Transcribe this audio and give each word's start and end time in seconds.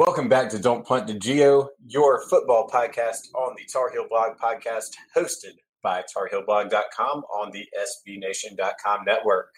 Welcome 0.00 0.30
back 0.30 0.48
to 0.48 0.58
Don't 0.58 0.82
Punt 0.82 1.08
to 1.08 1.14
Geo, 1.18 1.68
your 1.86 2.26
football 2.30 2.66
podcast 2.66 3.34
on 3.34 3.54
the 3.54 3.64
Tar 3.70 3.90
Heel 3.90 4.06
Blog 4.08 4.38
podcast, 4.38 4.94
hosted 5.14 5.58
by 5.82 6.02
TarHeelBlog.com 6.16 7.24
on 7.24 7.50
the 7.52 7.66
SBNation.com 8.08 9.04
network. 9.04 9.50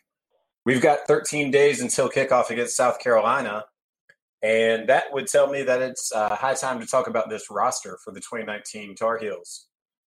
We've 0.67 0.83
got 0.83 1.07
13 1.07 1.53
days 1.53 1.81
until 1.81 2.11
kickoff 2.11 2.51
against 2.51 2.77
South 2.77 2.99
Carolina, 2.99 3.67
and 4.43 4.89
that 4.89 5.13
would 5.13 5.29
tell 5.29 5.47
me 5.47 5.63
that 5.63 5.81
it's 5.81 6.11
uh, 6.13 6.35
high 6.35 6.55
time 6.55 6.81
to 6.81 6.87
talk 6.87 7.07
about 7.07 7.31
this 7.31 7.49
roster 7.49 7.97
for 8.05 8.13
the 8.13 8.19
2019 8.19 8.97
Tar 8.97 9.19
Heels. 9.19 9.69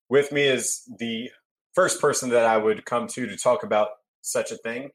With 0.08 0.32
me 0.32 0.44
is 0.44 0.90
the 0.98 1.30
first 1.76 2.00
person 2.00 2.30
that 2.30 2.46
I 2.46 2.56
would 2.56 2.86
come 2.86 3.08
to 3.08 3.28
to 3.28 3.36
talk 3.36 3.64
about 3.64 3.90
such 4.22 4.52
a 4.52 4.56
thing, 4.56 4.92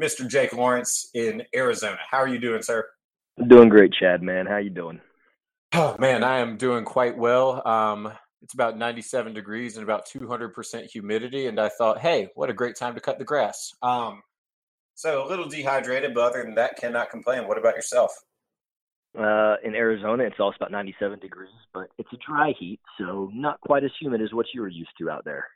Mr. 0.00 0.26
Jake 0.26 0.52
Lawrence 0.52 1.08
in 1.14 1.44
Arizona. 1.54 1.98
How 2.10 2.18
are 2.18 2.28
you 2.28 2.40
doing, 2.40 2.62
sir? 2.62 2.88
Doing 3.46 3.70
great, 3.70 3.92
Chad. 3.92 4.22
Man, 4.22 4.46
how 4.46 4.58
you 4.58 4.70
doing? 4.70 5.00
Oh 5.72 5.96
man, 5.98 6.22
I 6.22 6.38
am 6.38 6.56
doing 6.56 6.84
quite 6.84 7.16
well. 7.16 7.66
Um, 7.66 8.12
it's 8.42 8.54
about 8.54 8.76
97 8.76 9.32
degrees 9.32 9.76
and 9.76 9.84
about 9.84 10.06
200% 10.06 10.90
humidity, 10.90 11.46
and 11.46 11.58
I 11.58 11.68
thought, 11.68 11.98
hey, 11.98 12.28
what 12.34 12.50
a 12.50 12.54
great 12.54 12.76
time 12.76 12.94
to 12.94 13.00
cut 13.00 13.18
the 13.18 13.24
grass. 13.24 13.72
Um, 13.82 14.22
so 14.94 15.26
a 15.26 15.28
little 15.28 15.48
dehydrated, 15.48 16.12
but 16.14 16.24
other 16.24 16.42
than 16.42 16.54
that, 16.56 16.76
cannot 16.76 17.10
complain. 17.10 17.46
What 17.46 17.58
about 17.58 17.76
yourself? 17.76 18.12
Uh, 19.18 19.56
in 19.64 19.74
Arizona, 19.74 20.24
it's 20.24 20.38
also 20.38 20.56
about 20.56 20.70
97 20.70 21.18
degrees, 21.18 21.50
but 21.72 21.88
it's 21.98 22.12
a 22.12 22.18
dry 22.26 22.52
heat, 22.58 22.80
so 22.98 23.30
not 23.32 23.60
quite 23.60 23.84
as 23.84 23.90
humid 24.00 24.20
as 24.20 24.32
what 24.32 24.46
you 24.52 24.60
were 24.60 24.68
used 24.68 24.90
to 24.98 25.10
out 25.10 25.24
there. 25.24 25.46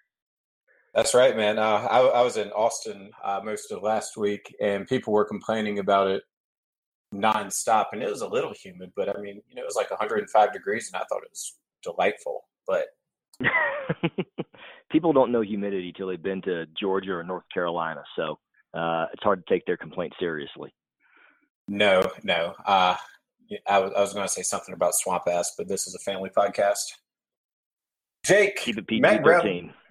That's 0.95 1.15
right, 1.15 1.37
man. 1.37 1.59
Uh, 1.59 1.87
I, 1.91 2.01
I, 2.01 2.23
was 2.23 2.37
in 2.37 2.51
Austin 2.53 3.11
uh, 3.23 3.41
most 3.45 3.73
of 3.73 3.83
last 3.83 4.17
week, 4.17 4.55
and 4.61 4.87
people 4.87 5.13
were 5.13 5.25
complaining 5.25 5.81
about 5.81 6.09
it 6.09 6.23
nonstop, 7.13 7.87
and 7.93 8.03
it 8.03 8.11
was 8.11 8.21
a 8.21 8.29
little 8.29 8.53
humid, 8.53 8.93
but 8.97 9.09
I 9.09 9.21
mean, 9.21 9.43
you 9.49 9.55
know, 9.55 9.63
it 9.63 9.67
was 9.67 9.77
like 9.77 9.91
105 9.91 10.53
degrees, 10.53 10.91
and 10.93 11.01
I 11.01 11.05
thought 11.07 11.23
it 11.23 11.31
was 11.31 11.57
delightful. 11.83 12.45
But 12.67 12.87
people 14.91 15.13
don't 15.13 15.33
know 15.33 15.43
humidity 15.43 15.93
till 15.97 16.09
they've 16.09 16.23
been 16.23 16.43
to 16.43 16.67
Georgia 16.79 17.13
or 17.13 17.23
North 17.23 17.45
Carolina, 17.53 18.03
so 18.17 18.39
uh, 18.75 19.07
it's 19.13 19.23
hard 19.23 19.45
to 19.47 19.55
take 19.55 19.67
their 19.67 19.77
complaint 19.77 20.13
seriously. 20.19 20.75
No, 21.69 22.03
no. 22.23 22.55
Uh, 22.65 22.97
I 23.69 23.79
was, 23.79 23.93
I 23.97 24.01
was 24.01 24.13
going 24.13 24.27
to 24.27 24.33
say 24.33 24.43
something 24.43 24.75
about 24.75 24.95
swamp 24.95 25.25
ass, 25.31 25.55
but 25.57 25.69
this 25.69 25.87
is 25.87 25.95
a 25.95 25.99
family 25.99 26.31
podcast. 26.37 26.93
Jake, 28.25 28.57
keep 28.57 28.79
it 28.79 28.87
PG 28.87 29.03
thirteen. 29.23 29.73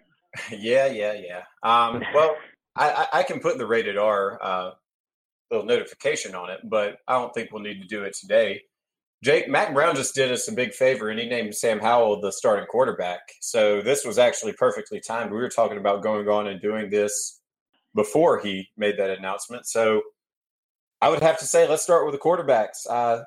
Yeah, 0.51 0.87
yeah, 0.87 1.13
yeah. 1.13 1.43
Um, 1.61 2.01
well, 2.13 2.35
I, 2.75 3.07
I, 3.13 3.21
can 3.21 3.39
put 3.39 3.59
the 3.59 3.67
rated 3.67 3.99
R 3.99 4.39
uh, 4.41 4.71
little 5.53 5.67
notification 5.67 6.35
on 6.35 6.49
it, 6.49 6.59
but 6.63 6.97
I 7.07 7.13
don't 7.13 7.33
think 7.33 7.51
we'll 7.51 7.63
need 7.63 7.81
to 7.81 7.87
do 7.87 8.03
it 8.03 8.15
today. 8.19 8.61
Jake 9.23 9.47
Mack 9.47 9.73
Brown 9.73 9.95
just 9.95 10.15
did 10.15 10.31
us 10.31 10.49
a 10.49 10.51
big 10.51 10.73
favor, 10.73 11.09
and 11.09 11.19
he 11.19 11.27
named 11.27 11.55
Sam 11.55 11.79
Howell 11.79 12.19
the 12.19 12.31
starting 12.31 12.65
quarterback. 12.65 13.21
So 13.39 13.81
this 13.81 14.03
was 14.03 14.17
actually 14.17 14.53
perfectly 14.53 14.99
timed. 14.99 15.31
We 15.31 15.37
were 15.37 15.49
talking 15.49 15.77
about 15.77 16.03
going 16.03 16.27
on 16.27 16.47
and 16.47 16.61
doing 16.61 16.89
this 16.89 17.39
before 17.95 18.41
he 18.41 18.67
made 18.75 18.97
that 18.97 19.11
announcement. 19.17 19.65
So 19.65 20.01
I 21.01 21.09
would 21.09 21.21
have 21.21 21.39
to 21.39 21.45
say, 21.45 21.69
let's 21.69 21.83
start 21.83 22.05
with 22.05 22.13
the 22.13 22.19
quarterbacks. 22.19 22.85
Uh, 22.89 23.23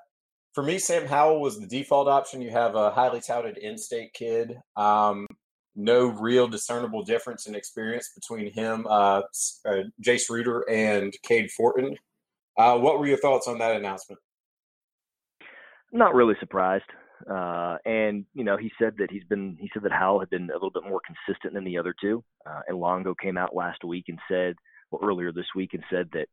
for 0.52 0.62
me, 0.62 0.78
Sam 0.78 1.06
Howell 1.06 1.40
was 1.40 1.58
the 1.58 1.66
default 1.66 2.08
option. 2.08 2.42
You 2.42 2.50
have 2.50 2.74
a 2.74 2.90
highly 2.90 3.20
touted 3.20 3.56
in-state 3.56 4.12
kid. 4.12 4.58
Um, 4.76 5.26
no 5.76 6.06
real 6.06 6.48
discernible 6.48 7.04
difference 7.04 7.46
in 7.46 7.54
experience 7.54 8.10
between 8.14 8.52
him, 8.52 8.86
uh, 8.88 9.22
uh, 9.66 9.82
Jace 10.02 10.28
Ruder, 10.28 10.68
and 10.70 11.14
Cade 11.22 11.50
Fortin. 11.50 11.96
Uh, 12.58 12.78
what 12.78 12.98
were 12.98 13.06
your 13.06 13.18
thoughts 13.18 13.48
on 13.48 13.58
that 13.58 13.76
announcement? 13.76 14.20
Not 15.92 16.14
really 16.14 16.34
surprised. 16.40 16.84
Uh, 17.30 17.78
and 17.84 18.26
you 18.34 18.44
know, 18.44 18.56
he 18.56 18.70
said 18.78 18.94
that 18.98 19.10
he's 19.10 19.24
been. 19.24 19.56
He 19.58 19.70
said 19.72 19.82
that 19.84 19.92
Howell 19.92 20.20
had 20.20 20.30
been 20.30 20.50
a 20.50 20.52
little 20.52 20.70
bit 20.70 20.84
more 20.84 21.00
consistent 21.06 21.54
than 21.54 21.64
the 21.64 21.78
other 21.78 21.94
two. 21.98 22.22
Uh, 22.44 22.60
and 22.68 22.78
Longo 22.78 23.14
came 23.14 23.38
out 23.38 23.54
last 23.54 23.84
week 23.84 24.04
and 24.08 24.18
said, 24.30 24.54
or 24.90 25.00
earlier 25.02 25.32
this 25.32 25.46
week, 25.54 25.70
and 25.72 25.82
said 25.90 26.10
that 26.12 26.28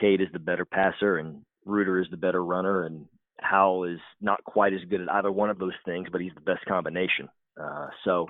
Cade 0.00 0.20
is 0.20 0.28
the 0.32 0.38
better 0.38 0.64
passer 0.64 1.18
and 1.18 1.42
Ruder 1.64 2.00
is 2.00 2.06
the 2.10 2.16
better 2.16 2.44
runner, 2.44 2.84
and 2.84 3.06
Howell 3.40 3.84
is 3.84 3.98
not 4.20 4.42
quite 4.44 4.72
as 4.72 4.80
good 4.88 5.00
at 5.00 5.12
either 5.12 5.32
one 5.32 5.50
of 5.50 5.58
those 5.58 5.74
things, 5.84 6.08
but 6.10 6.20
he's 6.20 6.34
the 6.34 6.40
best 6.40 6.64
combination. 6.66 7.28
Uh, 7.60 7.88
so, 8.04 8.28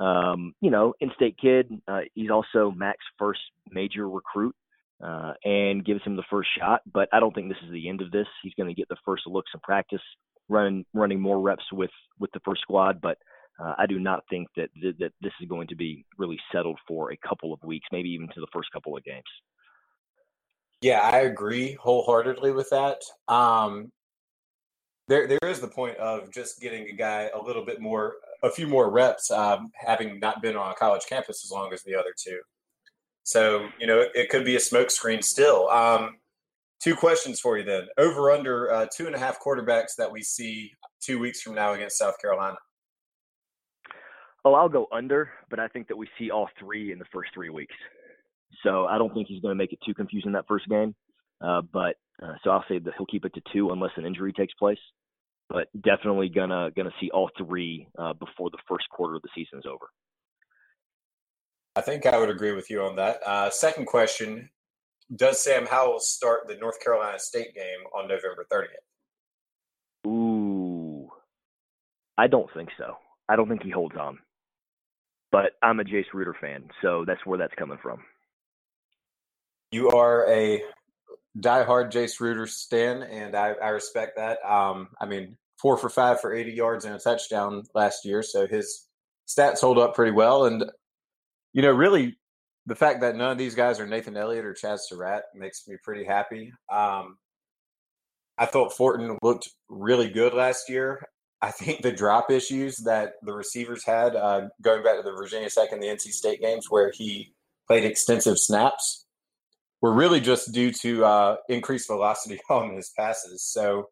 um, 0.00 0.54
you 0.60 0.70
know, 0.70 0.94
in-state 1.00 1.36
kid. 1.40 1.70
Uh, 1.88 2.02
he's 2.14 2.30
also 2.30 2.70
Mack's 2.70 3.04
first 3.18 3.40
major 3.70 4.08
recruit, 4.08 4.54
uh, 5.02 5.32
and 5.44 5.84
gives 5.84 6.02
him 6.04 6.16
the 6.16 6.24
first 6.30 6.48
shot. 6.58 6.82
But 6.92 7.08
I 7.12 7.20
don't 7.20 7.34
think 7.34 7.48
this 7.48 7.62
is 7.64 7.72
the 7.72 7.88
end 7.88 8.00
of 8.00 8.10
this. 8.10 8.26
He's 8.42 8.54
going 8.54 8.68
to 8.68 8.74
get 8.74 8.88
the 8.88 8.96
first 9.04 9.26
looks 9.26 9.50
in 9.54 9.60
practice, 9.60 10.02
running 10.48 10.84
running 10.94 11.20
more 11.20 11.40
reps 11.40 11.64
with 11.72 11.90
with 12.18 12.30
the 12.32 12.40
first 12.44 12.62
squad. 12.62 13.00
But 13.00 13.18
uh, 13.58 13.74
I 13.78 13.86
do 13.86 13.98
not 13.98 14.24
think 14.30 14.48
that 14.56 14.70
th- 14.80 14.96
that 14.98 15.12
this 15.20 15.32
is 15.40 15.48
going 15.48 15.68
to 15.68 15.76
be 15.76 16.04
really 16.18 16.38
settled 16.52 16.78
for 16.86 17.12
a 17.12 17.28
couple 17.28 17.52
of 17.52 17.62
weeks, 17.62 17.86
maybe 17.92 18.10
even 18.10 18.28
to 18.28 18.40
the 18.40 18.48
first 18.52 18.70
couple 18.72 18.96
of 18.96 19.04
games. 19.04 19.22
Yeah, 20.80 20.98
I 21.00 21.20
agree 21.20 21.74
wholeheartedly 21.74 22.50
with 22.50 22.70
that. 22.70 23.02
Um, 23.28 23.92
there, 25.06 25.28
there 25.28 25.38
is 25.44 25.60
the 25.60 25.68
point 25.68 25.96
of 25.98 26.32
just 26.32 26.60
getting 26.60 26.88
a 26.88 26.92
guy 26.92 27.30
a 27.34 27.40
little 27.40 27.64
bit 27.64 27.80
more, 27.80 28.14
a 28.42 28.50
few 28.50 28.66
more 28.66 28.90
reps, 28.90 29.30
um, 29.30 29.70
having 29.74 30.18
not 30.18 30.42
been 30.42 30.56
on 30.56 30.72
a 30.72 30.74
college 30.74 31.02
campus 31.08 31.44
as 31.44 31.52
long 31.52 31.72
as 31.72 31.82
the 31.82 31.94
other 31.94 32.12
two. 32.16 32.40
So 33.24 33.68
you 33.78 33.86
know, 33.86 34.04
it, 34.14 34.30
could 34.30 34.44
be 34.44 34.56
a 34.56 34.60
smokescreen 34.60 35.22
still. 35.22 35.68
Um, 35.68 36.16
two 36.82 36.96
questions 36.96 37.40
for 37.40 37.56
you 37.56 37.64
then: 37.64 37.86
over 37.98 38.30
under 38.30 38.72
uh, 38.72 38.86
two 38.94 39.06
and 39.06 39.14
a 39.14 39.18
half 39.18 39.40
quarterbacks 39.40 39.96
that 39.98 40.10
we 40.10 40.22
see 40.22 40.72
two 41.00 41.18
weeks 41.18 41.40
from 41.40 41.54
now 41.54 41.72
against 41.72 41.98
South 41.98 42.20
Carolina. 42.20 42.56
Oh, 44.44 44.54
I'll 44.54 44.68
go 44.68 44.88
under, 44.92 45.30
but 45.50 45.60
I 45.60 45.68
think 45.68 45.86
that 45.88 45.96
we 45.96 46.08
see 46.18 46.30
all 46.30 46.48
three 46.58 46.90
in 46.90 46.98
the 46.98 47.04
first 47.12 47.30
three 47.32 47.50
weeks. 47.50 47.74
So 48.64 48.86
I 48.86 48.98
don't 48.98 49.14
think 49.14 49.28
he's 49.28 49.40
going 49.40 49.52
to 49.52 49.58
make 49.58 49.72
it 49.72 49.78
too 49.86 49.94
confusing 49.94 50.32
that 50.32 50.46
first 50.48 50.68
game. 50.68 50.94
Uh, 51.40 51.62
but 51.72 51.96
uh, 52.22 52.34
so 52.42 52.50
I'll 52.50 52.64
say 52.68 52.78
that 52.78 52.92
he'll 52.96 53.06
keep 53.06 53.24
it 53.24 53.34
to 53.34 53.42
two 53.52 53.70
unless 53.70 53.92
an 53.96 54.06
injury 54.06 54.32
takes 54.32 54.54
place. 54.54 54.78
But 55.48 55.68
definitely 55.82 56.28
gonna 56.28 56.70
gonna 56.74 56.92
see 57.00 57.10
all 57.10 57.30
three 57.36 57.86
uh, 57.98 58.14
before 58.14 58.50
the 58.50 58.58
first 58.68 58.88
quarter 58.90 59.16
of 59.16 59.22
the 59.22 59.28
season 59.34 59.58
is 59.58 59.66
over. 59.66 59.86
I 61.74 61.80
think 61.80 62.06
I 62.06 62.18
would 62.18 62.30
agree 62.30 62.52
with 62.52 62.70
you 62.70 62.82
on 62.82 62.96
that. 62.96 63.20
Uh, 63.26 63.50
second 63.50 63.86
question: 63.86 64.50
Does 65.14 65.42
Sam 65.42 65.66
Howell 65.66 66.00
start 66.00 66.46
the 66.46 66.56
North 66.56 66.80
Carolina 66.80 67.18
State 67.18 67.54
game 67.54 67.86
on 67.94 68.08
November 68.08 68.46
30th? 68.52 68.66
Ooh, 70.06 71.10
I 72.18 72.26
don't 72.26 72.52
think 72.54 72.68
so. 72.76 72.96
I 73.28 73.36
don't 73.36 73.48
think 73.48 73.62
he 73.62 73.70
holds 73.70 73.96
on. 73.96 74.18
But 75.30 75.52
I'm 75.62 75.80
a 75.80 75.84
Jace 75.84 76.12
Ruder 76.12 76.36
fan, 76.38 76.68
so 76.82 77.04
that's 77.06 77.24
where 77.24 77.38
that's 77.38 77.54
coming 77.54 77.78
from. 77.82 78.00
You 79.70 79.88
are 79.90 80.28
a 80.28 80.62
diehard 81.38 81.90
Jace 81.90 82.20
Ruder 82.20 82.46
stan, 82.46 83.02
and 83.02 83.34
I, 83.34 83.54
I 83.62 83.68
respect 83.68 84.16
that. 84.16 84.38
Um, 84.44 84.88
I 85.00 85.06
mean, 85.06 85.38
four 85.58 85.78
for 85.78 85.88
five 85.88 86.20
for 86.20 86.34
80 86.34 86.52
yards 86.52 86.84
and 86.84 86.94
a 86.94 86.98
touchdown 86.98 87.62
last 87.74 88.04
year, 88.04 88.22
so 88.22 88.46
his 88.46 88.86
stats 89.26 89.60
hold 89.60 89.78
up 89.78 89.94
pretty 89.94 90.12
well. 90.12 90.44
And 90.44 90.64
you 91.52 91.62
know, 91.62 91.70
really, 91.70 92.16
the 92.66 92.74
fact 92.74 93.00
that 93.00 93.16
none 93.16 93.30
of 93.30 93.38
these 93.38 93.54
guys 93.54 93.80
are 93.80 93.86
Nathan 93.86 94.16
Elliott 94.16 94.44
or 94.44 94.54
Chaz 94.54 94.80
Surratt 94.80 95.24
makes 95.34 95.66
me 95.66 95.76
pretty 95.82 96.04
happy. 96.04 96.52
Um, 96.70 97.18
I 98.38 98.46
thought 98.46 98.72
Fortin 98.72 99.18
looked 99.22 99.48
really 99.68 100.08
good 100.08 100.34
last 100.34 100.68
year. 100.68 101.02
I 101.42 101.50
think 101.50 101.82
the 101.82 101.92
drop 101.92 102.30
issues 102.30 102.76
that 102.78 103.14
the 103.22 103.32
receivers 103.32 103.84
had, 103.84 104.14
uh, 104.14 104.42
going 104.62 104.84
back 104.84 104.96
to 104.96 105.02
the 105.02 105.12
Virginia 105.12 105.50
Tech 105.50 105.72
and 105.72 105.82
the 105.82 105.88
NC 105.88 106.12
State 106.12 106.40
games 106.40 106.66
where 106.70 106.92
he 106.92 107.34
played 107.66 107.84
extensive 107.84 108.38
snaps, 108.38 109.06
were 109.80 109.92
really 109.92 110.20
just 110.20 110.52
due 110.52 110.70
to 110.70 111.04
uh, 111.04 111.36
increased 111.48 111.88
velocity 111.88 112.40
on 112.50 112.74
his 112.76 112.92
passes. 112.96 113.44
So 113.44 113.90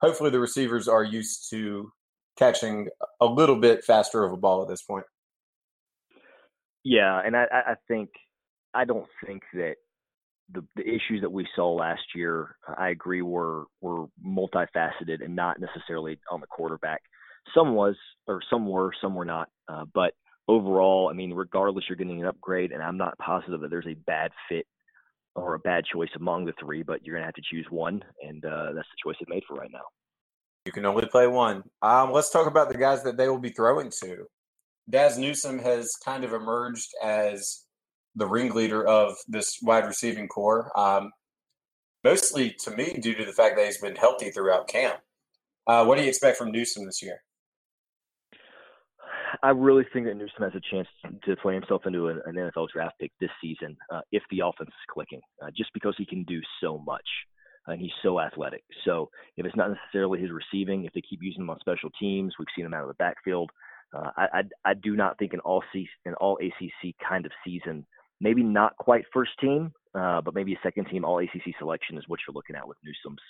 hopefully 0.00 0.30
the 0.30 0.40
receivers 0.40 0.86
are 0.88 1.04
used 1.04 1.50
to 1.50 1.92
catching 2.38 2.88
a 3.20 3.26
little 3.26 3.56
bit 3.56 3.84
faster 3.84 4.24
of 4.24 4.32
a 4.32 4.36
ball 4.36 4.62
at 4.62 4.68
this 4.68 4.82
point. 4.82 5.04
Yeah, 6.84 7.20
and 7.24 7.36
I, 7.36 7.44
I 7.52 7.74
think 7.88 8.10
I 8.74 8.84
don't 8.84 9.06
think 9.24 9.42
that 9.54 9.74
the, 10.52 10.64
the 10.76 10.82
issues 10.82 11.20
that 11.20 11.30
we 11.30 11.46
saw 11.54 11.72
last 11.72 12.02
year, 12.14 12.56
I 12.76 12.90
agree, 12.90 13.22
were 13.22 13.64
were 13.80 14.06
multifaceted 14.24 15.24
and 15.24 15.36
not 15.36 15.60
necessarily 15.60 16.18
on 16.30 16.40
the 16.40 16.46
quarterback. 16.46 17.02
Some 17.54 17.74
was, 17.74 17.96
or 18.26 18.40
some 18.50 18.66
were, 18.68 18.92
some 19.00 19.14
were 19.14 19.24
not. 19.24 19.48
Uh, 19.68 19.84
but 19.92 20.14
overall, 20.48 21.08
I 21.10 21.14
mean, 21.14 21.32
regardless, 21.32 21.84
you're 21.88 21.96
getting 21.96 22.20
an 22.20 22.28
upgrade, 22.28 22.72
and 22.72 22.82
I'm 22.82 22.96
not 22.96 23.18
positive 23.18 23.60
that 23.60 23.70
there's 23.70 23.86
a 23.86 23.94
bad 23.94 24.30
fit 24.48 24.66
or 25.34 25.54
a 25.54 25.58
bad 25.58 25.84
choice 25.92 26.10
among 26.16 26.44
the 26.44 26.52
three, 26.60 26.82
but 26.82 27.04
you're 27.04 27.16
gonna 27.16 27.26
have 27.26 27.34
to 27.34 27.42
choose 27.50 27.66
one, 27.70 28.02
and 28.22 28.44
uh, 28.44 28.72
that's 28.74 28.88
the 28.88 29.02
choice 29.02 29.16
they 29.20 29.34
made 29.34 29.42
for 29.48 29.56
right 29.56 29.70
now. 29.72 29.84
You 30.66 30.72
can 30.72 30.86
only 30.86 31.06
play 31.06 31.26
one. 31.26 31.64
Um, 31.80 32.12
let's 32.12 32.30
talk 32.30 32.46
about 32.46 32.68
the 32.68 32.78
guys 32.78 33.02
that 33.04 33.16
they 33.16 33.28
will 33.28 33.38
be 33.38 33.50
throwing 33.50 33.90
to. 34.02 34.26
Dazz 34.90 35.18
Newsome 35.18 35.58
has 35.60 35.94
kind 36.04 36.24
of 36.24 36.32
emerged 36.32 36.90
as 37.02 37.64
the 38.14 38.26
ringleader 38.26 38.86
of 38.86 39.16
this 39.28 39.58
wide 39.62 39.86
receiving 39.86 40.28
core. 40.28 40.70
Um, 40.78 41.10
mostly 42.04 42.54
to 42.64 42.70
me, 42.72 42.98
due 43.00 43.14
to 43.14 43.24
the 43.24 43.32
fact 43.32 43.56
that 43.56 43.66
he's 43.66 43.80
been 43.80 43.96
healthy 43.96 44.30
throughout 44.30 44.68
camp. 44.68 45.00
Uh, 45.66 45.84
what 45.84 45.96
do 45.96 46.02
you 46.02 46.08
expect 46.08 46.36
from 46.36 46.50
Newsome 46.50 46.84
this 46.84 47.02
year? 47.02 47.22
I 49.42 49.50
really 49.50 49.84
think 49.92 50.06
that 50.06 50.14
Newsome 50.14 50.42
has 50.42 50.52
a 50.54 50.60
chance 50.74 50.88
to 51.24 51.36
play 51.36 51.54
himself 51.54 51.82
into 51.86 52.08
an, 52.08 52.20
an 52.26 52.34
NFL 52.34 52.68
draft 52.72 52.94
pick 53.00 53.12
this 53.20 53.30
season 53.40 53.76
uh, 53.92 54.00
if 54.10 54.22
the 54.30 54.40
offense 54.40 54.68
is 54.68 54.92
clicking, 54.92 55.20
uh, 55.42 55.48
just 55.56 55.70
because 55.72 55.94
he 55.96 56.04
can 56.04 56.24
do 56.24 56.40
so 56.60 56.78
much 56.78 57.06
and 57.66 57.80
he's 57.80 57.92
so 58.02 58.20
athletic. 58.20 58.62
So 58.84 59.08
if 59.36 59.46
it's 59.46 59.56
not 59.56 59.70
necessarily 59.70 60.20
his 60.20 60.30
receiving, 60.30 60.84
if 60.84 60.92
they 60.92 61.00
keep 61.00 61.20
using 61.22 61.42
him 61.42 61.50
on 61.50 61.60
special 61.60 61.90
teams, 61.98 62.34
we've 62.38 62.48
seen 62.54 62.66
him 62.66 62.74
out 62.74 62.82
of 62.82 62.88
the 62.88 62.94
backfield. 62.94 63.50
Uh, 63.94 64.10
I, 64.16 64.26
I, 64.32 64.70
I 64.70 64.74
do 64.74 64.96
not 64.96 65.18
think 65.18 65.32
an 65.32 65.40
all 65.40 65.62
an 66.04 66.14
all 66.14 66.38
ACC 66.38 66.94
kind 67.06 67.26
of 67.26 67.32
season, 67.44 67.86
maybe 68.20 68.42
not 68.42 68.76
quite 68.76 69.04
first 69.12 69.32
team, 69.40 69.72
uh, 69.94 70.20
but 70.20 70.34
maybe 70.34 70.54
a 70.54 70.58
second 70.62 70.86
team 70.86 71.04
all 71.04 71.18
ACC 71.18 71.54
selection 71.58 71.98
is 71.98 72.04
what 72.06 72.20
you're 72.26 72.34
looking 72.34 72.56
at 72.56 72.66
with 72.66 72.78
Newsome's 72.84 73.20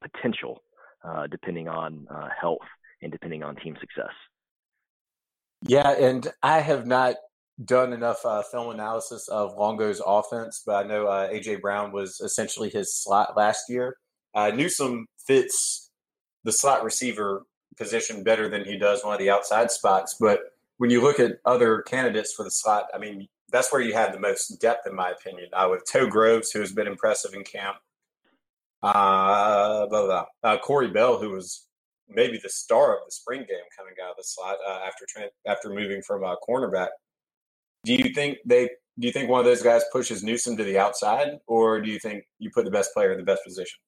potential, 0.00 0.62
uh, 1.04 1.26
depending 1.28 1.68
on 1.68 2.06
uh, 2.10 2.28
health 2.38 2.58
and 3.00 3.10
depending 3.10 3.42
on 3.42 3.56
team 3.56 3.76
success. 3.80 4.12
Yeah, 5.66 5.92
and 5.92 6.26
I 6.42 6.60
have 6.60 6.86
not 6.86 7.16
done 7.64 7.92
enough 7.92 8.24
uh, 8.24 8.42
film 8.42 8.74
analysis 8.74 9.28
of 9.28 9.56
Longo's 9.56 10.02
offense, 10.04 10.62
but 10.66 10.84
I 10.84 10.88
know 10.88 11.06
AJ 11.06 11.60
Brown 11.60 11.92
was 11.92 12.20
essentially 12.20 12.68
his 12.68 13.00
slot 13.02 13.36
last 13.36 13.64
year. 13.68 13.96
Newsome 14.34 15.06
fits 15.26 15.90
the 16.44 16.52
slot 16.52 16.82
receiver 16.82 17.44
position 17.76 18.22
better 18.22 18.48
than 18.48 18.64
he 18.64 18.76
does 18.76 19.04
one 19.04 19.14
of 19.14 19.18
the 19.18 19.30
outside 19.30 19.70
spots. 19.70 20.16
But 20.20 20.40
when 20.78 20.90
you 20.90 21.00
look 21.00 21.20
at 21.20 21.38
other 21.44 21.82
candidates 21.82 22.32
for 22.32 22.44
the 22.44 22.50
slot, 22.50 22.86
I 22.94 22.98
mean, 22.98 23.28
that's 23.50 23.72
where 23.72 23.82
you 23.82 23.92
have 23.92 24.12
the 24.12 24.20
most 24.20 24.60
depth, 24.60 24.86
in 24.86 24.94
my 24.94 25.10
opinion. 25.10 25.48
Uh, 25.52 25.68
with 25.70 25.84
Toe 25.90 26.06
Groves, 26.06 26.50
who 26.50 26.60
has 26.60 26.72
been 26.72 26.86
impressive 26.86 27.34
in 27.34 27.44
camp, 27.44 27.76
uh, 28.82 29.86
blah, 29.86 30.06
blah, 30.06 30.06
blah. 30.06 30.24
Uh, 30.42 30.58
Corey 30.58 30.88
Bell, 30.88 31.18
who 31.18 31.30
was 31.30 31.66
maybe 32.08 32.38
the 32.42 32.48
star 32.48 32.96
of 32.96 33.04
the 33.06 33.12
spring 33.12 33.40
game 33.40 33.68
coming 33.76 33.94
out 34.02 34.10
of 34.10 34.16
the 34.16 34.24
slot 34.24 34.56
uh, 34.66 34.80
after 34.86 35.06
after 35.46 35.70
moving 35.70 36.02
from 36.02 36.24
a 36.24 36.36
cornerback. 36.48 36.88
Do 37.84 37.94
you 37.94 38.12
think 38.12 38.38
they? 38.44 38.70
Do 38.98 39.06
you 39.06 39.12
think 39.12 39.30
one 39.30 39.40
of 39.40 39.46
those 39.46 39.62
guys 39.62 39.82
pushes 39.90 40.22
Newsome 40.22 40.56
to 40.56 40.64
the 40.64 40.78
outside, 40.78 41.38
or 41.46 41.80
do 41.80 41.90
you 41.90 41.98
think 41.98 42.24
you 42.38 42.50
put 42.50 42.64
the 42.64 42.70
best 42.70 42.92
player 42.92 43.12
in 43.12 43.18
the 43.18 43.24
best 43.24 43.42
position? 43.44 43.78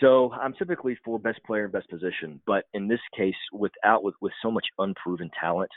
So 0.00 0.32
I'm 0.32 0.54
typically 0.54 0.96
for 1.04 1.18
best 1.18 1.40
player 1.44 1.64
in 1.64 1.70
best 1.70 1.90
position, 1.90 2.40
but 2.46 2.64
in 2.72 2.86
this 2.86 3.00
case, 3.16 3.34
without 3.52 4.04
with 4.04 4.14
with 4.20 4.32
so 4.42 4.50
much 4.50 4.66
unproven 4.78 5.30
talent 5.40 5.70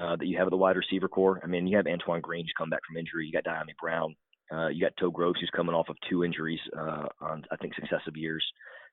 uh, 0.00 0.16
that 0.16 0.26
you 0.26 0.38
have 0.38 0.46
at 0.46 0.50
the 0.50 0.56
wide 0.56 0.76
receiver 0.76 1.08
core. 1.08 1.40
I 1.42 1.46
mean, 1.46 1.66
you 1.66 1.76
have 1.76 1.86
Antoine 1.86 2.20
Green 2.20 2.44
who's 2.44 2.54
come 2.56 2.70
back 2.70 2.80
from 2.86 2.96
injury. 2.96 3.26
You 3.26 3.32
got 3.32 3.44
Dyami 3.44 3.76
Brown. 3.80 4.14
Uh, 4.52 4.68
you 4.68 4.80
got 4.80 4.96
Toe 4.98 5.10
Groves 5.10 5.40
who's 5.40 5.50
coming 5.54 5.74
off 5.74 5.88
of 5.88 5.96
two 6.08 6.24
injuries 6.24 6.60
uh, 6.76 7.06
on 7.20 7.44
I 7.50 7.56
think 7.56 7.74
successive 7.74 8.16
years. 8.16 8.44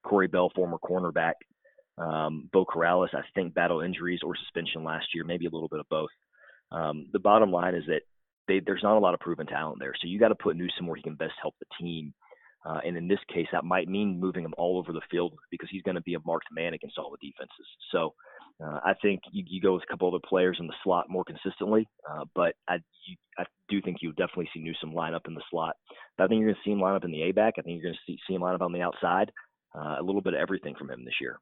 Corey 0.03 0.27
Bell, 0.27 0.51
former 0.55 0.77
cornerback. 0.77 1.33
Um, 1.97 2.49
Beau 2.51 2.65
Corrales, 2.65 3.13
I 3.13 3.21
think, 3.33 3.53
battled 3.53 3.85
injuries 3.85 4.19
or 4.23 4.35
suspension 4.35 4.83
last 4.83 5.07
year, 5.13 5.23
maybe 5.23 5.45
a 5.45 5.49
little 5.49 5.69
bit 5.69 5.79
of 5.79 5.87
both. 5.89 6.09
Um, 6.71 7.07
the 7.13 7.19
bottom 7.19 7.51
line 7.51 7.73
is 7.73 7.85
that 7.87 8.01
they, 8.47 8.59
there's 8.59 8.83
not 8.83 8.97
a 8.97 8.99
lot 8.99 9.13
of 9.13 9.21
proven 9.21 9.47
talent 9.47 9.77
there. 9.79 9.93
So 9.99 10.07
you 10.07 10.19
got 10.19 10.27
to 10.27 10.35
put 10.35 10.57
Newsome 10.57 10.87
where 10.87 10.97
he 10.97 11.01
can 11.01 11.15
best 11.15 11.33
help 11.41 11.55
the 11.59 11.65
team. 11.79 12.13
Uh, 12.65 12.79
and 12.85 12.97
in 12.97 13.07
this 13.07 13.19
case, 13.31 13.47
that 13.51 13.63
might 13.63 13.87
mean 13.87 14.19
moving 14.19 14.43
him 14.43 14.53
all 14.57 14.79
over 14.79 14.91
the 14.91 15.01
field 15.11 15.33
because 15.51 15.69
he's 15.71 15.83
going 15.83 15.95
to 15.95 16.01
be 16.01 16.15
a 16.15 16.19
marked 16.25 16.47
man 16.51 16.73
against 16.73 16.97
all 16.97 17.11
the 17.11 17.27
defenses. 17.27 17.67
So 17.91 18.13
uh, 18.63 18.79
I 18.83 18.93
think 19.01 19.21
you, 19.31 19.43
you, 19.47 19.61
go 19.61 19.73
with 19.73 19.83
a 19.83 19.91
couple 19.91 20.07
other 20.07 20.23
players 20.27 20.57
in 20.59 20.67
the 20.67 20.73
slot 20.83 21.05
more 21.09 21.23
consistently. 21.23 21.87
Uh, 22.09 22.23
but 22.33 22.55
I, 22.67 22.75
you, 23.07 23.15
I 23.37 23.43
do 23.69 23.81
think 23.81 23.97
you 24.01 24.11
definitely 24.13 24.49
see 24.53 24.61
Newsome 24.61 24.93
line 24.93 25.13
up 25.13 25.27
in 25.27 25.35
the 25.35 25.43
slot. 25.51 25.75
But 26.17 26.23
I 26.23 26.27
think 26.27 26.39
you're 26.39 26.49
going 26.49 26.55
to 26.55 26.61
see 26.67 26.71
him 26.71 26.81
line 26.81 26.95
up 26.95 27.03
in 27.03 27.11
the 27.11 27.23
A 27.23 27.31
back. 27.33 27.55
I 27.57 27.61
think 27.61 27.75
you're 27.75 27.91
going 27.91 27.95
to 27.95 28.11
see, 28.11 28.17
see 28.27 28.33
him 28.33 28.41
line 28.41 28.55
up 28.55 28.61
on 28.61 28.71
the 28.71 28.81
outside. 28.81 29.31
Uh, 29.77 29.97
a 29.99 30.03
little 30.03 30.21
bit 30.21 30.33
of 30.33 30.39
everything 30.39 30.73
from 30.75 30.89
him 30.89 31.03
this 31.03 31.15
year. 31.19 31.37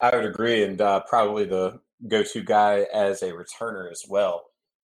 I 0.00 0.14
would 0.16 0.24
agree, 0.24 0.64
and 0.64 0.80
uh, 0.80 1.00
probably 1.08 1.44
the 1.44 1.80
go-to 2.08 2.42
guy 2.42 2.86
as 2.92 3.22
a 3.22 3.32
returner 3.32 3.90
as 3.90 4.04
well. 4.08 4.44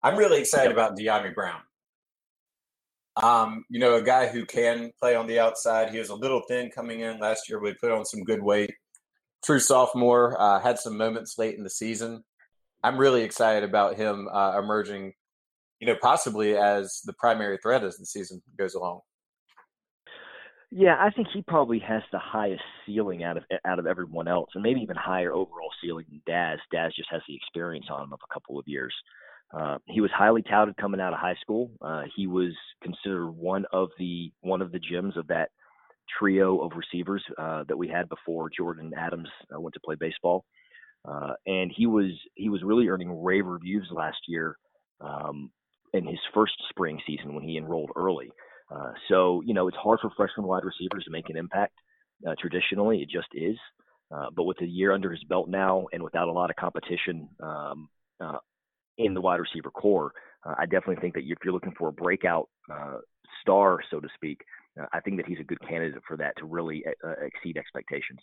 I'm 0.03 0.17
really 0.17 0.41
excited 0.41 0.73
about 0.73 0.97
Dyami 0.97 1.35
Brown. 1.35 1.61
Um, 3.22 3.64
you 3.69 3.78
know, 3.78 3.96
a 3.96 4.02
guy 4.02 4.28
who 4.28 4.46
can 4.46 4.93
play 4.99 5.14
on 5.14 5.26
the 5.26 5.38
outside. 5.38 5.90
He 5.90 5.99
was 5.99 6.08
a 6.08 6.14
little 6.14 6.43
thin 6.49 6.70
coming 6.70 7.00
in 7.00 7.19
last 7.19 7.49
year, 7.49 7.61
but 7.61 7.69
he 7.69 7.75
put 7.75 7.90
on 7.90 8.05
some 8.05 8.25
good 8.25 8.43
weight. 8.43 8.72
True 9.44 9.61
sophomore, 9.61 10.40
uh, 10.40 10.61
had 10.61 10.78
some 10.78 10.96
moments 10.96 11.38
late 11.38 11.56
in 11.56 11.64
the 11.64 11.70
season. 11.70 12.25
I'm 12.82 12.99
really 12.99 13.22
excited 13.22 13.69
about 13.69 13.96
him 13.96 14.28
uh, 14.32 14.58
emerging, 14.58 15.12
you 15.81 15.87
know, 15.87 15.96
possibly 16.00 16.56
as 16.56 17.00
the 17.05 17.12
primary 17.14 17.58
threat 17.62 17.84
as 17.84 17.96
the 17.96 18.06
season 18.06 18.43
goes 18.58 18.75
along. 18.75 19.00
Yeah, 20.73 20.96
I 20.99 21.11
think 21.11 21.28
he 21.34 21.43
probably 21.43 21.81
has 21.81 22.02
the 22.12 22.20
highest 22.20 22.62
ceiling 22.87 23.25
out 23.25 23.37
of 23.37 23.43
out 23.66 23.81
of 23.81 23.87
everyone 23.87 24.28
else, 24.28 24.50
and 24.55 24.62
maybe 24.62 24.81
even 24.81 24.94
higher 24.94 25.32
overall 25.32 25.73
ceiling 25.82 26.06
than 26.08 26.23
Dazz. 26.26 26.58
Dazz 26.70 26.94
just 26.94 27.11
has 27.11 27.23
the 27.26 27.34
experience 27.34 27.87
on 27.90 28.05
him 28.05 28.12
of 28.12 28.20
a 28.23 28.32
couple 28.32 28.56
of 28.58 28.69
years. 28.69 28.94
Uh, 29.52 29.79
he 29.87 30.00
was 30.00 30.11
highly 30.12 30.43
touted 30.43 30.76
coming 30.76 31.00
out 31.00 31.12
of 31.12 31.19
high 31.19 31.35
school. 31.41 31.70
Uh, 31.82 32.02
he 32.14 32.26
was 32.26 32.52
considered 32.82 33.31
one 33.31 33.64
of 33.73 33.88
the 33.99 34.32
one 34.43 34.62
of 34.62 34.70
the 34.73 34.79
gems 34.79 35.17
of 35.17 35.26
that 35.29 35.50
trio 36.19 36.58
of 36.58 36.73
receivers 36.76 37.23
uh, 37.38 37.64
that 37.69 37.76
we 37.76 37.88
had 37.88 38.08
before 38.08 38.50
Jordyn 38.50 38.91
Adams 38.97 39.29
uh, 39.55 39.61
went 39.61 39.75
to 39.75 39.81
play 39.81 39.97
baseball. 39.99 40.44
Uh, 41.05 41.32
and 41.47 41.73
he 41.75 41.87
was 41.87 42.12
he 42.35 42.49
was 42.49 42.62
really 42.62 42.88
earning 42.88 43.23
rave 43.23 43.47
reviews 43.47 43.88
last 43.91 44.19
year 44.29 44.56
um, 45.00 45.50
in 45.93 46.06
his 46.06 46.19
first 46.32 46.52
spring 46.69 47.00
season 47.06 47.35
when 47.35 47.43
he 47.43 47.56
enrolled 47.56 47.91
early. 47.97 48.31
So, 49.08 49.43
you 49.44 49.52
know, 49.52 49.67
it's 49.67 49.76
hard 49.76 49.99
for 50.00 50.11
freshman 50.17 50.47
wide 50.47 50.62
receivers 50.64 51.02
to 51.05 51.11
make 51.11 51.29
an 51.29 51.37
impact. 51.37 51.75
Traditionally, 52.38 53.02
it 53.02 53.08
just 53.11 53.26
is. 53.32 53.56
But 54.11 54.44
with 54.44 54.61
a 54.61 54.67
year 54.67 54.93
under 54.93 55.11
his 55.11 55.25
belt 55.25 55.49
now 55.49 55.87
and 55.93 56.05
without 56.05 56.29
a 56.29 56.32
lot 56.32 56.50
of 56.50 56.56
competition 56.56 57.29
um, 57.41 57.88
in 59.05 59.14
the 59.14 59.20
wide 59.20 59.41
receiver 59.41 59.70
core, 59.70 60.12
uh, 60.47 60.55
I 60.58 60.67
definitely 60.67 60.97
think 60.97 61.14
that 61.14 61.25
if 61.25 61.38
you're 61.44 61.55
looking 61.55 61.75
for 61.79 61.88
a 61.88 61.93
breakout 61.93 62.49
star, 63.43 63.79
so 63.91 64.00
to 64.00 64.08
speak, 64.14 64.43
I 64.93 65.00
think 65.00 65.17
that 65.17 65.26
he's 65.26 65.41
a 65.41 65.44
good 65.44 65.61
candidate 65.69 66.02
for 66.06 66.17
that 66.17 66.37
to 66.38 66.47
really 66.47 66.85
exceed 67.23 67.56
expectations. 67.56 68.20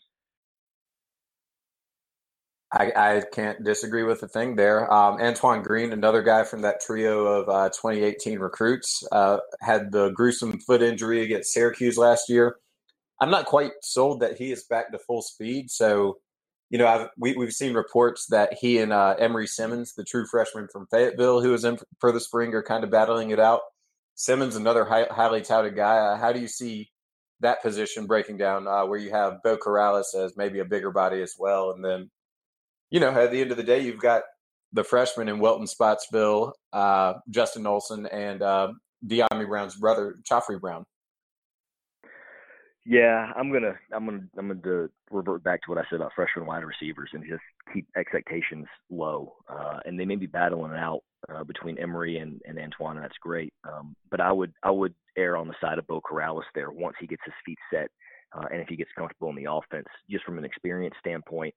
I, 2.71 2.91
I, 2.95 3.23
can't 3.31 3.63
disagree 3.63 4.03
with 4.03 4.19
the 4.19 4.27
thing 4.27 4.55
there. 4.57 4.91
Um, 4.91 5.21
Antoine 5.21 5.63
Green, 5.63 5.93
another 5.93 6.21
guy 6.21 6.43
from 6.43 6.63
that 6.63 6.81
trio 6.81 7.25
of 7.25 7.47
uh, 7.47 7.69
2018 7.69 8.39
recruits, 8.39 9.03
uh, 9.11 9.37
had 9.61 9.91
the 9.91 10.09
gruesome 10.09 10.59
foot 10.59 10.81
injury 10.81 11.21
against 11.21 11.53
Syracuse 11.53 11.97
last 11.97 12.27
year. 12.27 12.57
I'm 13.21 13.31
not 13.31 13.45
quite 13.45 13.71
sold 13.83 14.19
that 14.19 14.37
he 14.37 14.51
is 14.51 14.65
back 14.65 14.91
to 14.91 14.99
full 14.99 15.21
speed. 15.21 15.71
So, 15.71 16.17
you 16.69 16.77
know, 16.77 16.87
I've, 16.87 17.07
we, 17.17 17.33
have 17.39 17.53
seen 17.53 17.73
reports 17.73 18.27
that 18.29 18.53
he 18.59 18.79
and 18.79 18.91
uh, 18.91 19.15
Emery 19.17 19.47
Simmons, 19.47 19.93
the 19.93 20.03
true 20.03 20.25
freshman 20.25 20.67
from 20.71 20.87
Fayetteville, 20.87 21.41
who 21.41 21.51
was 21.51 21.63
in 21.63 21.77
for 21.99 22.11
the 22.11 22.19
spring, 22.19 22.53
are 22.53 22.63
kind 22.63 22.83
of 22.83 22.91
battling 22.91 23.29
it 23.29 23.39
out. 23.39 23.61
Simmons, 24.15 24.55
another 24.55 24.83
high, 24.83 25.07
highly 25.09 25.41
touted 25.41 25.75
guy. 25.75 25.97
Uh, 25.97 26.17
how 26.17 26.33
do 26.33 26.39
you 26.39 26.47
see 26.47 26.89
that 27.39 27.61
position 27.61 28.07
breaking 28.07 28.37
down, 28.37 28.67
uh, 28.67 28.85
where 28.85 28.99
you 28.99 29.11
have 29.11 29.43
Beau 29.43 29.57
Corrales 29.57 30.15
as 30.15 30.35
maybe 30.35 30.59
a 30.59 30.65
bigger 30.65 30.91
body 30.91 31.21
as 31.21 31.35
well, 31.37 31.71
and 31.71 31.85
then 31.85 32.09
you 32.89 32.99
know, 32.99 33.09
at 33.09 33.31
the 33.31 33.41
end 33.41 33.51
of 33.51 33.57
the 33.57 33.63
day, 33.63 33.81
you've 33.81 33.99
got 33.99 34.23
the 34.73 34.83
freshman 34.83 35.27
in 35.29 35.39
Welton 35.39 35.67
Spottsville, 35.67 36.53
uh, 36.73 37.13
Justin 37.29 37.67
Olson, 37.67 38.05
and 38.07 38.41
uh, 38.41 38.69
Dyami 39.05 39.47
Brown's 39.47 39.75
brother, 39.75 40.19
Khafre 40.29 40.59
Brown. 40.59 40.85
Yeah, 42.89 43.33
I'm 43.35 43.51
gonna, 43.51 43.73
I'm 43.93 44.05
gonna, 44.05 44.21
I'm 44.37 44.61
gonna 44.61 44.87
revert 45.11 45.43
back 45.43 45.61
to 45.63 45.69
what 45.69 45.77
I 45.77 45.83
said 45.89 45.97
about 45.97 46.13
freshman 46.15 46.45
wide 46.45 46.63
receivers 46.63 47.09
and 47.11 47.21
just 47.27 47.41
keep 47.73 47.85
expectations 47.97 48.65
low. 48.89 49.33
Uh, 49.49 49.79
and 49.83 49.99
they 49.99 50.05
may 50.05 50.15
be 50.15 50.25
battling 50.25 50.71
it 50.71 50.79
out 50.79 51.01
uh, 51.29 51.43
between 51.43 51.77
Emery 51.79 52.19
and, 52.19 52.39
and 52.45 52.57
Antoine, 52.57 52.95
and 52.95 53.03
that's 53.03 53.17
great. 53.21 53.51
Um, 53.67 53.93
but 54.09 54.21
I 54.21 54.31
would, 54.31 54.53
I 54.63 54.71
would 54.71 54.93
err 55.17 55.35
on 55.35 55.49
the 55.49 55.55
side 55.59 55.79
of 55.79 55.87
Beau 55.87 55.99
Corrales 55.99 56.43
there 56.55 56.71
once 56.71 56.95
he 56.97 57.07
gets 57.07 57.23
his 57.25 57.33
feet 57.45 57.57
set, 57.73 57.89
uh, 58.33 58.45
and 58.51 58.61
if 58.61 58.69
he 58.69 58.77
gets 58.77 58.91
comfortable 58.97 59.29
in 59.31 59.35
the 59.35 59.51
offense, 59.51 59.87
just 60.09 60.23
from 60.23 60.37
an 60.37 60.45
experience 60.45 60.95
standpoint 61.01 61.53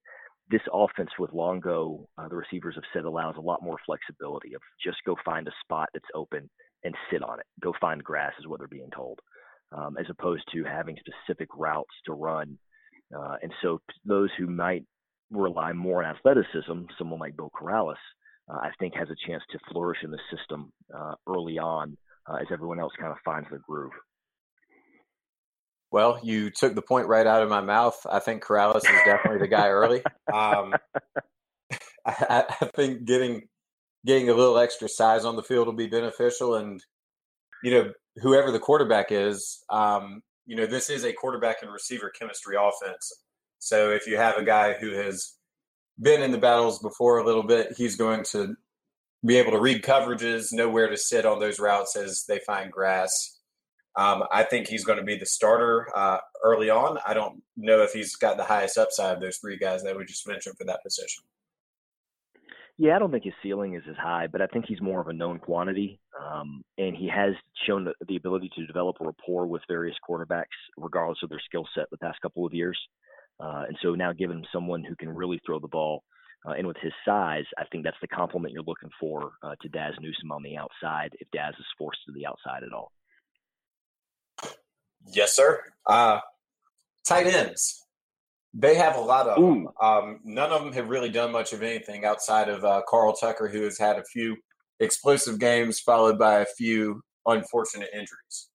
this 0.51 0.61
offense 0.73 1.11
with 1.17 1.33
Longo, 1.33 2.09
uh, 2.19 2.27
the 2.27 2.35
receivers 2.35 2.75
have 2.75 2.85
said 2.93 3.05
allows 3.05 3.37
a 3.39 3.41
lot 3.41 3.63
more 3.63 3.77
flexibility 3.87 4.55
of 4.55 4.61
just 4.85 4.99
go 5.07 5.17
find 5.25 5.47
a 5.47 5.53
spot 5.63 5.89
that's 5.95 6.05
open 6.13 6.51
and 6.83 6.95
sit 7.11 7.23
on 7.23 7.39
it. 7.39 7.47
Go 7.63 7.73
find 7.81 8.03
grass 8.03 8.33
is 8.41 8.49
what 8.49 8.59
they're 8.59 8.67
being 8.67 8.91
told, 8.93 9.21
um, 9.73 9.97
as 9.99 10.07
opposed 10.11 10.45
to 10.53 10.65
having 10.65 10.97
specific 10.99 11.49
routes 11.57 11.95
to 12.07 12.13
run. 12.13 12.59
Uh, 13.17 13.37
and 13.43 13.53
so 13.63 13.81
those 14.05 14.31
who 14.39 14.47
might 14.47 14.85
rely 15.31 15.73
more 15.73 16.03
on 16.03 16.15
athleticism, 16.17 16.87
someone 16.99 17.21
like 17.21 17.37
Beau 17.37 17.51
Corrales, 17.55 17.95
uh, 18.49 18.57
I 18.57 18.71
think 18.79 18.95
has 18.95 19.09
a 19.11 19.29
chance 19.29 19.43
to 19.51 19.59
flourish 19.71 19.99
in 20.03 20.11
the 20.11 20.19
system 20.35 20.73
uh, 20.97 21.15
early 21.29 21.59
on 21.59 21.97
uh, 22.29 22.37
as 22.37 22.47
everyone 22.53 22.81
else 22.81 22.93
kind 22.99 23.13
of 23.13 23.19
finds 23.25 23.49
their 23.51 23.61
groove. 23.61 23.93
Well, 25.93 26.21
you 26.23 26.51
took 26.51 26.75
the 26.75 26.83
point 26.83 27.09
right 27.09 27.27
out 27.27 27.43
of 27.43 27.49
my 27.49 27.61
mouth. 27.61 27.99
I 28.09 28.21
think 28.21 28.45
Corrales 28.45 28.77
is 28.77 29.01
definitely 29.05 29.41
the 29.41 29.49
guy 29.49 29.69
early. 29.69 30.03
Um, 30.33 30.75
I, 32.07 32.45
I, 32.61 32.67
think 32.77 33.05
getting 33.05 33.43
getting 34.07 34.29
a 34.29 34.35
little 34.35 34.59
extra 34.59 34.89
size 34.89 35.25
on 35.25 35.37
the 35.37 35.43
field 35.43 35.67
will 35.67 35.75
be 35.75 35.89
beneficial, 35.89 36.55
and 36.55 36.83
you 37.65 37.73
know 37.73 37.93
whoever 38.21 38.51
the 38.51 38.59
quarterback 38.59 39.11
is, 39.11 39.63
um, 39.71 40.23
you 40.47 40.57
know, 40.57 40.67
this 40.67 40.91
is 40.91 41.05
a 41.05 41.13
quarterback 41.13 41.63
and 41.63 41.73
receiver 41.73 42.11
chemistry 42.11 42.57
offense. 42.59 43.13
So 43.59 43.91
if 43.91 44.07
you 44.07 44.17
have 44.17 44.37
a 44.37 44.45
guy 44.45 44.75
who 44.75 44.93
has 44.93 45.35
been 46.01 46.23
in 46.23 46.33
the 46.33 46.39
battles 46.39 46.79
before 46.81 47.19
a 47.19 47.25
little 47.25 47.43
bit, 47.43 47.75
he's 47.77 47.97
going 47.97 48.25
to 48.25 48.57
be 49.25 49.37
able 49.37 49.53
to 49.53 49.61
read 49.61 49.83
coverages, 49.83 50.53
know 50.53 50.69
where 50.69 50.89
to 50.89 50.97
sit 50.97 51.27
on 51.27 51.41
those 51.41 51.61
routes 51.61 51.95
as 51.97 52.25
they 52.27 52.39
find 52.47 52.73
grass. 52.73 53.39
Um, 53.97 54.25
I 54.31 54.45
think 54.45 54.67
he's 54.67 54.85
going 54.85 54.99
to 54.99 55.05
be 55.05 55.19
the 55.19 55.27
starter 55.27 55.87
uh, 55.95 56.19
early 56.43 56.71
on. 56.71 56.99
I 57.07 57.13
don't 57.13 57.43
know 57.57 57.83
if 57.83 57.93
he's 57.93 58.17
got 58.17 58.37
the 58.37 58.45
highest 58.45 58.79
upside 58.79 59.17
of 59.17 59.21
those 59.21 59.39
three 59.39 59.59
guys 59.59 59.83
that 59.83 59.97
we 59.97 60.05
just 60.05 60.27
mentioned 60.27 60.57
for 60.57 60.65
that 60.65 60.83
position. 60.83 61.23
Yeah, 62.83 62.97
I 62.97 62.99
don't 62.99 63.11
think 63.11 63.25
his 63.25 63.35
ceiling 63.43 63.75
is 63.75 63.83
as 63.91 63.97
high, 63.97 64.27
but 64.27 64.41
I 64.41 64.47
think 64.47 64.65
he's 64.67 64.81
more 64.81 65.03
of 65.03 65.09
a 65.09 65.13
known 65.13 65.39
quantity. 65.39 66.01
Um, 66.19 66.65
and 66.79 66.97
he 66.97 67.11
has 67.15 67.35
shown 67.67 67.85
the, 67.85 67.93
the, 68.09 68.17
ability 68.17 68.51
to 68.57 68.67
develop 68.67 68.97
a 69.01 69.05
rapport 69.05 69.47
with 69.47 69.61
various 69.69 69.97
quarterbacks, 70.09 70.57
regardless 70.79 71.19
of 71.23 71.29
their 71.29 71.43
skill 71.45 71.69
set, 71.75 71.91
the 71.91 71.99
past 71.99 72.23
couple 72.23 72.47
of 72.47 72.55
years. 72.55 72.79
Uh, 73.39 73.65
and 73.69 73.77
so 73.83 73.95
now, 73.95 74.15
given 74.15 74.47
someone 74.51 74.83
who 74.83 74.97
can 74.97 75.11
really 75.11 75.39
throw 75.45 75.59
the 75.59 75.69
ball, 75.69 76.05
uh, 76.49 76.53
and 76.53 76.67
with 76.67 76.79
his 76.81 76.95
size, 77.05 77.45
I 77.59 77.65
think 77.71 77.85
that's 77.85 77.99
the 78.01 78.09
complement 78.09 78.55
you're 78.55 78.63
looking 78.63 78.89
for 78.99 79.33
uh, 79.43 79.57
to 79.61 79.69
Dazz 79.69 79.93
Newsome 80.01 80.33
on 80.33 80.43
the 80.43 80.57
outside 80.57 81.11
if 81.21 81.31
Dazz 81.33 81.53
is 81.59 81.67
forced 81.77 82.01
to 82.07 82.13
the 82.13 82.25
outside 82.25 82.63
at 82.63 82.73
all. 82.73 82.93
Yes, 85.13 85.37
sir. 85.37 85.61
Uh, 85.85 86.21
tight 87.07 87.27
ends. 87.27 87.80
They 88.53 88.75
have 88.75 88.97
a 88.97 89.01
lot 89.01 89.29
of 89.29 89.41
them. 89.41 89.69
Um, 89.81 90.21
none 90.25 90.51
of 90.51 90.65
them 90.65 90.73
have 90.73 90.89
really 90.89 91.09
done 91.09 91.31
much 91.31 91.53
of 91.53 91.63
anything 91.63 92.05
outside 92.05 92.49
of 92.49 92.65
uh, 92.65 92.83
Carl 92.89 93.15
Tucker, 93.15 93.49
who 93.49 93.63
has 93.63 93.79
had 93.79 93.97
a 93.97 94.05
few 94.05 94.37
explosive 94.81 95.39
games 95.39 95.79
followed 95.79 96.19
by 96.19 96.41
a 96.41 96.47
few 96.47 97.03
unfortunate 97.27 97.91
injuries. 97.93 98.49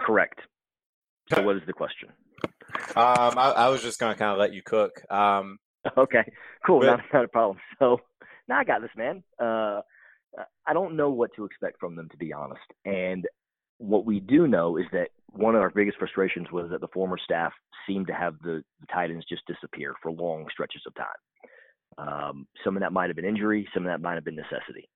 Correct. 0.00 0.40
So, 1.32 1.42
what 1.42 1.56
is 1.56 1.62
the 1.66 1.72
question? 1.72 2.10
Um, 2.96 3.38
I, 3.38 3.54
I 3.56 3.68
was 3.68 3.80
just 3.80 3.98
going 3.98 4.12
to 4.12 4.18
kind 4.18 4.32
of 4.32 4.38
let 4.38 4.52
you 4.52 4.62
cook. 4.62 5.00
Um, 5.10 5.58
okay, 5.96 6.24
cool. 6.66 6.80
But, 6.80 6.86
not, 6.86 7.00
not 7.12 7.24
a 7.24 7.28
problem. 7.28 7.58
So, 7.78 8.00
now 8.48 8.58
I 8.58 8.64
got 8.64 8.82
this, 8.82 8.90
man. 8.96 9.22
Uh, 9.40 9.80
I 10.66 10.72
don't 10.72 10.96
know 10.96 11.10
what 11.10 11.30
to 11.36 11.44
expect 11.44 11.78
from 11.78 11.96
them, 11.96 12.08
to 12.10 12.16
be 12.16 12.32
honest. 12.32 12.60
And 12.84 13.26
what 13.78 14.04
we 14.04 14.20
do 14.20 14.46
know 14.46 14.76
is 14.76 14.86
that 14.92 15.08
one 15.36 15.54
of 15.54 15.60
our 15.60 15.70
biggest 15.70 15.98
frustrations 15.98 16.50
was 16.52 16.70
that 16.70 16.80
the 16.80 16.88
former 16.88 17.18
staff 17.18 17.52
seemed 17.86 18.06
to 18.06 18.14
have 18.14 18.34
the, 18.42 18.62
the 18.80 18.86
tight 18.92 19.10
ends 19.10 19.26
just 19.28 19.46
disappear 19.46 19.94
for 20.02 20.10
long 20.10 20.46
stretches 20.50 20.82
of 20.86 20.94
time. 20.94 21.06
Um, 21.96 22.46
some 22.64 22.76
of 22.76 22.80
that 22.80 22.92
might 22.92 23.08
have 23.08 23.16
been 23.16 23.24
injury, 23.24 23.68
some 23.74 23.84
of 23.84 23.90
that 23.90 24.00
might 24.00 24.14
have 24.14 24.24
been 24.24 24.36
necessity. 24.36 24.88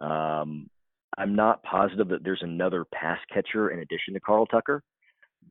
Um, 0.00 0.68
I'm 1.18 1.34
not 1.34 1.62
positive 1.62 2.08
that 2.08 2.24
there's 2.24 2.42
another 2.42 2.84
pass 2.92 3.18
catcher 3.32 3.70
in 3.70 3.80
addition 3.80 4.14
to 4.14 4.20
Carl 4.20 4.46
Tucker, 4.46 4.82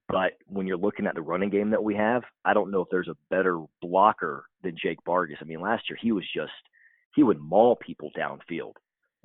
but 0.08 0.34
when 0.48 0.68
you're 0.68 0.78
looking 0.78 1.08
at 1.08 1.16
the 1.16 1.22
running 1.22 1.50
game 1.50 1.72
that 1.72 1.84
we 1.84 1.96
have, 1.96 2.24
I 2.44 2.54
don't 2.54 2.72
know 2.72 2.82
if 2.82 2.88
there's 2.92 3.08
a 3.08 3.18
better 3.30 3.60
blocker 3.82 4.46
than 4.64 4.78
Jake 4.82 5.00
Bargas. 5.08 5.38
I 5.42 5.46
mean, 5.46 5.62
last 5.62 5.90
year 5.90 5.98
he 6.00 6.12
was 6.12 6.26
just 6.34 6.52
he 7.16 7.24
would 7.24 7.40
maul 7.40 7.76
people 7.76 8.12
downfield. 8.18 8.74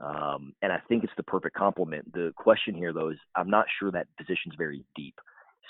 Um, 0.01 0.55
and 0.63 0.73
I 0.73 0.79
think 0.89 1.05
it's 1.05 1.13
the 1.17 1.23
perfect 1.23 1.57
complement. 1.57 2.13
The 2.13 2.33
question 2.37 2.75
here, 2.75 2.93
though, 2.93 3.11
is 3.11 3.19
I'm 3.37 3.51
not 3.51 3.67
sure 3.79 3.91
that 3.91 4.07
position's 4.17 4.55
very 4.57 4.85
deep. 4.97 5.15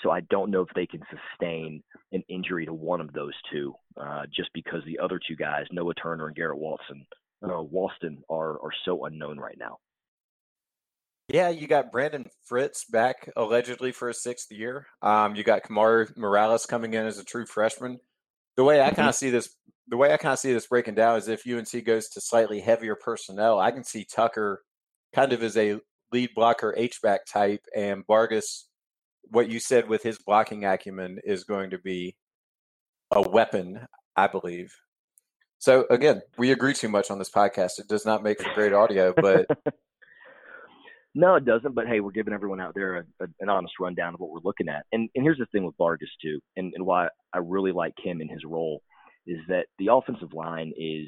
So 0.01 0.09
I 0.09 0.21
don't 0.21 0.49
know 0.49 0.61
if 0.61 0.69
they 0.73 0.87
can 0.87 1.01
sustain 1.09 1.83
an 2.11 2.23
injury 2.27 2.65
to 2.65 2.73
one 2.73 3.01
of 3.01 3.13
those 3.13 3.33
two, 3.51 3.73
uh, 3.97 4.23
just 4.33 4.49
because 4.53 4.81
the 4.85 4.99
other 4.99 5.19
two 5.27 5.35
guys, 5.35 5.65
Noah 5.71 5.93
Turner 5.93 6.27
and 6.27 6.35
Garrett 6.35 6.57
Walton, 6.57 7.05
uh, 7.43 7.49
Walston, 7.49 8.17
are 8.29 8.53
are 8.61 8.71
so 8.83 9.05
unknown 9.05 9.37
right 9.37 9.57
now. 9.59 9.77
Yeah, 11.27 11.49
you 11.49 11.67
got 11.67 11.91
Brandon 11.91 12.25
Fritz 12.45 12.85
back 12.85 13.31
allegedly 13.37 13.91
for 13.91 14.09
a 14.09 14.13
sixth 14.13 14.51
year. 14.51 14.87
Um, 15.01 15.35
you 15.35 15.43
got 15.43 15.63
Kamari 15.63 16.15
Morales 16.17 16.65
coming 16.65 16.93
in 16.93 17.05
as 17.05 17.19
a 17.19 17.23
true 17.23 17.45
freshman. 17.45 17.99
The 18.57 18.63
way 18.63 18.81
I 18.81 18.85
kind 18.85 19.07
of 19.07 19.15
mm-hmm. 19.15 19.25
see 19.25 19.29
this 19.29 19.55
the 19.87 19.97
way 19.97 20.13
I 20.13 20.17
kind 20.17 20.33
of 20.33 20.39
see 20.39 20.53
this 20.53 20.67
breaking 20.67 20.95
down 20.95 21.17
is 21.17 21.27
if 21.27 21.47
UNC 21.47 21.85
goes 21.85 22.07
to 22.09 22.21
slightly 22.21 22.59
heavier 22.59 22.95
personnel, 22.95 23.59
I 23.59 23.71
can 23.71 23.83
see 23.83 24.05
Tucker 24.05 24.63
kind 25.13 25.33
of 25.33 25.43
as 25.43 25.57
a 25.57 25.79
lead 26.11 26.29
blocker 26.35 26.73
H 26.77 27.01
back 27.01 27.25
type, 27.25 27.65
and 27.75 28.05
Bargas, 28.05 28.63
what 29.29 29.49
you 29.49 29.59
said 29.59 29.87
with 29.87 30.03
his 30.03 30.19
blocking 30.19 30.65
acumen 30.65 31.19
is 31.23 31.43
going 31.43 31.69
to 31.71 31.77
be 31.77 32.15
a 33.11 33.21
weapon, 33.21 33.87
I 34.15 34.27
believe. 34.27 34.73
So 35.59 35.85
again, 35.89 36.21
we 36.37 36.51
agree 36.51 36.73
too 36.73 36.89
much 36.89 37.11
on 37.11 37.19
this 37.19 37.29
podcast. 37.29 37.79
It 37.79 37.87
does 37.87 38.05
not 38.05 38.23
make 38.23 38.41
for 38.41 38.53
great 38.53 38.73
audio, 38.73 39.13
but 39.15 39.45
no, 41.15 41.35
it 41.35 41.45
doesn't. 41.45 41.75
But 41.75 41.87
hey, 41.87 41.99
we're 41.99 42.11
giving 42.11 42.33
everyone 42.33 42.59
out 42.59 42.73
there 42.73 42.97
a, 42.97 43.23
a, 43.23 43.27
an 43.39 43.49
honest 43.49 43.75
rundown 43.79 44.13
of 44.13 44.19
what 44.19 44.31
we're 44.31 44.39
looking 44.43 44.69
at. 44.69 44.85
And 44.91 45.09
and 45.15 45.23
here's 45.23 45.37
the 45.37 45.45
thing 45.47 45.63
with 45.63 45.77
Bargas 45.77 46.09
too, 46.21 46.39
and, 46.57 46.73
and 46.75 46.85
why 46.85 47.09
I 47.33 47.39
really 47.39 47.71
like 47.71 47.93
him 48.01 48.21
in 48.21 48.29
his 48.29 48.43
role 48.45 48.81
is 49.27 49.39
that 49.47 49.65
the 49.77 49.89
offensive 49.91 50.33
line 50.33 50.73
is 50.77 51.07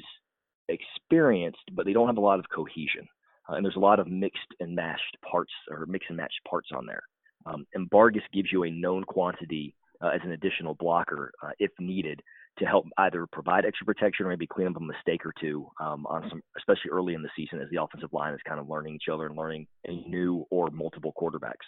experienced, 0.68 1.64
but 1.72 1.86
they 1.86 1.92
don't 1.92 2.06
have 2.06 2.16
a 2.16 2.20
lot 2.20 2.38
of 2.38 2.46
cohesion. 2.54 3.06
Uh, 3.48 3.54
and 3.54 3.64
there's 3.64 3.76
a 3.76 3.80
lot 3.80 4.00
of 4.00 4.06
mixed 4.06 4.54
and 4.60 4.74
matched 4.74 5.16
parts 5.30 5.52
or 5.70 5.84
mix 5.86 6.06
and 6.08 6.16
matched 6.16 6.40
parts 6.48 6.68
on 6.74 6.86
there. 6.86 7.02
Um, 7.46 7.66
and 7.74 7.90
Bargas 7.90 8.22
gives 8.32 8.50
you 8.50 8.64
a 8.64 8.70
known 8.70 9.04
quantity 9.04 9.74
uh, 10.02 10.08
as 10.08 10.20
an 10.24 10.32
additional 10.32 10.74
blocker 10.74 11.30
uh, 11.42 11.50
if 11.58 11.70
needed 11.78 12.20
to 12.58 12.64
help 12.64 12.86
either 12.98 13.26
provide 13.32 13.64
extra 13.64 13.84
protection 13.84 14.26
or 14.26 14.28
maybe 14.28 14.46
clean 14.46 14.68
up 14.68 14.76
a 14.76 14.80
mistake 14.80 15.26
or 15.26 15.32
two 15.40 15.66
um, 15.80 16.06
on 16.06 16.24
some, 16.30 16.40
especially 16.56 16.90
early 16.90 17.14
in 17.14 17.22
the 17.22 17.28
season 17.36 17.60
as 17.60 17.68
the 17.70 17.82
offensive 17.82 18.12
line 18.12 18.32
is 18.32 18.40
kind 18.46 18.60
of 18.60 18.68
learning 18.68 18.94
each 18.94 19.08
other 19.12 19.26
and 19.26 19.36
learning 19.36 19.66
a 19.86 19.92
new 20.08 20.46
or 20.50 20.70
multiple 20.70 21.12
quarterbacks. 21.20 21.66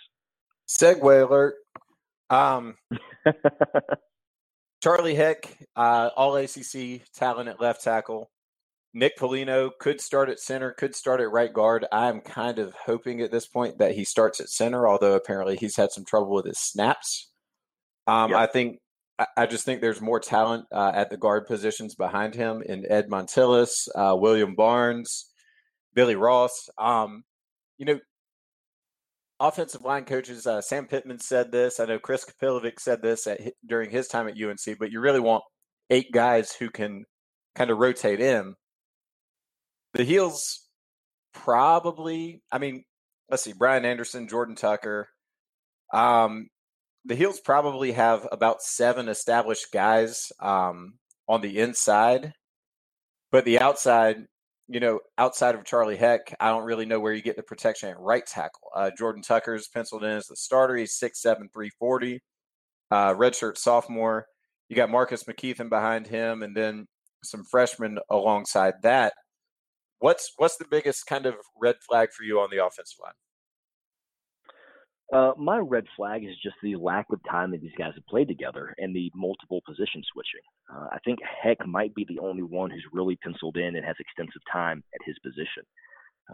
Segue 0.69 1.29
alert. 1.29 1.57
Um, 2.31 2.77
Charlie 4.83 5.15
Heck, 5.15 5.57
uh, 5.77 6.11
all 6.17 6.37
ACC 6.37 7.03
talent 7.15 7.49
at 7.49 7.61
left 7.61 7.83
tackle. 7.83 8.31
Nick 8.95 9.19
Polino 9.19 9.71
could 9.79 10.01
start 10.01 10.31
at 10.31 10.41
center, 10.41 10.73
could 10.73 10.95
start 10.95 11.21
at 11.21 11.31
right 11.31 11.53
guard. 11.53 11.85
I'm 11.93 12.23
kind 12.23 12.59
of 12.59 12.75
hoping 12.87 13.21
at 13.21 13.31
this 13.31 13.47
point 13.47 13.79
that 13.79 13.95
he 13.95 14.05
starts 14.05 14.41
at 14.41 14.49
center, 14.49 14.89
although 14.89 15.15
apparently 15.15 15.57
he's 15.57 15.77
had 15.77 15.93
some 15.93 16.05
trouble 16.07 16.33
with 16.33 16.47
his 16.47 16.59
snaps. 16.59 17.31
Um, 18.07 18.31
yep. 18.31 18.39
I 18.39 18.47
think 18.47 18.79
I 19.37 19.47
just 19.47 19.65
think 19.65 19.81
there's 19.81 20.01
more 20.01 20.21
talent 20.21 20.67
uh, 20.73 20.93
at 20.95 21.09
the 21.09 21.17
guard 21.17 21.47
positions 21.47 21.95
behind 21.95 22.35
him 22.35 22.63
in 22.65 22.91
Ed 22.91 23.09
Montilus, 23.09 23.89
uh, 23.95 24.15
William 24.19 24.55
Barnes, 24.55 25.31
Billy 25.95 26.17
Ross. 26.17 26.69
Um, 26.77 27.25
you 27.79 27.87
know, 27.87 27.99
offensive 29.41 29.83
line 29.83 30.05
coaches, 30.05 30.47
uh, 30.47 30.61
Sam 30.61 30.87
Pittman 30.87 31.19
said 31.19 31.51
this. 31.51 31.81
I 31.81 31.87
know 31.87 31.99
Chris 31.99 32.27
Kapilovic 32.27 32.79
said 32.79 33.01
this 33.01 33.27
at, 33.27 33.41
during 33.67 33.91
his 33.91 34.07
time 34.07 34.29
at 34.29 34.35
UNC, 34.41 34.79
but 34.79 34.91
you 34.91 35.01
really 35.01 35.21
want 35.21 35.45
eight 35.91 36.13
guys 36.13 36.53
who 36.53 36.71
can 36.71 37.05
kind 37.55 37.71
of 37.71 37.79
rotate 37.79 38.21
in. 38.21 38.55
The 39.95 40.05
heels 40.05 40.67
probably, 41.33 42.43
I 42.51 42.59
mean, 42.59 42.85
let's 43.31 43.43
see, 43.43 43.53
Brian 43.53 43.85
Anderson, 43.85 44.29
Jordan 44.29 44.57
Tucker. 44.57 45.09
Um, 45.93 46.49
the 47.05 47.15
heels 47.15 47.41
probably 47.41 47.93
have 47.93 48.27
about 48.33 48.63
seven 48.63 49.09
established 49.09 49.67
guys 49.73 50.33
um, 50.41 50.95
on 51.29 51.41
the 51.41 51.59
inside, 51.59 52.33
but 53.31 53.45
the 53.45 53.61
outside, 53.61 54.17
you 54.69 54.81
know, 54.81 54.99
outside 55.17 55.55
of 55.55 55.65
Charlie 55.65 55.97
Heck, 55.97 56.35
I 56.41 56.49
don't 56.49 56.65
really 56.65 56.87
know 56.87 56.99
where 56.99 57.13
you 57.13 57.23
get 57.23 57.37
the 57.37 57.43
protection 57.43 57.89
at 57.89 58.01
right 58.01 58.27
tackle. 58.27 58.69
Uh, 58.75 58.91
Jordan 58.99 59.23
Tucker's 59.23 59.69
penciled 59.69 60.03
in 60.03 60.11
as 60.11 60.27
the 60.27 60.37
starter. 60.37 60.77
He's 60.77 60.99
6'7, 60.99 61.53
340, 61.53 62.21
uh, 62.91 63.15
redshirt 63.15 63.57
sophomore. 63.57 64.27
You 64.69 64.77
got 64.77 64.91
Marcus 64.91 65.25
McKethan 65.25 65.69
behind 65.69 66.07
him, 66.07 66.43
and 66.43 66.57
then 66.57 66.87
some 67.23 67.45
freshmen 67.45 67.99
alongside 68.11 68.75
that. 68.83 69.13
What's 69.99 70.33
what's 70.37 70.57
the 70.57 70.67
biggest 70.71 71.07
kind 71.07 71.27
of 71.27 71.35
red 71.61 71.77
flag 71.89 72.11
for 72.13 72.25
you 72.25 72.41
on 72.41 72.49
the 72.51 72.65
offensive 72.65 72.99
line? 73.03 73.13
Uh, 75.13 75.33
my 75.39 75.59
red 75.59 75.85
flag 75.97 76.25
is 76.25 76.35
just 76.43 76.57
the 76.63 76.75
lack 76.75 77.07
of 77.13 77.21
time 77.31 77.53
that 77.53 77.61
these 77.61 77.71
guys 77.79 77.93
have 77.95 78.07
played 78.07 78.27
together 78.27 78.75
and 78.79 78.95
the 78.95 79.11
multiple 79.15 79.61
position 79.65 80.03
switching. 80.13 80.41
Uh, 80.73 80.89
I 80.93 80.99
think 81.05 81.21
Heck 81.43 81.65
might 81.65 81.95
be 81.95 82.05
the 82.09 82.19
only 82.19 82.43
one 82.43 82.71
who's 82.71 82.85
really 82.93 83.17
penciled 83.23 83.57
in 83.57 83.77
and 83.77 83.85
has 83.85 83.95
extensive 84.01 84.43
time 84.53 84.83
at 84.95 85.07
his 85.07 85.17
position. 85.21 85.63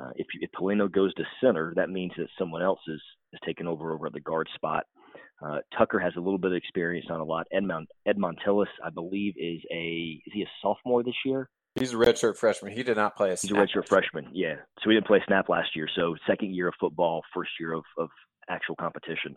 Uh, 0.01 0.11
if, 0.17 0.27
if 0.41 0.51
Polino 0.59 0.91
goes 0.91 1.13
to 1.15 1.25
center, 1.43 1.75
that 1.77 1.91
means 1.91 2.13
that 2.17 2.29
someone 2.39 2.63
else 2.63 2.81
is, 2.89 3.01
is 3.35 3.41
taken 3.45 3.69
over 3.69 3.93
over 3.93 4.07
at 4.07 4.15
the 4.15 4.21
guard 4.21 4.49
spot. 4.55 4.85
Uh, 5.45 5.59
Tucker 5.77 5.99
has 5.99 6.13
a 6.17 6.21
little 6.21 6.39
bit 6.39 6.53
of 6.53 6.57
experience 6.57 7.07
on 7.11 7.21
a 7.21 7.25
lot. 7.25 7.47
Edmond 7.53 7.89
Ed 8.07 8.17
Montilus, 8.19 8.69
I 8.85 8.91
believe, 8.91 9.35
is 9.37 9.61
a 9.73 10.23
is 10.27 10.33
he 10.33 10.43
a 10.43 10.51
sophomore 10.61 11.03
this 11.03 11.15
year? 11.25 11.49
He's 11.75 11.95
a 11.95 11.97
redshirt 11.97 12.37
freshman. 12.37 12.73
He 12.73 12.83
did 12.83 12.97
not 12.97 13.17
play 13.17 13.31
a 13.31 13.37
snap. 13.37 13.51
He's 13.51 13.77
a 13.77 13.79
redshirt 13.79 13.89
freshman. 13.89 14.29
Yeah, 14.33 14.57
so 14.83 14.91
he 14.91 14.95
didn't 14.95 15.07
play 15.07 15.23
snap 15.27 15.49
last 15.49 15.75
year. 15.75 15.89
So 15.97 16.15
second 16.27 16.55
year 16.55 16.69
of 16.69 16.75
football, 16.79 17.23
first 17.35 17.51
year 17.59 17.73
of, 17.73 17.85
of 17.99 18.11
actual 18.49 18.77
competition. 18.77 19.37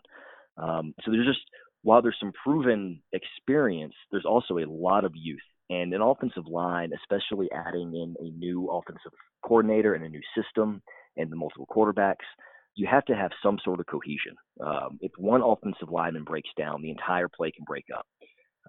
Um, 0.58 0.94
so 1.02 1.10
there's 1.10 1.26
just 1.26 1.40
while 1.82 2.02
there's 2.02 2.16
some 2.20 2.32
proven 2.44 3.00
experience, 3.12 3.94
there's 4.10 4.26
also 4.26 4.58
a 4.58 4.66
lot 4.68 5.04
of 5.04 5.12
youth 5.14 5.40
and 5.70 5.92
an 5.94 6.02
offensive 6.02 6.46
line, 6.46 6.90
especially 6.94 7.48
adding 7.52 7.94
in 7.94 8.14
a 8.20 8.30
new 8.36 8.68
offensive 8.70 9.12
coordinator 9.42 9.94
and 9.94 10.04
a 10.04 10.08
new 10.08 10.20
system 10.36 10.82
and 11.16 11.30
the 11.30 11.36
multiple 11.36 11.66
quarterbacks. 11.70 12.26
You 12.76 12.86
have 12.90 13.04
to 13.06 13.16
have 13.16 13.30
some 13.42 13.58
sort 13.64 13.80
of 13.80 13.86
cohesion. 13.86 14.36
Um, 14.60 14.98
if 15.00 15.12
one 15.18 15.42
offensive 15.42 15.90
lineman 15.90 16.24
breaks 16.24 16.50
down, 16.56 16.82
the 16.82 16.90
entire 16.90 17.28
play 17.28 17.50
can 17.50 17.64
break 17.66 17.86
up. 17.96 18.06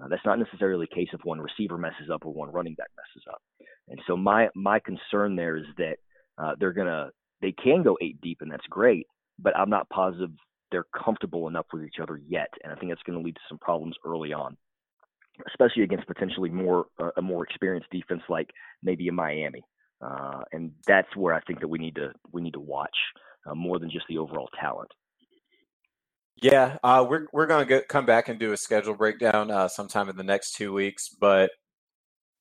Uh, 0.01 0.07
that's 0.07 0.25
not 0.25 0.39
necessarily 0.39 0.87
the 0.89 0.95
case 0.95 1.09
if 1.13 1.21
one 1.23 1.39
receiver 1.39 1.77
messes 1.77 2.09
up 2.13 2.25
or 2.25 2.33
one 2.33 2.51
running 2.51 2.75
back 2.75 2.89
messes 2.97 3.25
up. 3.29 3.41
And 3.89 3.99
so 4.07 4.17
my 4.17 4.49
my 4.55 4.79
concern 4.79 5.35
there 5.35 5.57
is 5.57 5.65
that 5.77 5.97
uh, 6.37 6.53
they're 6.59 6.73
gonna 6.73 7.09
they 7.41 7.51
can 7.51 7.83
go 7.83 7.97
eight 8.01 8.19
deep 8.21 8.39
and 8.41 8.51
that's 8.51 8.65
great, 8.69 9.07
but 9.39 9.55
I'm 9.55 9.69
not 9.69 9.89
positive 9.89 10.31
they're 10.71 10.85
comfortable 11.03 11.47
enough 11.47 11.65
with 11.71 11.83
each 11.83 11.99
other 12.01 12.19
yet, 12.27 12.49
and 12.63 12.71
I 12.71 12.75
think 12.75 12.91
that's 12.91 13.03
going 13.03 13.17
to 13.17 13.23
lead 13.23 13.35
to 13.35 13.41
some 13.47 13.57
problems 13.59 13.95
early 14.05 14.33
on, 14.33 14.57
especially 15.47 15.83
against 15.83 16.07
potentially 16.07 16.49
more 16.49 16.85
uh, 16.99 17.11
a 17.17 17.21
more 17.21 17.43
experienced 17.43 17.89
defense 17.91 18.21
like 18.29 18.49
maybe 18.83 19.07
a 19.07 19.11
Miami. 19.11 19.63
Uh, 19.99 20.41
and 20.51 20.71
that's 20.85 21.15
where 21.15 21.33
I 21.33 21.41
think 21.41 21.59
that 21.61 21.67
we 21.67 21.79
need 21.79 21.95
to 21.95 22.11
we 22.31 22.41
need 22.41 22.53
to 22.53 22.59
watch 22.59 22.95
uh, 23.47 23.55
more 23.55 23.79
than 23.79 23.89
just 23.89 24.05
the 24.07 24.17
overall 24.17 24.49
talent. 24.59 24.91
Yeah, 26.41 26.77
uh, 26.83 27.05
we're 27.07 27.25
we're 27.33 27.47
going 27.47 27.67
to 27.67 27.81
come 27.89 28.05
back 28.05 28.29
and 28.29 28.39
do 28.39 28.51
a 28.51 28.57
schedule 28.57 28.93
breakdown 28.93 29.49
uh, 29.49 29.67
sometime 29.67 30.07
in 30.07 30.17
the 30.17 30.23
next 30.23 30.53
two 30.53 30.71
weeks. 30.71 31.09
But 31.09 31.49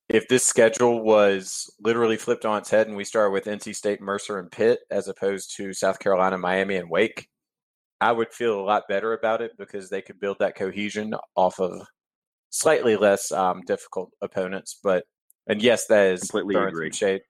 if 0.07 0.27
this 0.27 0.45
schedule 0.45 1.01
was 1.01 1.69
literally 1.81 2.17
flipped 2.17 2.45
on 2.45 2.59
its 2.59 2.69
head 2.69 2.87
and 2.87 2.95
we 2.95 3.03
started 3.03 3.31
with 3.31 3.45
NC 3.45 3.75
State, 3.75 3.99
Mercer, 3.99 4.39
and 4.39 4.51
Pitt 4.51 4.79
as 4.91 5.07
opposed 5.07 5.55
to 5.57 5.73
South 5.73 5.99
Carolina, 5.99 6.37
Miami, 6.37 6.75
and 6.75 6.89
Wake, 6.89 7.27
I 7.99 8.11
would 8.11 8.31
feel 8.31 8.59
a 8.59 8.61
lot 8.61 8.83
better 8.87 9.13
about 9.13 9.41
it 9.41 9.51
because 9.57 9.89
they 9.89 10.01
could 10.01 10.19
build 10.19 10.37
that 10.39 10.55
cohesion 10.55 11.15
off 11.35 11.59
of 11.59 11.81
slightly 12.51 12.95
less 12.95 13.31
um, 13.31 13.61
difficult 13.65 14.11
opponents. 14.21 14.79
But 14.83 15.05
and 15.47 15.61
yes, 15.61 15.87
that 15.87 16.11
is 16.11 16.21
completely 16.21 16.55
agree. 16.55 16.91
shade. 16.91 17.21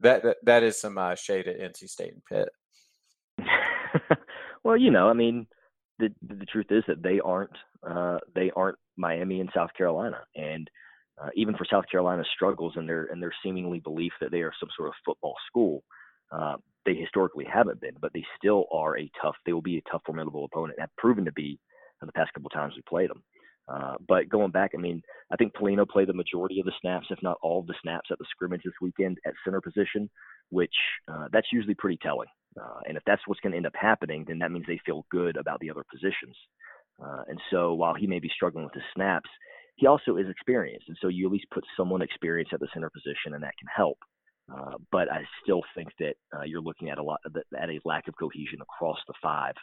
That, 0.00 0.22
that 0.22 0.36
that 0.44 0.62
is 0.62 0.80
some 0.80 0.96
uh, 0.96 1.14
shade 1.14 1.46
at 1.46 1.60
NC 1.60 1.88
State 1.88 2.12
and 2.12 2.24
Pitt. 2.24 2.48
well, 4.64 4.76
you 4.76 4.90
know, 4.90 5.08
I 5.08 5.12
mean, 5.12 5.46
the 5.98 6.10
the 6.22 6.46
truth 6.46 6.66
is 6.70 6.84
that 6.88 7.02
they 7.02 7.20
aren't 7.20 7.56
uh, 7.88 8.18
they 8.34 8.50
aren't 8.56 8.78
Miami 8.96 9.40
and 9.40 9.50
South 9.54 9.70
Carolina, 9.76 10.20
and 10.34 10.68
uh, 11.22 11.28
even 11.36 11.56
for 11.56 11.66
South 11.70 11.84
Carolina's 11.90 12.26
struggles 12.34 12.74
and 12.76 12.88
their 12.88 13.04
and 13.06 13.22
their 13.22 13.32
seemingly 13.42 13.80
belief 13.80 14.12
that 14.20 14.30
they 14.30 14.40
are 14.40 14.52
some 14.58 14.68
sort 14.76 14.88
of 14.88 14.94
football 15.04 15.34
school, 15.46 15.82
uh, 16.32 16.56
they 16.86 16.94
historically 16.94 17.44
haven't 17.44 17.80
been, 17.80 17.94
but 18.00 18.12
they 18.12 18.24
still 18.38 18.66
are 18.72 18.98
a 18.98 19.10
tough. 19.20 19.36
They 19.46 19.52
will 19.52 19.62
be 19.62 19.78
a 19.78 19.90
tough, 19.90 20.02
formidable 20.04 20.44
opponent. 20.44 20.80
Have 20.80 20.90
proven 20.98 21.24
to 21.24 21.32
be 21.32 21.58
in 22.02 22.06
the 22.06 22.12
past 22.12 22.32
couple 22.34 22.50
times 22.50 22.74
we 22.76 22.82
played 22.88 23.10
them. 23.10 23.22
Uh, 23.66 23.94
but 24.06 24.28
going 24.28 24.50
back, 24.50 24.72
I 24.74 24.78
mean, 24.78 25.02
I 25.32 25.36
think 25.36 25.54
Polino 25.54 25.88
played 25.88 26.08
the 26.08 26.12
majority 26.12 26.60
of 26.60 26.66
the 26.66 26.72
snaps, 26.80 27.06
if 27.10 27.18
not 27.22 27.38
all 27.42 27.60
of 27.60 27.66
the 27.66 27.74
snaps, 27.80 28.10
at 28.10 28.18
the 28.18 28.26
scrimmage 28.30 28.60
this 28.62 28.74
weekend 28.82 29.18
at 29.26 29.32
center 29.42 29.60
position, 29.60 30.10
which 30.50 30.74
uh, 31.10 31.28
that's 31.32 31.46
usually 31.50 31.74
pretty 31.74 31.98
telling. 32.02 32.28
Uh, 32.60 32.80
and 32.86 32.96
if 32.96 33.02
that's 33.06 33.22
what's 33.26 33.40
going 33.40 33.52
to 33.52 33.56
end 33.56 33.66
up 33.66 33.74
happening, 33.74 34.24
then 34.26 34.38
that 34.38 34.50
means 34.50 34.64
they 34.66 34.80
feel 34.86 35.04
good 35.10 35.36
about 35.36 35.60
the 35.60 35.70
other 35.70 35.84
positions. 35.90 36.36
Uh, 37.02 37.22
and 37.28 37.40
so 37.50 37.74
while 37.74 37.94
he 37.94 38.06
may 38.06 38.20
be 38.20 38.30
struggling 38.34 38.64
with 38.64 38.74
his 38.74 38.84
snaps, 38.94 39.28
he 39.76 39.86
also 39.86 40.16
is 40.16 40.28
experienced. 40.28 40.86
And 40.88 40.96
so 41.00 41.08
you 41.08 41.26
at 41.26 41.32
least 41.32 41.46
put 41.52 41.64
someone 41.76 42.02
experienced 42.02 42.52
at 42.52 42.60
the 42.60 42.68
center 42.72 42.90
position, 42.90 43.34
and 43.34 43.42
that 43.42 43.58
can 43.58 43.68
help. 43.74 43.98
Uh, 44.52 44.76
but 44.92 45.10
I 45.10 45.22
still 45.42 45.62
think 45.74 45.88
that 45.98 46.14
uh, 46.36 46.42
you're 46.42 46.60
looking 46.60 46.90
at 46.90 46.98
a 46.98 47.02
lot 47.02 47.20
at 47.26 47.70
a 47.70 47.80
lack 47.84 48.08
of 48.08 48.14
cohesion 48.18 48.60
across 48.60 48.98
the 49.08 49.14
five 49.22 49.54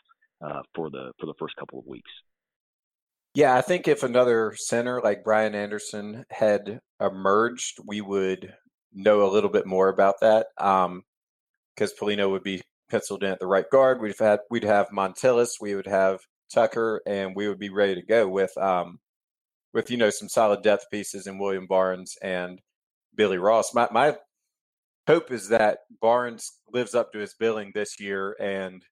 uh, 0.43 0.61
for 0.75 0.89
the 0.89 1.11
for 1.19 1.27
the 1.27 1.35
first 1.39 1.55
couple 1.55 1.79
of 1.79 1.85
weeks. 1.85 2.09
Yeah, 3.33 3.55
I 3.55 3.61
think 3.61 3.87
if 3.87 4.03
another 4.03 4.53
center 4.57 4.99
like 5.01 5.23
Brian 5.23 5.55
Anderson 5.55 6.25
had 6.31 6.81
emerged, 6.99 7.77
we 7.85 8.01
would 8.01 8.53
know 8.91 9.23
a 9.23 9.31
little 9.31 9.49
bit 9.49 9.65
more 9.65 9.87
about 9.87 10.15
that. 10.21 10.47
Because 10.57 10.85
um, 10.87 11.03
Polino 11.99 12.29
would 12.31 12.43
be 12.43 12.61
penciled 12.91 13.23
in 13.23 13.31
at 13.31 13.39
the 13.39 13.47
right 13.47 13.69
guard. 13.71 14.01
We'd 14.01 14.09
have 14.09 14.19
had, 14.19 14.39
we'd 14.49 14.63
have 14.63 14.91
Montilus, 14.91 15.57
we 15.61 15.73
would 15.73 15.87
have 15.87 16.19
Tucker, 16.53 17.01
and 17.07 17.35
we 17.35 17.47
would 17.47 17.59
be 17.59 17.69
ready 17.69 17.95
to 17.95 18.01
go 18.01 18.27
with 18.27 18.55
um 18.57 18.99
with 19.73 19.89
you 19.89 19.97
know 19.97 20.09
some 20.09 20.29
solid 20.29 20.61
depth 20.61 20.85
pieces 20.91 21.25
in 21.25 21.39
William 21.39 21.65
Barnes 21.65 22.17
and 22.21 22.61
Billy 23.15 23.37
Ross. 23.37 23.73
My 23.73 23.87
my 23.91 24.17
hope 25.07 25.31
is 25.31 25.49
that 25.49 25.79
Barnes 26.01 26.51
lives 26.71 26.93
up 26.93 27.11
to 27.13 27.19
his 27.19 27.33
billing 27.33 27.71
this 27.73 27.99
year 27.99 28.35
and 28.39 28.83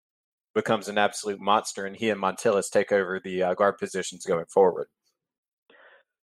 becomes 0.55 0.87
an 0.87 0.97
absolute 0.97 1.39
monster, 1.39 1.85
and 1.85 1.95
he 1.95 2.09
and 2.09 2.19
Montilus 2.19 2.69
take 2.69 2.91
over 2.91 3.19
the 3.23 3.43
uh, 3.43 3.53
guard 3.53 3.77
positions 3.77 4.25
going 4.25 4.45
forward. 4.51 4.87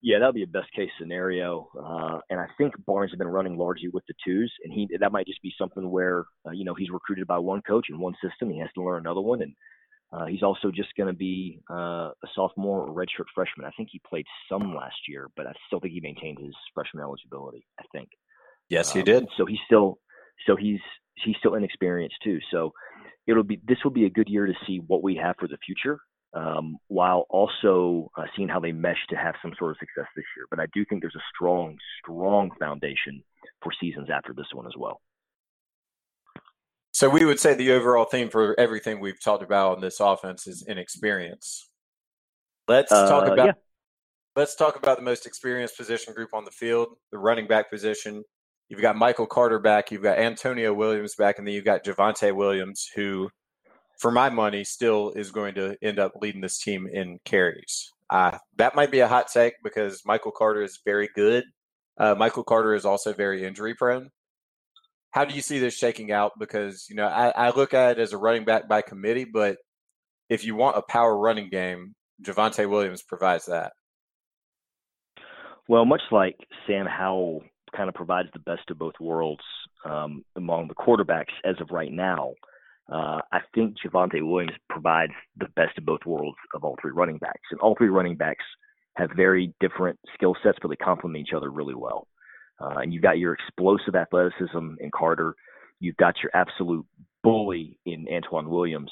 Yeah, 0.03 0.19
that 0.19 0.27
would 0.27 0.35
be 0.35 0.43
a 0.43 0.47
best 0.47 0.71
case 0.75 0.91
scenario. 1.01 1.69
Uh, 1.77 2.19
and 2.29 2.39
I 2.39 2.47
think 2.59 2.75
Barnes 2.87 3.11
has 3.13 3.19
been 3.19 3.29
running 3.29 3.57
largely 3.57 3.89
with 3.89 4.05
the 4.07 4.15
twos, 4.25 4.53
and 4.63 4.73
he 4.73 4.89
that 5.01 5.13
might 5.13 5.27
just 5.27 5.43
be 5.43 5.53
something 5.59 5.91
where 5.91 6.25
uh, 6.47 6.51
you 6.51 6.65
know 6.65 6.75
he's 6.75 6.91
recruited 6.91 7.27
by 7.27 7.39
one 7.39 7.63
coach 7.63 7.87
in 7.89 7.99
one 7.99 8.15
system. 8.23 8.51
He 8.51 8.61
has 8.61 8.69
to 8.75 8.83
learn 8.83 9.01
another 9.01 9.23
one, 9.23 9.43
and 9.43 9.55
uh, 10.13 10.27
he's 10.27 10.43
also 10.43 10.71
just 10.71 10.91
going 10.97 11.09
to 11.09 11.17
be 11.17 11.61
uh, 11.71 12.11
a 12.13 12.29
sophomore 12.35 12.87
or 12.87 12.95
redshirt 12.95 13.25
freshman. 13.35 13.67
I 13.67 13.71
think 13.77 13.89
he 13.91 14.01
played 14.09 14.27
some 14.51 14.75
last 14.75 14.97
year, 15.09 15.29
but 15.35 15.47
I 15.47 15.53
still 15.67 15.81
think 15.81 15.95
he 15.95 16.01
maintained 16.01 16.39
his 16.39 16.55
freshman 16.75 17.03
eligibility. 17.03 17.67
I 17.81 17.85
think. 17.93 18.09
Yes, 18.69 18.93
he 18.93 19.01
um, 19.01 19.05
did. 19.07 19.27
So 19.37 19.47
he's 19.47 19.61
still 19.67 19.99
so 20.47 20.57
he's 20.57 20.81
he's 21.25 21.37
still 21.39 21.55
inexperienced 21.55 22.17
too. 22.23 22.39
So 22.51 22.73
it'll 23.27 23.45
be 23.45 23.61
this 23.67 23.79
will 23.83 23.93
be 23.93 24.05
a 24.05 24.11
good 24.11 24.29
year 24.29 24.47
to 24.47 24.55
see 24.67 24.81
what 24.87 25.03
we 25.03 25.17
have 25.17 25.37
for 25.39 25.49
the 25.49 25.59
future 25.65 26.01
um, 26.35 26.77
while 26.89 27.27
also 27.31 28.11
uh, 28.17 28.25
seeing 28.37 28.49
how 28.49 28.61
they 28.61 28.73
mesh 28.73 28.99
to 29.09 29.17
have 29.17 29.35
some 29.43 29.53
sort 29.59 29.71
of 29.73 29.77
success 29.79 30.07
this 30.15 30.25
year. 30.37 30.47
But 30.51 30.61
I 30.61 30.67
do 30.75 30.85
think 30.85 31.03
there's 31.03 31.15
a 31.17 31.29
strong, 31.35 31.77
strong 32.03 32.51
foundation 32.59 33.23
for 33.63 33.73
seasons 33.81 34.09
after 34.11 34.33
this 34.33 34.47
one 34.53 34.67
as 34.67 34.75
well. 34.77 35.01
So 36.93 37.11
we 37.11 37.25
would 37.27 37.39
say 37.39 37.55
the 37.55 37.73
overall 37.73 38.07
theme 38.07 38.31
for 38.31 38.59
everything 38.59 39.01
we've 39.01 39.21
talked 39.21 39.43
about 39.43 39.77
on 39.77 39.81
this 39.83 40.01
offense 40.01 40.47
is 40.47 40.65
inexperience. 40.67 41.69
Let's 42.69 42.91
uh, 42.91 43.09
talk 43.09 43.27
about 43.27 43.47
yeah. 43.47 43.53
let's 44.35 44.55
talk 44.57 44.77
about 44.77 44.97
the 44.97 45.05
most 45.05 45.27
experienced 45.27 45.77
position 45.77 46.15
group 46.15 46.31
on 46.33 46.45
the 46.45 46.51
field, 46.51 46.97
the 47.13 47.19
running 47.19 47.47
back 47.47 47.71
position. 47.71 48.25
You've 48.69 48.81
got 48.81 48.97
Michael 48.97 49.27
Carter 49.27 49.59
back, 49.59 49.91
you've 49.91 50.03
got 50.03 50.19
Antonio 50.19 50.73
Williams 50.73 51.15
back, 51.15 51.39
and 51.39 51.47
then 51.47 51.55
you've 51.55 51.67
got 51.67 51.85
Javonte 51.85 52.35
Williams, 52.35 52.91
who 52.97 53.29
for 53.99 54.11
my 54.11 54.29
money, 54.31 54.65
still 54.65 55.11
is 55.11 55.31
going 55.31 55.55
to 55.55 55.77
end 55.83 55.99
up 55.99 56.13
leading 56.21 56.41
this 56.41 56.59
team 56.59 56.87
in 56.91 57.19
carries. 57.25 57.91
Uh, 58.11 58.39
that 58.57 58.75
might 58.75 58.91
be 58.91 59.01
a 59.01 59.09
hot 59.09 59.29
take 59.33 59.55
because 59.65 60.03
Michael 60.05 60.33
Carter 60.33 60.63
is 60.63 60.81
very 60.85 61.09
good. 61.15 61.45
Uh, 61.99 62.15
Michael 62.15 62.45
Carter 62.45 62.75
is 62.75 62.85
also 62.85 63.13
very 63.13 63.45
injury 63.45 63.75
prone. 63.75 64.11
How 65.11 65.25
do 65.25 65.35
you 65.35 65.41
see 65.41 65.59
this 65.59 65.75
shaking 65.75 66.13
out? 66.13 66.33
Because, 66.39 66.87
you 66.91 66.97
know, 66.97 67.07
I, 67.07 67.31
I 67.31 67.51
look 67.51 67.73
at 67.73 67.99
it 67.99 68.03
as 68.03 68.13
a 68.13 68.19
running 68.19 68.45
back 68.45 68.69
by 68.69 68.83
committee, 68.83 69.25
but 69.25 69.57
if 70.29 70.45
you 70.45 70.55
want 70.55 70.77
a 70.77 70.83
power 70.83 71.17
running 71.17 71.49
game, 71.49 71.95
Javonte 72.23 72.69
Williams 72.69 73.03
provides 73.03 73.47
that. 73.47 73.73
Well, 75.69 75.87
much 75.87 76.03
like 76.13 76.37
Sam 76.67 76.87
Howell 76.87 77.43
kind 77.75 77.89
of 77.89 77.95
provides 77.95 78.29
the 78.33 78.41
best 78.41 78.71
of 78.71 78.79
both 78.79 78.95
worlds 79.01 79.43
um, 79.85 80.23
among 80.37 80.69
the 80.69 80.75
quarterbacks 80.75 81.33
as 81.45 81.57
of 81.61 81.71
right 81.71 81.91
now– 81.91 82.35
uh, 82.93 83.21
I 83.33 83.41
think 83.55 83.77
Javonte 83.85 84.27
Williams 84.27 84.57
provides 84.71 85.13
the 85.37 85.49
best 85.57 85.77
of 85.79 85.85
both 85.85 86.05
worlds 86.07 86.37
of 86.55 86.65
all 86.65 86.77
three 86.81 86.93
running 86.93 87.19
backs. 87.19 87.49
And 87.51 87.61
all 87.61 87.75
three 87.77 87.89
running 87.89 88.17
backs 88.17 88.45
have 88.97 89.11
very 89.17 89.53
different 89.61 89.99
skill 90.15 90.35
sets, 90.43 90.59
but 90.63 90.69
they 90.69 90.77
complement 90.77 91.27
each 91.27 91.35
other 91.35 91.51
really 91.51 91.75
well. 91.75 92.07
Uh, 92.61 92.79
and 92.79 92.93
you've 92.93 93.03
got 93.03 93.19
your 93.19 93.35
explosive 93.35 93.95
athleticism 93.95 94.75
in 94.81 94.91
Carter. 94.95 95.35
You've 95.81 95.97
got 95.97 96.15
your 96.23 96.31
absolute 96.35 96.87
bully 97.23 97.79
in 97.85 98.07
Antoine 98.11 98.49
Williams. 98.49 98.91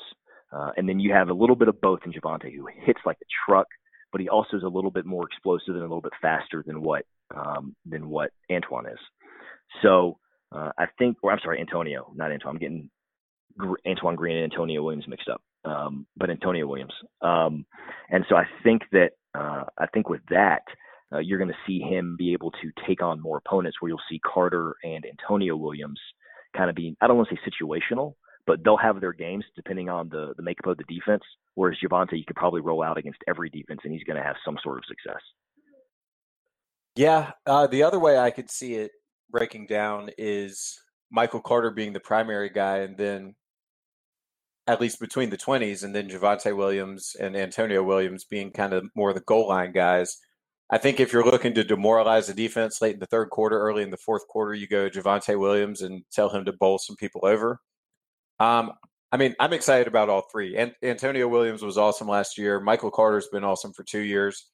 Uh, 0.52 0.70
and 0.76 0.88
then 0.88 1.00
you 1.00 1.12
have 1.12 1.28
a 1.28 1.34
little 1.34 1.56
bit 1.56 1.68
of 1.68 1.80
both 1.80 2.00
in 2.04 2.12
Javonte, 2.12 2.54
who 2.54 2.66
hits 2.84 3.00
like 3.06 3.16
a 3.22 3.26
truck, 3.48 3.66
but 4.12 4.20
he 4.20 4.28
also 4.28 4.56
is 4.56 4.62
a 4.62 4.68
little 4.68 4.90
bit 4.90 5.06
more 5.06 5.24
explosive 5.24 5.74
and 5.74 5.78
a 5.78 5.82
little 5.82 6.00
bit 6.00 6.12
faster 6.20 6.62
than 6.66 6.82
what 6.82 7.04
um, 7.34 7.74
than 7.86 8.08
what 8.08 8.30
Antoine 8.52 8.86
is. 8.86 8.98
So 9.82 10.18
uh, 10.52 10.70
I 10.78 10.86
think, 10.98 11.16
or 11.22 11.32
I'm 11.32 11.40
sorry, 11.42 11.58
Antonio, 11.58 12.12
not 12.14 12.30
Antoine. 12.30 12.54
I'm 12.54 12.60
getting 12.60 12.90
Antoine 13.86 14.16
Green 14.16 14.36
and 14.36 14.52
Antonio 14.52 14.82
Williams 14.82 15.06
mixed 15.08 15.28
up, 15.28 15.42
um, 15.64 16.06
but 16.16 16.30
Antonio 16.30 16.66
Williams. 16.66 16.92
Um, 17.22 17.64
and 18.10 18.24
so 18.28 18.36
I 18.36 18.44
think 18.62 18.82
that 18.92 19.10
uh, 19.34 19.64
I 19.78 19.86
think 19.92 20.08
with 20.08 20.22
that, 20.30 20.62
uh, 21.12 21.18
you're 21.18 21.38
going 21.38 21.50
to 21.50 21.56
see 21.66 21.80
him 21.80 22.16
be 22.18 22.32
able 22.32 22.50
to 22.50 22.72
take 22.86 23.02
on 23.02 23.20
more 23.20 23.38
opponents. 23.38 23.78
Where 23.80 23.88
you'll 23.88 24.00
see 24.10 24.20
Carter 24.20 24.76
and 24.82 25.04
Antonio 25.04 25.56
Williams 25.56 26.00
kind 26.56 26.70
of 26.70 26.76
be 26.76 26.96
I 27.00 27.06
don't 27.06 27.16
want 27.16 27.28
to 27.28 27.36
say 27.36 27.50
situational, 27.50 28.14
but 28.46 28.64
they'll 28.64 28.76
have 28.76 29.00
their 29.00 29.12
games 29.12 29.44
depending 29.56 29.88
on 29.88 30.08
the 30.08 30.34
the 30.36 30.42
makeup 30.42 30.66
of 30.66 30.78
the 30.78 30.84
defense. 30.84 31.22
Whereas 31.54 31.78
Javonte, 31.82 32.18
you 32.18 32.24
could 32.26 32.36
probably 32.36 32.60
roll 32.60 32.82
out 32.82 32.98
against 32.98 33.20
every 33.28 33.50
defense, 33.50 33.80
and 33.84 33.92
he's 33.92 34.04
going 34.04 34.16
to 34.16 34.22
have 34.22 34.36
some 34.44 34.58
sort 34.62 34.78
of 34.78 34.84
success. 34.88 35.22
Yeah, 36.96 37.32
uh, 37.46 37.66
the 37.66 37.82
other 37.82 37.98
way 37.98 38.18
I 38.18 38.30
could 38.30 38.50
see 38.50 38.74
it 38.74 38.92
breaking 39.30 39.66
down 39.66 40.10
is 40.16 40.78
Michael 41.10 41.40
Carter 41.40 41.70
being 41.70 41.92
the 41.92 42.00
primary 42.00 42.50
guy, 42.50 42.78
and 42.78 42.96
then 42.96 43.34
at 44.66 44.80
least 44.80 45.00
between 45.00 45.30
the 45.30 45.36
20s, 45.36 45.84
and 45.84 45.94
then 45.94 46.08
Javonte 46.08 46.56
Williams 46.56 47.16
and 47.18 47.36
Antonio 47.36 47.82
Williams 47.82 48.24
being 48.24 48.50
kind 48.50 48.72
of 48.72 48.88
more 48.94 49.12
the 49.12 49.20
goal 49.20 49.48
line 49.48 49.72
guys. 49.72 50.18
I 50.70 50.78
think 50.78 50.98
if 50.98 51.12
you're 51.12 51.24
looking 51.24 51.54
to 51.54 51.64
demoralize 51.64 52.26
the 52.26 52.34
defense 52.34 52.80
late 52.80 52.94
in 52.94 53.00
the 53.00 53.06
third 53.06 53.28
quarter, 53.30 53.58
early 53.58 53.82
in 53.82 53.90
the 53.90 53.98
fourth 53.98 54.26
quarter, 54.28 54.54
you 54.54 54.66
go 54.66 54.88
Javonte 54.88 55.38
Williams 55.38 55.82
and 55.82 56.02
tell 56.10 56.30
him 56.30 56.46
to 56.46 56.52
bowl 56.52 56.78
some 56.78 56.96
people 56.96 57.20
over. 57.24 57.60
Um, 58.40 58.72
I 59.12 59.16
mean, 59.16 59.34
I'm 59.38 59.52
excited 59.52 59.86
about 59.86 60.08
all 60.08 60.22
three. 60.32 60.56
And 60.56 60.72
Antonio 60.82 61.28
Williams 61.28 61.62
was 61.62 61.78
awesome 61.78 62.08
last 62.08 62.38
year. 62.38 62.58
Michael 62.58 62.90
Carter's 62.90 63.28
been 63.28 63.44
awesome 63.44 63.72
for 63.72 63.84
two 63.84 64.00
years. 64.00 64.48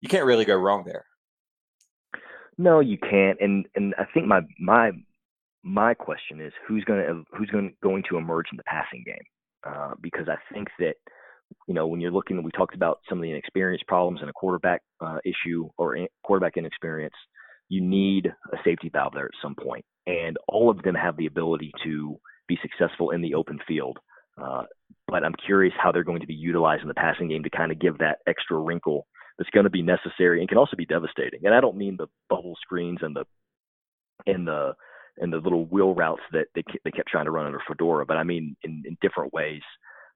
You 0.00 0.08
can't 0.08 0.26
really 0.26 0.44
go 0.44 0.56
wrong 0.56 0.82
there. 0.84 1.06
No, 2.58 2.80
you 2.80 2.98
can't. 2.98 3.38
And 3.40 3.66
and 3.74 3.94
I 3.98 4.04
think 4.12 4.26
my 4.26 4.40
my 4.58 4.90
my 5.62 5.94
question 5.94 6.40
is 6.40 6.52
who's 6.66 6.84
going 6.84 7.00
to 7.06 7.24
who's 7.36 7.48
going 7.50 7.74
going 7.82 8.02
to 8.10 8.18
emerge 8.18 8.46
in 8.50 8.56
the 8.56 8.64
passing 8.64 9.02
game? 9.06 9.24
Uh, 9.64 9.92
because 10.00 10.28
I 10.28 10.36
think 10.52 10.68
that 10.78 10.94
you 11.66 11.74
know 11.74 11.86
when 11.86 12.00
you're 12.00 12.10
looking, 12.10 12.42
we 12.42 12.50
talked 12.52 12.74
about 12.74 13.00
some 13.08 13.18
of 13.18 13.22
the 13.22 13.30
inexperience 13.30 13.82
problems 13.86 14.20
and 14.20 14.30
a 14.30 14.32
quarterback 14.32 14.82
uh, 15.00 15.18
issue 15.24 15.68
or 15.78 15.96
in, 15.96 16.08
quarterback 16.24 16.56
inexperience. 16.56 17.14
You 17.68 17.80
need 17.80 18.26
a 18.26 18.56
safety 18.64 18.90
valve 18.92 19.12
there 19.14 19.26
at 19.26 19.40
some 19.40 19.54
point, 19.54 19.84
and 20.06 20.36
all 20.48 20.70
of 20.70 20.82
them 20.82 20.94
have 20.94 21.16
the 21.16 21.26
ability 21.26 21.72
to 21.84 22.18
be 22.48 22.58
successful 22.60 23.10
in 23.10 23.22
the 23.22 23.34
open 23.34 23.58
field. 23.66 23.98
Uh, 24.40 24.64
but 25.08 25.24
I'm 25.24 25.34
curious 25.46 25.74
how 25.80 25.92
they're 25.92 26.04
going 26.04 26.20
to 26.20 26.26
be 26.26 26.34
utilized 26.34 26.82
in 26.82 26.88
the 26.88 26.94
passing 26.94 27.28
game 27.28 27.42
to 27.44 27.50
kind 27.50 27.70
of 27.70 27.78
give 27.78 27.98
that 27.98 28.18
extra 28.26 28.58
wrinkle 28.58 29.06
that's 29.38 29.50
going 29.50 29.64
to 29.64 29.70
be 29.70 29.82
necessary 29.82 30.40
and 30.40 30.48
can 30.48 30.58
also 30.58 30.76
be 30.76 30.86
devastating. 30.86 31.40
And 31.44 31.54
I 31.54 31.60
don't 31.60 31.76
mean 31.76 31.96
the 31.96 32.08
bubble 32.28 32.56
screens 32.60 32.98
and 33.02 33.14
the 33.16 33.24
and 34.26 34.46
the 34.46 34.74
and 35.18 35.32
the 35.32 35.38
little 35.38 35.66
wheel 35.66 35.94
routes 35.94 36.22
that 36.32 36.46
they 36.54 36.62
they 36.84 36.90
kept 36.90 37.08
trying 37.08 37.26
to 37.26 37.30
run 37.30 37.46
under 37.46 37.62
Fedora, 37.66 38.06
but 38.06 38.16
I 38.16 38.24
mean 38.24 38.56
in, 38.62 38.82
in 38.86 38.96
different 39.00 39.32
ways. 39.32 39.62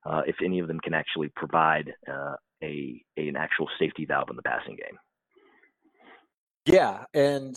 Uh, 0.05 0.23
if 0.25 0.37
any 0.45 0.61
of 0.61 0.69
them 0.69 0.79
can 0.79 0.95
actually 0.95 1.29
provide 1.35 1.93
uh, 2.09 2.37
a, 2.63 3.03
a, 3.19 3.29
an 3.29 3.37
actual 3.37 3.69
safety 3.77 4.05
valve 4.05 4.31
in 4.31 4.37
the 4.37 4.43
passing 4.43 4.77
game. 4.77 4.97
Yeah, 6.65 7.05
and 7.13 7.57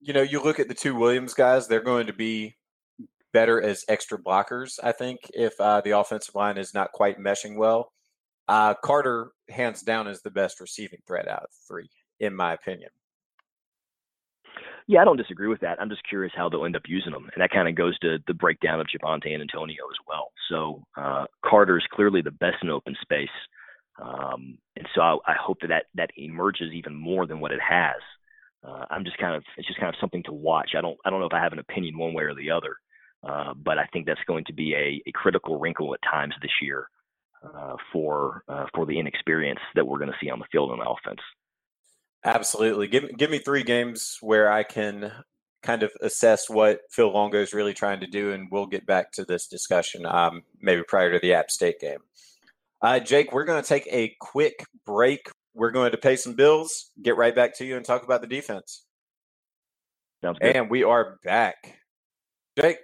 you 0.00 0.12
know, 0.12 0.22
you 0.22 0.42
look 0.42 0.60
at 0.60 0.68
the 0.68 0.74
two 0.74 0.94
Williams 0.94 1.34
guys; 1.34 1.66
they're 1.66 1.80
going 1.80 2.06
to 2.06 2.12
be 2.12 2.56
better 3.32 3.60
as 3.60 3.84
extra 3.88 4.18
blockers. 4.18 4.78
I 4.82 4.92
think 4.92 5.20
if 5.34 5.54
uh, 5.60 5.80
the 5.80 5.98
offensive 5.98 6.34
line 6.34 6.58
is 6.58 6.74
not 6.74 6.92
quite 6.92 7.18
meshing 7.18 7.56
well, 7.56 7.92
uh, 8.48 8.74
Carter 8.82 9.32
hands 9.50 9.82
down 9.82 10.08
is 10.08 10.22
the 10.22 10.30
best 10.30 10.60
receiving 10.60 11.00
threat 11.06 11.28
out 11.28 11.42
of 11.42 11.50
three, 11.66 11.90
in 12.18 12.34
my 12.34 12.54
opinion. 12.54 12.90
Yeah, 14.88 15.02
I 15.02 15.04
don't 15.04 15.18
disagree 15.18 15.48
with 15.48 15.60
that. 15.60 15.78
I'm 15.80 15.90
just 15.90 16.08
curious 16.08 16.32
how 16.34 16.48
they'll 16.48 16.64
end 16.64 16.74
up 16.74 16.88
using 16.88 17.12
them, 17.12 17.28
and 17.34 17.42
that 17.42 17.50
kind 17.50 17.68
of 17.68 17.74
goes 17.74 17.98
to 17.98 18.18
the 18.26 18.32
breakdown 18.32 18.80
of 18.80 18.86
Javonte 18.86 19.32
and 19.34 19.42
Antonio 19.42 19.84
as 19.84 19.98
well. 20.08 20.32
So 20.48 20.82
uh, 20.96 21.26
Carter 21.44 21.76
is 21.76 21.84
clearly 21.92 22.22
the 22.22 22.30
best 22.30 22.56
in 22.62 22.70
open 22.70 22.96
space, 23.02 23.28
um, 24.02 24.56
and 24.76 24.88
so 24.94 25.02
I, 25.02 25.16
I 25.26 25.34
hope 25.38 25.58
that, 25.60 25.68
that 25.68 25.84
that 25.96 26.10
emerges 26.16 26.72
even 26.72 26.94
more 26.94 27.26
than 27.26 27.38
what 27.38 27.52
it 27.52 27.60
has. 27.60 27.96
Uh, 28.66 28.86
I'm 28.90 29.04
just 29.04 29.18
kind 29.18 29.36
of 29.36 29.44
it's 29.58 29.68
just 29.68 29.78
kind 29.78 29.90
of 29.94 30.00
something 30.00 30.22
to 30.22 30.32
watch. 30.32 30.70
I 30.76 30.80
don't 30.80 30.96
I 31.04 31.10
don't 31.10 31.20
know 31.20 31.26
if 31.26 31.34
I 31.34 31.42
have 31.42 31.52
an 31.52 31.58
opinion 31.58 31.98
one 31.98 32.14
way 32.14 32.24
or 32.24 32.34
the 32.34 32.50
other, 32.50 32.76
uh, 33.22 33.52
but 33.54 33.76
I 33.76 33.84
think 33.92 34.06
that's 34.06 34.24
going 34.26 34.46
to 34.46 34.54
be 34.54 34.72
a, 34.74 35.02
a 35.06 35.12
critical 35.12 35.58
wrinkle 35.60 35.92
at 35.92 36.00
times 36.02 36.34
this 36.40 36.62
year 36.62 36.88
uh, 37.44 37.76
for 37.92 38.42
uh, 38.48 38.64
for 38.74 38.86
the 38.86 38.98
inexperience 38.98 39.60
that 39.74 39.86
we're 39.86 39.98
going 39.98 40.10
to 40.10 40.18
see 40.18 40.30
on 40.30 40.38
the 40.38 40.48
field 40.50 40.70
on 40.70 40.78
the 40.78 40.88
offense. 40.88 41.20
Absolutely. 42.24 42.88
Give 42.88 43.16
give 43.16 43.30
me 43.30 43.38
three 43.38 43.62
games 43.62 44.18
where 44.20 44.50
I 44.50 44.62
can 44.62 45.12
kind 45.62 45.82
of 45.82 45.92
assess 46.00 46.48
what 46.48 46.80
Phil 46.90 47.12
Longo 47.12 47.40
is 47.40 47.52
really 47.52 47.74
trying 47.74 48.00
to 48.00 48.06
do, 48.06 48.32
and 48.32 48.48
we'll 48.50 48.66
get 48.66 48.86
back 48.86 49.12
to 49.12 49.24
this 49.24 49.46
discussion 49.46 50.06
um, 50.06 50.42
maybe 50.60 50.82
prior 50.82 51.12
to 51.12 51.18
the 51.18 51.34
App 51.34 51.50
State 51.50 51.80
game. 51.80 51.98
Uh, 52.80 53.00
Jake, 53.00 53.32
we're 53.32 53.44
going 53.44 53.62
to 53.62 53.68
take 53.68 53.88
a 53.90 54.14
quick 54.20 54.64
break. 54.86 55.30
We're 55.54 55.72
going 55.72 55.90
to 55.92 55.98
pay 55.98 56.16
some 56.16 56.34
bills, 56.34 56.90
get 57.02 57.16
right 57.16 57.34
back 57.34 57.56
to 57.58 57.64
you, 57.64 57.76
and 57.76 57.84
talk 57.84 58.04
about 58.04 58.20
the 58.20 58.28
defense. 58.28 58.84
Sounds 60.22 60.38
good. 60.40 60.54
And 60.54 60.70
we 60.70 60.84
are 60.84 61.18
back. 61.24 61.78
Jake, 62.60 62.78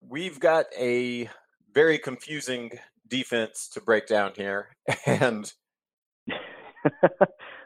we've 0.00 0.40
got 0.40 0.66
a 0.78 1.28
very 1.72 1.98
confusing 1.98 2.70
defense 3.08 3.68
to 3.74 3.80
break 3.80 4.06
down 4.06 4.32
here, 4.36 4.68
and 5.06 5.52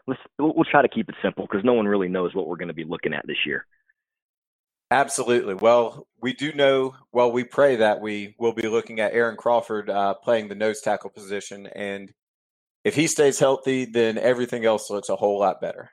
let's 0.07 0.21
we'll 0.39 0.65
try 0.71 0.83
to 0.83 0.89
keep 0.89 1.09
it 1.09 1.15
simple 1.23 1.47
because 1.51 1.65
no 1.65 1.75
one 1.75 1.87
really 1.87 2.09
knows 2.09 2.35
what 2.35 2.47
we're 2.47 2.57
going 2.57 2.69
to 2.69 2.75
be 2.75 2.85
looking 2.85 3.15
at 3.15 3.27
this 3.27 3.39
year. 3.47 3.67
Absolutely. 4.91 5.55
Well, 5.55 6.07
we 6.23 6.33
do 6.33 6.53
know. 6.53 6.95
Well, 7.13 7.33
we 7.33 7.43
pray 7.43 7.77
that 7.77 8.01
we 8.01 8.37
will 8.39 8.53
be 8.53 8.69
looking 8.69 9.01
at 9.01 9.13
Aaron 9.13 9.37
Crawford 9.37 9.91
uh, 9.91 10.15
playing 10.15 10.49
the 10.49 10.55
nose 10.55 10.81
tackle 10.81 11.11
position, 11.11 11.67
and 11.67 12.13
if 12.85 12.95
he 12.95 13.09
stays 13.09 13.41
healthy, 13.41 13.85
then 13.85 14.17
everything 14.17 14.65
else 14.65 14.89
looks 14.91 15.09
a 15.09 15.17
whole 15.17 15.41
lot 15.41 15.61
better. 15.61 15.91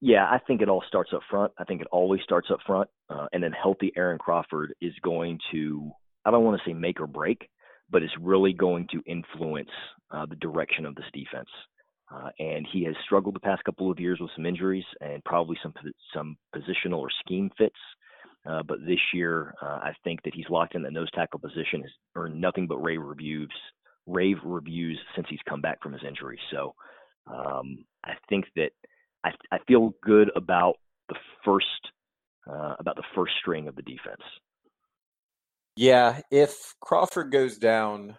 Yeah, 0.00 0.24
I 0.24 0.38
think 0.46 0.60
it 0.60 0.68
all 0.68 0.82
starts 0.88 1.12
up 1.14 1.22
front. 1.30 1.52
I 1.56 1.64
think 1.64 1.80
it 1.80 1.86
always 1.92 2.20
starts 2.22 2.48
up 2.50 2.58
front, 2.66 2.90
uh, 3.08 3.26
and 3.32 3.42
then 3.42 3.52
healthy 3.52 3.92
Aaron 3.96 4.18
Crawford 4.18 4.74
is 4.80 4.92
going 5.02 5.38
to. 5.52 5.90
I 6.24 6.32
don't 6.32 6.44
want 6.44 6.60
to 6.60 6.68
say 6.68 6.74
make 6.74 7.00
or 7.00 7.06
break, 7.06 7.48
but 7.90 8.02
it's 8.02 8.12
really 8.20 8.52
going 8.52 8.88
to 8.90 9.02
influence 9.06 9.70
uh, 10.10 10.26
the 10.26 10.36
direction 10.36 10.84
of 10.84 10.96
this 10.96 11.04
defense. 11.14 11.48
Uh, 12.12 12.30
and 12.38 12.66
he 12.72 12.84
has 12.84 12.94
struggled 13.04 13.34
the 13.34 13.40
past 13.40 13.64
couple 13.64 13.90
of 13.90 13.98
years 13.98 14.20
with 14.20 14.30
some 14.36 14.46
injuries 14.46 14.84
and 15.00 15.24
probably 15.24 15.58
some 15.62 15.74
some 16.14 16.36
positional 16.54 16.98
or 16.98 17.08
scheme 17.24 17.50
fits. 17.58 17.74
Uh, 18.48 18.62
but 18.62 18.78
this 18.86 19.00
year, 19.12 19.54
uh, 19.60 19.80
I 19.82 19.92
think 20.04 20.22
that 20.22 20.34
he's 20.34 20.48
locked 20.48 20.76
in 20.76 20.82
the 20.82 20.90
nose 20.90 21.10
tackle 21.12 21.40
position. 21.40 21.82
Has 21.82 21.90
earned 22.14 22.40
nothing 22.40 22.68
but 22.68 22.78
rave 22.78 23.02
reviews, 23.02 23.50
rave 24.06 24.36
reviews 24.44 24.98
since 25.16 25.26
he's 25.28 25.40
come 25.48 25.60
back 25.60 25.82
from 25.82 25.92
his 25.92 26.02
injury. 26.06 26.38
So 26.52 26.74
um, 27.26 27.84
I 28.04 28.12
think 28.28 28.44
that 28.54 28.70
I, 29.24 29.30
I, 29.50 29.58
feel 29.66 29.94
good 30.04 30.30
about 30.36 30.76
the 31.08 31.16
first 31.44 31.66
uh, 32.48 32.76
about 32.78 32.94
the 32.94 33.02
first 33.16 33.32
string 33.40 33.66
of 33.66 33.74
the 33.74 33.82
defense. 33.82 34.22
Yeah, 35.76 36.20
if 36.30 36.74
Crawford 36.80 37.32
goes 37.32 37.58
down, 37.58 38.16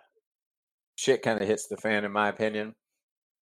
shit 0.98 1.22
kind 1.22 1.42
of 1.42 1.48
hits 1.48 1.68
the 1.68 1.78
fan, 1.78 2.04
in 2.04 2.12
my 2.12 2.28
opinion. 2.28 2.76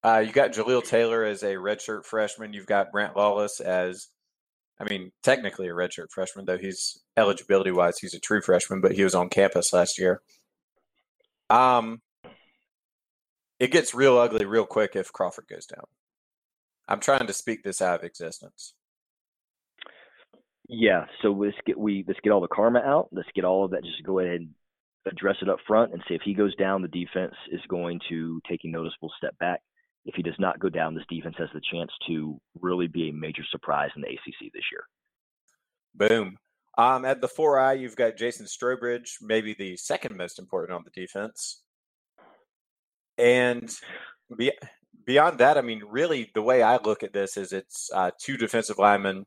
Uh, 0.05 0.19
you 0.19 0.31
got 0.31 0.51
Jaleel 0.51 0.83
Taylor 0.83 1.23
as 1.23 1.41
a 1.41 1.55
redshirt 1.55 2.05
freshman. 2.05 2.53
You've 2.53 2.67
got 2.67 2.91
Brant 2.91 3.17
Lawless 3.17 3.59
as, 3.59 4.09
I 4.79 4.83
mean, 4.83 5.11
technically 5.23 5.67
a 5.67 5.71
redshirt 5.71 6.11
freshman, 6.11 6.45
though 6.45 6.59
he's 6.59 7.01
eligibility 7.17 7.71
wise, 7.71 7.97
he's 7.97 8.13
a 8.13 8.19
true 8.19 8.39
freshman, 8.39 8.81
but 8.81 8.91
he 8.91 9.03
was 9.03 9.15
on 9.15 9.29
campus 9.29 9.73
last 9.73 9.97
year. 9.97 10.21
Um, 11.49 12.03
it 13.59 13.71
gets 13.71 13.95
real 13.95 14.19
ugly 14.19 14.45
real 14.45 14.67
quick 14.67 14.95
if 14.95 15.11
Crawford 15.11 15.47
goes 15.49 15.65
down. 15.65 15.85
I'm 16.87 16.99
trying 16.99 17.25
to 17.25 17.33
speak 17.33 17.63
this 17.63 17.81
out 17.81 18.01
of 18.01 18.05
existence. 18.05 18.75
Yeah, 20.69 21.05
so 21.23 21.31
let's 21.31 21.57
get 21.65 21.79
we 21.79 22.05
let's 22.07 22.19
get 22.21 22.29
all 22.29 22.41
the 22.41 22.47
karma 22.47 22.79
out. 22.79 23.09
Let's 23.11 23.29
get 23.33 23.43
all 23.43 23.65
of 23.65 23.71
that. 23.71 23.83
Just 23.83 24.03
go 24.03 24.19
ahead 24.19 24.41
and 24.41 24.49
address 25.07 25.37
it 25.41 25.49
up 25.49 25.59
front 25.65 25.93
and 25.93 26.03
see 26.07 26.13
if 26.13 26.21
he 26.23 26.35
goes 26.35 26.55
down, 26.57 26.83
the 26.83 26.87
defense 26.87 27.33
is 27.51 27.61
going 27.67 28.01
to 28.09 28.39
take 28.47 28.61
a 28.65 28.67
noticeable 28.67 29.11
step 29.17 29.35
back 29.39 29.61
if 30.05 30.15
he 30.15 30.21
does 30.21 30.37
not 30.39 30.59
go 30.59 30.69
down, 30.69 30.93
this 30.93 31.03
defense 31.09 31.35
has 31.37 31.49
the 31.53 31.61
chance 31.71 31.91
to 32.07 32.39
really 32.61 32.87
be 32.87 33.09
a 33.09 33.13
major 33.13 33.43
surprise 33.49 33.89
in 33.95 34.01
the 34.01 34.07
ACC 34.07 34.51
this 34.53 34.63
year. 34.71 34.85
Boom. 35.95 36.37
Um, 36.77 37.05
at 37.05 37.21
the 37.21 37.27
4I, 37.27 37.79
you've 37.79 37.95
got 37.95 38.17
Jason 38.17 38.45
Strowbridge, 38.45 39.13
maybe 39.21 39.55
the 39.57 39.77
second 39.77 40.15
most 40.15 40.39
important 40.39 40.75
on 40.75 40.83
the 40.83 41.01
defense. 41.01 41.61
And 43.17 43.73
be, 44.37 44.51
beyond 45.05 45.39
that, 45.39 45.57
I 45.57 45.61
mean, 45.61 45.81
really, 45.87 46.31
the 46.35 46.41
way 46.41 46.61
I 46.61 46.77
look 46.77 47.01
at 47.01 47.13
this 47.13 47.37
is 47.37 47.53
it's 47.53 47.89
uh, 47.93 48.11
two 48.21 48.37
defensive 48.37 48.77
linemen, 48.77 49.25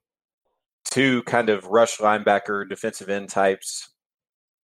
two 0.85 1.23
kind 1.25 1.49
of 1.49 1.65
rush 1.67 1.99
linebacker, 1.99 2.69
defensive 2.69 3.09
end 3.09 3.31
types, 3.31 3.89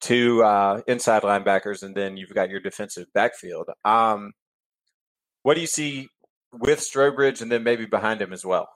two 0.01 0.43
uh, 0.43 0.83
inside 0.89 1.23
linebackers, 1.23 1.85
and 1.85 1.95
then 1.95 2.17
you've 2.17 2.35
got 2.35 2.51
your 2.51 2.61
defensive 2.61 3.07
backfield. 3.15 3.71
Um, 3.85 4.33
what 5.43 5.55
do 5.55 5.61
you 5.61 5.67
see 5.67 6.09
with 6.53 6.81
Strowbridge 6.81 7.41
and 7.41 7.51
then 7.51 7.63
maybe 7.63 7.87
behind 7.87 8.21
him 8.21 8.33
as 8.33 8.45
well? 8.45 8.69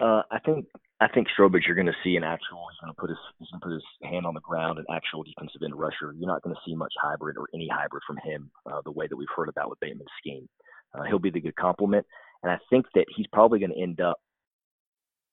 Uh, 0.00 0.22
I 0.30 0.38
think 0.44 0.66
I 1.00 1.08
think 1.08 1.26
Strowbridge, 1.28 1.66
you're 1.66 1.76
going 1.76 1.86
to 1.86 2.02
see 2.04 2.16
an 2.16 2.24
actual. 2.24 2.64
He's 2.70 2.80
going 2.80 2.94
to 2.94 3.00
put 3.00 3.10
his 3.10 3.18
he's 3.38 3.48
going 3.50 3.60
to 3.60 3.66
put 3.66 3.74
his 3.74 4.10
hand 4.10 4.26
on 4.26 4.34
the 4.34 4.40
ground, 4.40 4.78
an 4.78 4.86
actual 4.90 5.22
defensive 5.22 5.62
end 5.62 5.74
rusher. 5.78 6.14
You're 6.16 6.28
not 6.28 6.42
going 6.42 6.54
to 6.54 6.60
see 6.66 6.74
much 6.74 6.92
hybrid 7.00 7.36
or 7.36 7.46
any 7.54 7.68
hybrid 7.68 8.02
from 8.06 8.18
him, 8.24 8.50
uh, 8.70 8.80
the 8.84 8.92
way 8.92 9.06
that 9.06 9.16
we've 9.16 9.28
heard 9.34 9.48
about 9.48 9.70
with 9.70 9.80
Bateman's 9.80 10.08
scheme. 10.18 10.48
Uh, 10.94 11.02
he'll 11.02 11.18
be 11.18 11.30
the 11.30 11.40
good 11.40 11.56
complement, 11.56 12.06
and 12.42 12.52
I 12.52 12.58
think 12.70 12.86
that 12.94 13.06
he's 13.14 13.26
probably 13.32 13.58
going 13.58 13.72
to 13.72 13.80
end 13.80 14.00
up. 14.00 14.18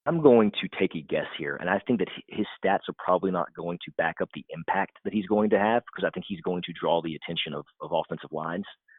I'm 0.07 0.23
going 0.23 0.51
to 0.51 0.79
take 0.79 0.95
a 0.95 1.01
guess 1.01 1.27
here, 1.37 1.55
and 1.55 1.69
I 1.69 1.79
think 1.85 1.99
that 1.99 2.07
his 2.27 2.47
stats 2.57 2.89
are 2.89 2.95
probably 2.97 3.29
not 3.29 3.53
going 3.55 3.77
to 3.85 3.91
back 3.99 4.15
up 4.19 4.29
the 4.33 4.43
impact 4.49 4.97
that 5.03 5.13
he's 5.13 5.27
going 5.27 5.51
to 5.51 5.59
have 5.59 5.83
because 5.85 6.07
I 6.07 6.09
think 6.11 6.25
he's 6.27 6.41
going 6.41 6.63
to 6.63 6.73
draw 6.73 7.03
the 7.03 7.15
attention 7.15 7.53
of, 7.53 7.65
of 7.79 7.91
offensive 7.93 8.31
lines. 8.31 8.65
Uh, 8.65 8.90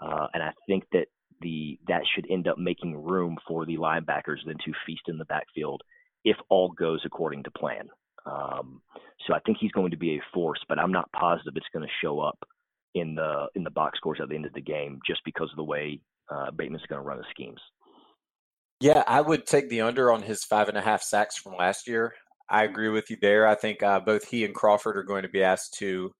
and 0.00 0.42
I 0.42 0.52
think 0.66 0.84
that 0.92 1.06
the 1.40 1.78
that 1.88 2.02
should 2.14 2.26
end 2.30 2.48
up 2.48 2.58
making 2.58 3.02
room 3.02 3.38
for 3.46 3.64
the 3.64 3.76
linebackers 3.76 4.38
then 4.46 4.56
to 4.64 4.72
feast 4.86 5.02
in 5.08 5.18
the 5.18 5.24
backfield 5.26 5.82
if 6.24 6.36
all 6.48 6.70
goes 6.70 7.00
according 7.04 7.42
to 7.44 7.50
plan. 7.50 7.88
Um, 8.26 8.82
so 9.26 9.34
I 9.34 9.40
think 9.40 9.58
he's 9.58 9.72
going 9.72 9.90
to 9.90 9.96
be 9.96 10.16
a 10.16 10.22
force, 10.34 10.60
but 10.68 10.78
I'm 10.78 10.92
not 10.92 11.10
positive 11.12 11.54
it's 11.56 11.66
going 11.72 11.86
to 11.86 11.94
show 12.02 12.20
up 12.20 12.38
in 12.94 13.14
the 13.14 13.46
in 13.54 13.64
the 13.64 13.70
box 13.70 13.98
scores 13.98 14.18
at 14.20 14.28
the 14.28 14.34
end 14.34 14.46
of 14.46 14.52
the 14.52 14.60
game 14.60 15.00
just 15.06 15.20
because 15.24 15.50
of 15.50 15.56
the 15.56 15.64
way 15.64 16.00
uh, 16.30 16.50
Bateman's 16.50 16.86
going 16.88 17.00
to 17.00 17.06
run 17.06 17.18
his 17.18 17.26
schemes. 17.30 17.60
Yeah, 18.80 19.04
I 19.06 19.20
would 19.20 19.46
take 19.46 19.68
the 19.68 19.82
under 19.82 20.10
on 20.10 20.22
his 20.22 20.44
five 20.44 20.68
and 20.68 20.78
a 20.78 20.82
half 20.82 21.02
sacks 21.02 21.36
from 21.36 21.56
last 21.56 21.86
year. 21.86 22.14
I 22.48 22.64
agree 22.64 22.88
with 22.88 23.10
you 23.10 23.16
there. 23.20 23.46
I 23.46 23.54
think 23.54 23.82
uh, 23.82 24.00
both 24.00 24.26
he 24.26 24.44
and 24.44 24.54
Crawford 24.54 24.96
are 24.96 25.02
going 25.02 25.22
to 25.22 25.28
be 25.28 25.42
asked 25.42 25.74
to 25.78 26.12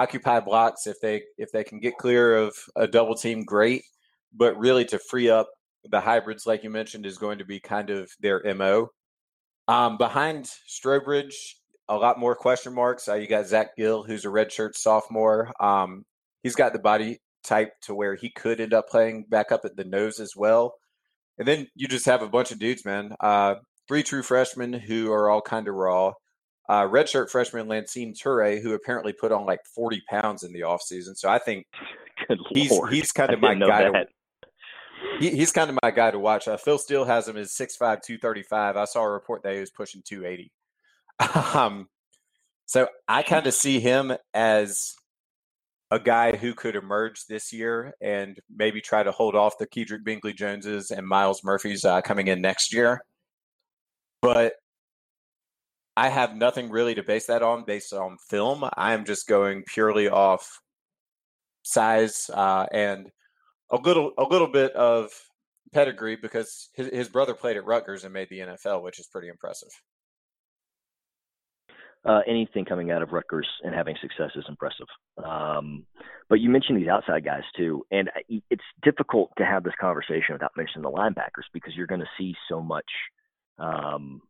occupy 0.00 0.40
blocks 0.40 0.86
if 0.86 1.00
they 1.00 1.22
if 1.36 1.52
they 1.52 1.64
can 1.64 1.80
get 1.80 1.98
clear 1.98 2.36
of 2.36 2.54
a 2.76 2.86
double 2.86 3.14
team, 3.14 3.44
great. 3.44 3.82
But 4.32 4.56
really, 4.58 4.84
to 4.86 4.98
free 4.98 5.28
up 5.28 5.48
the 5.84 6.00
hybrids, 6.00 6.46
like 6.46 6.62
you 6.64 6.70
mentioned, 6.70 7.06
is 7.06 7.18
going 7.18 7.38
to 7.38 7.44
be 7.44 7.60
kind 7.60 7.90
of 7.90 8.10
their 8.20 8.42
mo. 8.54 8.88
Um, 9.68 9.98
behind 9.98 10.48
Strowbridge, 10.68 11.34
a 11.88 11.96
lot 11.96 12.18
more 12.18 12.34
question 12.34 12.74
marks. 12.74 13.08
Uh, 13.08 13.14
you 13.14 13.26
got 13.26 13.44
Xach 13.44 13.68
Gill, 13.76 14.04
who's 14.04 14.24
a 14.24 14.28
redshirt 14.28 14.74
sophomore. 14.74 15.52
Um, 15.60 16.04
he's 16.42 16.54
got 16.54 16.72
the 16.72 16.78
body 16.78 17.18
type 17.44 17.72
to 17.82 17.94
where 17.94 18.14
he 18.14 18.30
could 18.30 18.60
end 18.60 18.74
up 18.74 18.88
playing 18.88 19.26
back 19.28 19.52
up 19.52 19.64
at 19.64 19.76
the 19.76 19.84
nose 19.84 20.20
as 20.20 20.34
well. 20.36 20.74
And 21.38 21.48
then 21.48 21.66
you 21.74 21.88
just 21.88 22.06
have 22.06 22.22
a 22.22 22.28
bunch 22.28 22.52
of 22.52 22.58
dudes, 22.58 22.84
man. 22.84 23.14
Uh, 23.18 23.56
three 23.88 24.02
true 24.02 24.22
freshmen 24.22 24.72
who 24.72 25.10
are 25.10 25.30
all 25.30 25.40
kind 25.40 25.68
of 25.68 25.74
raw. 25.74 26.12
Uh, 26.70 26.86
redshirt 26.86 27.28
freshman 27.28 27.66
Lancine 27.66 28.14
Turay, 28.14 28.62
who 28.62 28.74
apparently 28.74 29.12
put 29.12 29.32
on 29.32 29.44
like 29.44 29.58
40 29.74 30.04
pounds 30.08 30.44
in 30.44 30.52
the 30.52 30.60
offseason. 30.60 31.16
So 31.16 31.28
I 31.28 31.40
think 31.40 31.66
he's 32.54 32.70
he's 32.88 33.10
kind 33.10 33.32
of 33.32 33.40
my 33.40 33.56
guy. 33.56 33.90
To, 33.90 34.06
he, 35.18 35.30
he's 35.30 35.50
kind 35.50 35.68
of 35.68 35.76
my 35.82 35.90
guy 35.90 36.12
to 36.12 36.18
watch. 36.20 36.46
Uh, 36.46 36.56
Phil 36.56 36.78
Steele 36.78 37.04
has 37.04 37.26
him 37.26 37.36
as 37.36 37.50
6'5", 37.50 37.78
235. 37.78 38.76
I 38.76 38.84
saw 38.84 39.02
a 39.02 39.10
report 39.10 39.42
that 39.42 39.54
he 39.54 39.58
was 39.58 39.72
pushing 39.72 40.00
280. 40.04 40.52
um, 41.58 41.88
so 42.66 42.86
I 43.08 43.24
kind 43.24 43.48
of 43.48 43.54
see 43.54 43.80
him 43.80 44.12
as 44.32 44.94
a 45.90 45.98
guy 45.98 46.36
who 46.36 46.54
could 46.54 46.76
emerge 46.76 47.26
this 47.26 47.52
year 47.52 47.94
and 48.00 48.38
maybe 48.48 48.80
try 48.80 49.02
to 49.02 49.10
hold 49.10 49.34
off 49.34 49.58
the 49.58 49.66
Kedrick 49.66 50.04
Bingley 50.04 50.34
Joneses 50.34 50.92
and 50.92 51.04
Myles 51.04 51.42
Murphys 51.42 51.84
uh, 51.84 52.00
coming 52.00 52.28
in 52.28 52.40
next 52.40 52.72
year. 52.72 53.02
But 54.22 54.52
I 56.00 56.08
have 56.08 56.34
nothing 56.34 56.70
really 56.70 56.94
to 56.94 57.02
base 57.02 57.26
that 57.26 57.42
on 57.42 57.64
based 57.64 57.92
on 57.92 58.16
film. 58.28 58.64
I 58.74 58.94
am 58.94 59.04
just 59.04 59.28
going 59.28 59.64
purely 59.64 60.08
off 60.08 60.60
size 61.62 62.30
uh, 62.32 62.66
and 62.72 63.10
a 63.70 63.76
little 63.76 64.12
a 64.16 64.24
little 64.24 64.48
bit 64.48 64.72
of 64.72 65.10
pedigree 65.72 66.16
because 66.16 66.70
his, 66.74 66.88
his 66.88 67.08
brother 67.08 67.34
played 67.34 67.56
at 67.56 67.66
Rutgers 67.66 68.04
and 68.04 68.12
made 68.12 68.28
the 68.30 68.40
NFL, 68.40 68.82
which 68.82 68.98
is 68.98 69.06
pretty 69.08 69.28
impressive 69.28 69.68
uh, 72.04 72.20
anything 72.26 72.64
coming 72.64 72.90
out 72.90 73.02
of 73.02 73.12
Rutgers 73.12 73.46
and 73.62 73.74
having 73.74 73.96
success 74.00 74.30
is 74.34 74.44
impressive. 74.48 74.86
Um, 75.22 75.84
but 76.28 76.40
you 76.40 76.48
mentioned 76.48 76.80
these 76.80 76.88
outside 76.88 77.24
guys 77.24 77.42
too, 77.56 77.84
and 77.90 78.08
it's 78.28 78.62
difficult 78.82 79.30
to 79.38 79.44
have 79.44 79.64
this 79.64 79.74
conversation 79.80 80.32
without 80.32 80.52
mentioning 80.56 80.82
the 80.82 80.90
linebackers 80.90 81.48
because 81.52 81.74
you're 81.76 81.86
going 81.86 82.00
to 82.00 82.06
see 82.18 82.34
so 82.48 82.62
much, 82.62 82.90
um, 83.58 84.22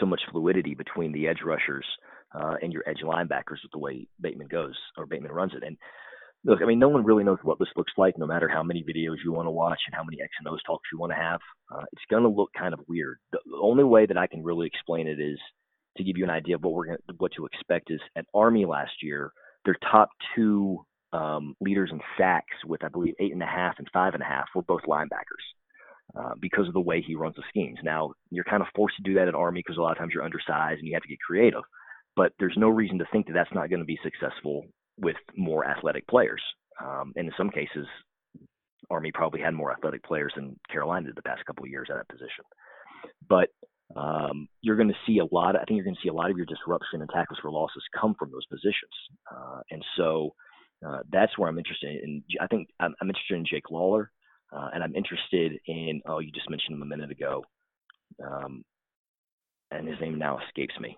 so 0.00 0.06
much 0.06 0.20
fluidity 0.30 0.74
between 0.74 1.12
the 1.12 1.28
edge 1.28 1.40
rushers 1.44 1.86
uh, 2.34 2.54
and 2.62 2.72
your 2.72 2.88
edge 2.88 3.02
linebackers 3.04 3.62
with 3.62 3.72
the 3.72 3.78
way 3.78 4.06
Bateman 4.20 4.48
goes 4.48 4.74
or 4.96 5.06
Bateman 5.06 5.32
runs 5.32 5.52
it. 5.54 5.62
And 5.66 5.76
look, 6.44 6.60
I 6.62 6.66
mean, 6.66 6.78
no 6.78 6.88
one 6.88 7.04
really 7.04 7.24
knows 7.24 7.38
what 7.42 7.58
this 7.58 7.68
looks 7.76 7.92
like, 7.96 8.18
no 8.18 8.26
matter 8.26 8.48
how 8.48 8.62
many 8.62 8.82
videos 8.82 9.16
you 9.24 9.32
want 9.32 9.46
to 9.46 9.50
watch 9.50 9.80
and 9.86 9.94
how 9.94 10.04
many 10.04 10.20
X 10.22 10.30
and 10.38 10.48
O's 10.48 10.62
talks 10.64 10.88
you 10.92 10.98
want 10.98 11.12
to 11.12 11.16
have. 11.16 11.40
Uh, 11.72 11.84
it's 11.92 12.04
going 12.10 12.22
to 12.22 12.28
look 12.28 12.50
kind 12.58 12.74
of 12.74 12.80
weird. 12.88 13.18
The, 13.32 13.38
only 13.60 13.84
way 13.84 14.06
that 14.06 14.16
I 14.16 14.26
can 14.26 14.44
really 14.44 14.66
explain 14.66 15.06
it 15.08 15.20
is 15.20 15.38
to 15.96 16.04
give 16.04 16.16
you 16.16 16.24
an 16.24 16.30
idea 16.30 16.54
of 16.54 16.62
what 16.62 16.74
we're 16.74 16.86
going 16.86 16.98
what 17.18 17.32
to 17.36 17.46
expect 17.46 17.90
is 17.90 18.00
at 18.16 18.24
Army 18.34 18.64
last 18.64 19.02
year, 19.02 19.32
their 19.64 19.76
top 19.90 20.10
two 20.34 20.84
um, 21.12 21.54
leaders 21.60 21.90
in 21.92 22.00
sacks 22.16 22.54
with 22.66 22.84
I 22.84 22.88
believe 22.88 23.14
eight 23.18 23.32
and 23.32 23.42
a 23.42 23.46
half 23.46 23.74
and 23.78 23.88
five 23.92 24.14
and 24.14 24.22
a 24.22 24.26
half 24.26 24.46
were 24.54 24.62
both 24.62 24.82
linebackers. 24.82 25.44
Uh, 26.16 26.32
because 26.40 26.66
of 26.66 26.72
the 26.72 26.80
way 26.80 27.02
he 27.06 27.14
runs 27.14 27.36
the 27.36 27.42
schemes. 27.50 27.78
Now, 27.84 28.12
you're 28.30 28.42
kind 28.42 28.62
of 28.62 28.68
forced 28.74 28.96
to 28.96 29.02
do 29.02 29.14
that 29.14 29.28
at 29.28 29.34
Army 29.34 29.60
because 29.60 29.76
a 29.76 29.82
lot 29.82 29.92
of 29.92 29.98
times 29.98 30.12
you're 30.14 30.24
undersized 30.24 30.78
and 30.78 30.88
you 30.88 30.94
have 30.94 31.02
to 31.02 31.08
get 31.08 31.18
creative. 31.20 31.62
But 32.16 32.32
there's 32.38 32.56
no 32.56 32.70
reason 32.70 32.98
to 32.98 33.04
think 33.12 33.26
that 33.26 33.34
that's 33.34 33.52
not 33.52 33.68
going 33.68 33.80
to 33.80 33.84
be 33.84 33.98
successful 34.02 34.64
with 34.98 35.16
more 35.36 35.66
athletic 35.66 36.06
players. 36.08 36.40
Um, 36.82 37.12
and 37.14 37.26
in 37.26 37.32
some 37.36 37.50
cases, 37.50 37.86
Army 38.90 39.12
probably 39.12 39.40
had 39.40 39.52
more 39.52 39.70
athletic 39.70 40.02
players 40.02 40.32
than 40.34 40.58
Carolina 40.72 41.06
did 41.06 41.16
the 41.16 41.22
past 41.22 41.44
couple 41.44 41.64
of 41.64 41.70
years 41.70 41.88
at 41.90 41.98
that 41.98 42.08
position. 42.08 42.44
But 43.28 43.50
um, 43.94 44.48
you're 44.62 44.76
going 44.76 44.88
to 44.88 44.94
see 45.06 45.18
a 45.18 45.34
lot. 45.34 45.56
Of, 45.56 45.62
I 45.62 45.64
think 45.64 45.76
you're 45.76 45.84
going 45.84 45.96
to 45.96 46.02
see 46.02 46.08
a 46.08 46.14
lot 46.14 46.30
of 46.30 46.36
your 46.36 46.46
disruption 46.46 47.00
and 47.00 47.10
tackles 47.10 47.38
for 47.40 47.50
losses 47.50 47.82
come 47.98 48.14
from 48.18 48.30
those 48.30 48.46
positions, 48.46 48.96
uh, 49.30 49.60
and 49.70 49.84
so 49.96 50.34
uh, 50.86 50.98
that's 51.10 51.36
where 51.38 51.48
I'm 51.48 51.58
interested 51.58 52.02
in. 52.02 52.22
I 52.40 52.46
think 52.46 52.68
I'm, 52.80 52.94
I'm 53.00 53.08
interested 53.08 53.36
in 53.36 53.46
Jake 53.46 53.70
Lawler, 53.70 54.10
uh, 54.52 54.68
and 54.72 54.82
I'm 54.82 54.94
interested 54.94 55.58
in. 55.66 56.00
Oh, 56.06 56.18
you 56.20 56.30
just 56.32 56.48
mentioned 56.50 56.76
him 56.76 56.82
a 56.82 56.86
minute 56.86 57.10
ago, 57.10 57.44
um, 58.24 58.64
and 59.70 59.86
his 59.86 60.00
name 60.00 60.18
now 60.18 60.38
escapes 60.38 60.74
me. 60.80 60.96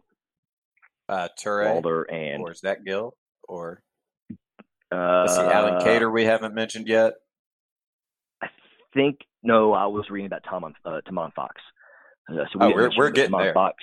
Uh, 1.08 1.28
Turay, 1.38 1.74
Lawler, 1.74 2.02
and 2.04 2.42
or 2.42 2.52
is 2.52 2.60
that 2.60 2.84
Gill 2.84 3.14
or? 3.48 3.82
Uh, 4.92 5.26
see 5.28 5.40
Allen 5.40 5.80
Cater 5.82 6.10
we 6.10 6.24
haven't 6.24 6.54
mentioned 6.54 6.88
yet. 6.88 7.14
I 8.42 8.48
think 8.94 9.18
no. 9.42 9.72
I 9.72 9.86
was 9.86 10.10
reading 10.10 10.26
about 10.26 10.44
Tom 10.48 10.64
uh, 10.64 11.00
Tomon 11.08 11.32
Fox. 11.34 11.60
Uh, 12.28 12.44
so 12.52 12.58
we 12.58 12.66
oh, 12.66 12.72
we're, 12.74 12.90
we're 12.96 13.10
getting 13.10 13.36
there. 13.36 13.54
Fox, 13.54 13.76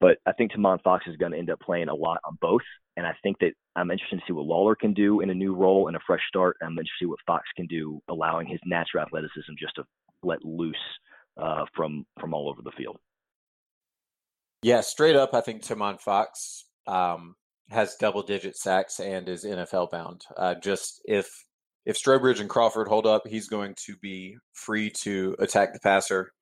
but 0.00 0.18
I 0.26 0.32
think 0.32 0.52
Tomon 0.52 0.82
Fox 0.82 1.06
is 1.06 1.16
going 1.16 1.32
to 1.32 1.38
end 1.38 1.50
up 1.50 1.60
playing 1.60 1.88
a 1.88 1.94
lot 1.94 2.18
on 2.24 2.38
both. 2.40 2.62
And 2.96 3.06
I 3.06 3.12
think 3.22 3.38
that 3.40 3.52
I'm 3.74 3.90
interested 3.90 4.16
to 4.16 4.22
see 4.26 4.32
what 4.32 4.46
Lawler 4.46 4.74
can 4.74 4.92
do 4.92 5.20
in 5.20 5.30
a 5.30 5.34
new 5.34 5.54
role 5.54 5.88
and 5.88 5.96
a 5.96 6.00
fresh 6.06 6.20
start. 6.28 6.56
I'm 6.62 6.72
interested 6.72 6.92
to 7.00 7.04
see 7.04 7.06
what 7.06 7.18
Fox 7.26 7.44
can 7.56 7.66
do, 7.66 8.00
allowing 8.08 8.46
his 8.46 8.60
natural 8.66 9.04
athleticism 9.04 9.52
just 9.58 9.74
to 9.76 9.84
let 10.22 10.44
loose 10.44 10.76
uh, 11.40 11.64
from 11.74 12.04
from 12.20 12.34
all 12.34 12.48
over 12.48 12.62
the 12.62 12.72
field. 12.72 12.98
Yeah, 14.62 14.80
straight 14.80 15.16
up, 15.16 15.34
I 15.34 15.40
think 15.40 15.62
Tomon 15.62 16.00
Fox 16.00 16.66
um, 16.86 17.34
has 17.70 17.96
double 17.96 18.22
digit 18.22 18.56
sacks 18.56 19.00
and 19.00 19.28
is 19.28 19.44
NFL 19.44 19.90
bound. 19.90 20.22
Uh, 20.36 20.54
just 20.54 21.00
if 21.04 21.28
if 21.84 21.98
Strowbridge 21.98 22.40
and 22.40 22.48
Crawford 22.48 22.86
hold 22.86 23.06
up, 23.06 23.26
he's 23.26 23.48
going 23.48 23.74
to 23.86 23.96
be 23.96 24.36
free 24.52 24.90
to 25.02 25.34
attack 25.40 25.72
the 25.72 25.80
passer 25.80 26.32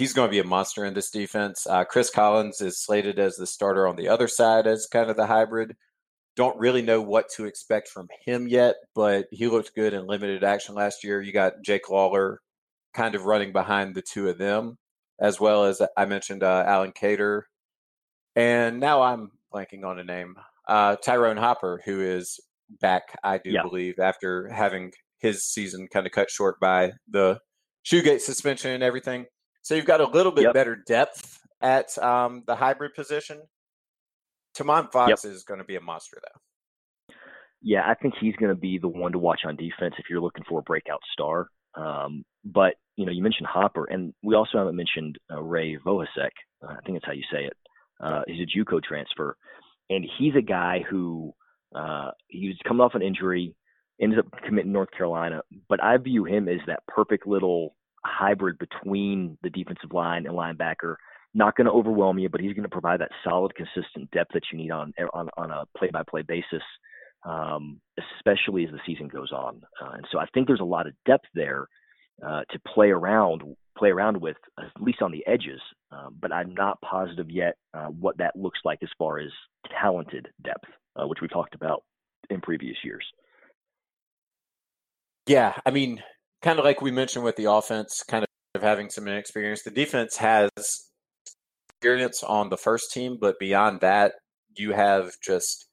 he's 0.00 0.14
going 0.14 0.26
to 0.26 0.32
be 0.32 0.38
a 0.38 0.44
monster 0.44 0.86
in 0.86 0.94
this 0.94 1.10
defense. 1.10 1.66
Uh, 1.66 1.84
Chris 1.84 2.08
Collins 2.08 2.62
is 2.62 2.82
slated 2.82 3.18
as 3.18 3.36
the 3.36 3.46
starter 3.46 3.86
on 3.86 3.96
the 3.96 4.08
other 4.08 4.28
side 4.28 4.66
as 4.66 4.86
kind 4.86 5.10
of 5.10 5.16
the 5.16 5.26
hybrid. 5.26 5.76
Don't 6.36 6.58
really 6.58 6.80
know 6.80 7.02
what 7.02 7.28
to 7.36 7.44
expect 7.44 7.86
from 7.86 8.08
him 8.24 8.48
yet, 8.48 8.76
but 8.94 9.26
he 9.30 9.46
looked 9.46 9.74
good 9.74 9.92
in 9.92 10.06
limited 10.06 10.42
action 10.42 10.74
last 10.74 11.04
year. 11.04 11.20
You 11.20 11.34
got 11.34 11.60
Jake 11.62 11.90
Lawler 11.90 12.40
kind 12.94 13.14
of 13.14 13.26
running 13.26 13.52
behind 13.52 13.94
the 13.94 14.00
two 14.00 14.30
of 14.30 14.38
them, 14.38 14.78
as 15.20 15.38
well 15.38 15.64
as 15.64 15.82
I 15.98 16.06
mentioned 16.06 16.42
uh, 16.42 16.64
Allen 16.66 16.92
Cater. 16.98 17.46
And 18.34 18.80
now 18.80 19.02
I'm 19.02 19.32
blanking 19.52 19.84
on 19.84 19.98
a 19.98 20.04
name. 20.04 20.34
Uh, 20.66 20.96
Tyrone 20.96 21.36
Hopper, 21.36 21.82
who 21.84 22.00
is 22.00 22.40
back, 22.80 23.18
I 23.22 23.36
do 23.36 23.50
yeah. 23.50 23.62
believe, 23.62 23.98
after 23.98 24.48
having 24.48 24.92
his 25.18 25.44
season 25.44 25.88
kind 25.92 26.06
of 26.06 26.12
cut 26.12 26.30
short 26.30 26.58
by 26.58 26.92
the 27.06 27.38
shoegate 27.84 28.20
suspension 28.20 28.70
and 28.70 28.82
everything. 28.82 29.26
So 29.70 29.76
you've 29.76 29.86
got 29.86 30.00
a 30.00 30.08
little 30.08 30.32
bit 30.32 30.42
yep. 30.42 30.52
better 30.52 30.74
depth 30.74 31.38
at 31.60 31.96
um, 31.98 32.42
the 32.44 32.56
hybrid 32.56 32.92
position. 32.92 33.40
Tomon 34.58 34.90
Fox 34.90 35.22
yep. 35.22 35.32
is 35.32 35.44
going 35.44 35.58
to 35.58 35.64
be 35.64 35.76
a 35.76 35.80
monster, 35.80 36.20
though. 36.20 37.14
Yeah, 37.62 37.82
I 37.86 37.94
think 37.94 38.14
he's 38.20 38.34
going 38.34 38.52
to 38.52 38.60
be 38.60 38.78
the 38.78 38.88
one 38.88 39.12
to 39.12 39.18
watch 39.20 39.42
on 39.44 39.54
defense 39.54 39.94
if 39.96 40.06
you're 40.10 40.20
looking 40.20 40.42
for 40.48 40.58
a 40.58 40.62
breakout 40.64 40.98
star. 41.12 41.50
Um, 41.76 42.24
but 42.44 42.74
you 42.96 43.06
know, 43.06 43.12
you 43.12 43.22
mentioned 43.22 43.46
Hopper, 43.46 43.84
and 43.84 44.12
we 44.24 44.34
also 44.34 44.58
haven't 44.58 44.74
mentioned 44.74 45.18
uh, 45.32 45.40
Ray 45.40 45.76
Vohasek. 45.76 46.32
Uh, 46.60 46.72
I 46.72 46.80
think 46.84 46.96
that's 46.96 47.06
how 47.06 47.12
you 47.12 47.22
say 47.32 47.44
it. 47.44 47.56
Uh, 48.02 48.22
he's 48.26 48.40
a 48.40 48.58
JUCO 48.58 48.82
transfer, 48.82 49.36
and 49.88 50.04
he's 50.18 50.34
a 50.34 50.42
guy 50.42 50.84
who 50.90 51.32
uh, 51.76 52.10
he 52.26 52.48
was 52.48 52.56
coming 52.66 52.80
off 52.80 52.96
an 52.96 53.02
injury, 53.02 53.54
ended 54.02 54.18
up 54.18 54.26
committing 54.44 54.72
North 54.72 54.90
Carolina. 54.90 55.42
But 55.68 55.80
I 55.80 55.96
view 55.98 56.24
him 56.24 56.48
as 56.48 56.58
that 56.66 56.82
perfect 56.88 57.24
little 57.24 57.76
hybrid 58.04 58.58
between 58.58 59.38
the 59.42 59.50
defensive 59.50 59.92
line 59.92 60.26
and 60.26 60.34
linebacker. 60.34 60.96
Not 61.32 61.56
going 61.56 61.66
to 61.66 61.72
overwhelm 61.72 62.18
you, 62.18 62.28
but 62.28 62.40
he's 62.40 62.54
going 62.54 62.64
to 62.64 62.68
provide 62.68 63.00
that 63.00 63.12
solid, 63.22 63.54
consistent 63.54 64.10
depth 64.10 64.32
that 64.34 64.42
you 64.50 64.58
need 64.58 64.70
on 64.70 64.92
on, 65.12 65.28
on 65.36 65.50
a 65.50 65.64
play-by-play 65.78 66.22
basis, 66.22 66.62
um, 67.24 67.80
especially 68.18 68.64
as 68.64 68.72
the 68.72 68.80
season 68.84 69.08
goes 69.08 69.30
on. 69.30 69.62
Uh, 69.80 69.92
and 69.92 70.06
so 70.10 70.18
I 70.18 70.26
think 70.34 70.46
there's 70.46 70.60
a 70.60 70.64
lot 70.64 70.88
of 70.88 70.94
depth 71.06 71.26
there 71.34 71.68
uh, 72.26 72.42
to 72.50 72.60
play 72.74 72.90
around 72.90 73.42
play 73.78 73.90
around 73.90 74.20
with, 74.20 74.36
at 74.58 74.82
least 74.82 75.00
on 75.00 75.10
the 75.10 75.26
edges. 75.26 75.60
Um, 75.90 76.16
but 76.20 76.32
I'm 76.32 76.54
not 76.54 76.80
positive 76.82 77.30
yet 77.30 77.54
uh, 77.72 77.86
what 77.86 78.18
that 78.18 78.36
looks 78.36 78.58
like 78.64 78.80
as 78.82 78.90
far 78.98 79.18
as 79.18 79.30
talented 79.80 80.28
depth, 80.42 80.68
uh, 80.96 81.06
which 81.06 81.20
we 81.22 81.28
talked 81.28 81.54
about 81.54 81.82
in 82.28 82.40
previous 82.40 82.76
years. 82.84 83.04
Yeah, 85.26 85.54
I 85.64 85.70
mean, 85.70 86.02
kind 86.42 86.58
of 86.58 86.64
like 86.64 86.80
we 86.80 86.90
mentioned 86.90 87.24
with 87.24 87.36
the 87.36 87.50
offense, 87.50 88.02
kind 88.06 88.24
of 88.54 88.62
having 88.62 88.90
some 88.90 89.06
inexperience. 89.06 89.62
The 89.62 89.70
defense 89.70 90.16
has 90.16 90.50
experience 91.68 92.22
on 92.22 92.50
the 92.50 92.56
first 92.56 92.92
team, 92.92 93.18
but 93.20 93.38
beyond 93.38 93.80
that, 93.80 94.12
you 94.56 94.72
have 94.72 95.12
just 95.22 95.66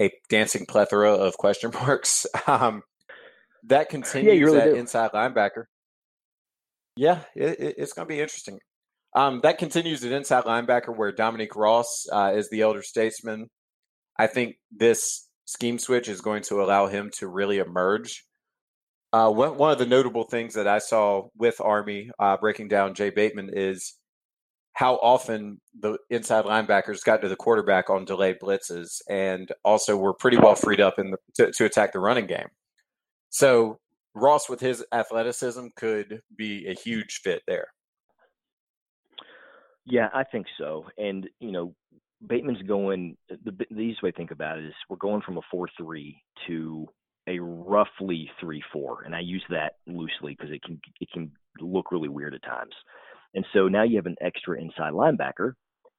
a 0.00 0.10
dancing 0.28 0.66
plethora 0.66 1.12
of 1.12 1.36
question 1.36 1.70
marks. 1.74 2.26
Um, 2.46 2.82
that 3.64 3.88
continues 3.88 4.38
yeah, 4.38 4.44
really 4.44 4.58
at 4.58 4.64
do. 4.64 4.74
inside 4.74 5.12
linebacker. 5.12 5.64
Yeah, 6.96 7.20
it, 7.34 7.60
it, 7.60 7.74
it's 7.78 7.92
going 7.92 8.06
to 8.06 8.14
be 8.14 8.20
interesting. 8.20 8.58
Um, 9.14 9.40
that 9.42 9.58
continues 9.58 10.04
at 10.04 10.12
inside 10.12 10.44
linebacker 10.44 10.96
where 10.96 11.12
Dominique 11.12 11.56
Ross 11.56 12.06
uh, 12.10 12.32
is 12.34 12.48
the 12.50 12.62
elder 12.62 12.82
statesman. 12.82 13.48
I 14.18 14.26
think 14.26 14.56
this 14.70 15.28
scheme 15.44 15.78
switch 15.78 16.08
is 16.08 16.20
going 16.20 16.42
to 16.44 16.62
allow 16.62 16.86
him 16.86 17.10
to 17.18 17.28
really 17.28 17.58
emerge. 17.58 18.24
Uh, 19.12 19.30
one, 19.30 19.72
of 19.72 19.78
the 19.78 19.86
notable 19.86 20.24
things 20.24 20.54
that 20.54 20.66
I 20.66 20.78
saw 20.78 21.28
with 21.36 21.60
Army 21.60 22.10
uh, 22.18 22.38
breaking 22.38 22.68
down 22.68 22.94
Jay 22.94 23.10
Bateman 23.10 23.50
is 23.52 23.94
how 24.72 24.94
often 24.96 25.60
the 25.78 25.98
inside 26.08 26.46
linebackers 26.46 27.04
got 27.04 27.20
to 27.20 27.28
the 27.28 27.36
quarterback 27.36 27.90
on 27.90 28.06
delayed 28.06 28.36
blitzes 28.42 29.02
and 29.10 29.52
also 29.64 29.98
were 29.98 30.14
pretty 30.14 30.38
well 30.38 30.54
freed 30.54 30.80
up 30.80 30.98
in 30.98 31.10
the, 31.10 31.18
to, 31.34 31.52
to 31.52 31.66
attack 31.66 31.92
the 31.92 32.00
running 32.00 32.26
game. 32.26 32.48
So 33.28 33.78
Ross, 34.14 34.48
with 34.48 34.60
his 34.60 34.82
athleticism, 34.92 35.66
could 35.76 36.22
be 36.34 36.66
a 36.66 36.74
huge 36.74 37.20
fit 37.22 37.42
there. 37.46 37.68
Yeah, 39.84 40.08
I 40.14 40.24
think 40.24 40.46
so. 40.58 40.86
And 40.96 41.28
you 41.40 41.52
know, 41.52 41.74
Bateman's 42.26 42.62
going. 42.62 43.16
The, 43.28 43.52
the 43.70 43.80
easiest 43.80 44.02
way 44.02 44.10
to 44.10 44.16
think 44.16 44.30
about 44.30 44.58
it 44.58 44.66
is 44.66 44.74
we're 44.88 44.96
going 44.96 45.22
from 45.22 45.38
a 45.38 45.42
four-three 45.50 46.22
to 46.46 46.86
a 47.28 47.38
roughly 47.38 48.30
three-four, 48.40 49.02
and 49.04 49.14
I 49.14 49.20
use 49.20 49.44
that 49.50 49.74
loosely 49.86 50.34
because 50.36 50.50
it 50.50 50.62
can 50.62 50.80
it 51.00 51.08
can 51.12 51.30
look 51.60 51.92
really 51.92 52.08
weird 52.08 52.34
at 52.34 52.42
times. 52.42 52.74
And 53.34 53.46
so 53.52 53.68
now 53.68 53.82
you 53.82 53.96
have 53.96 54.06
an 54.06 54.16
extra 54.20 54.60
inside 54.60 54.92
linebacker 54.92 55.54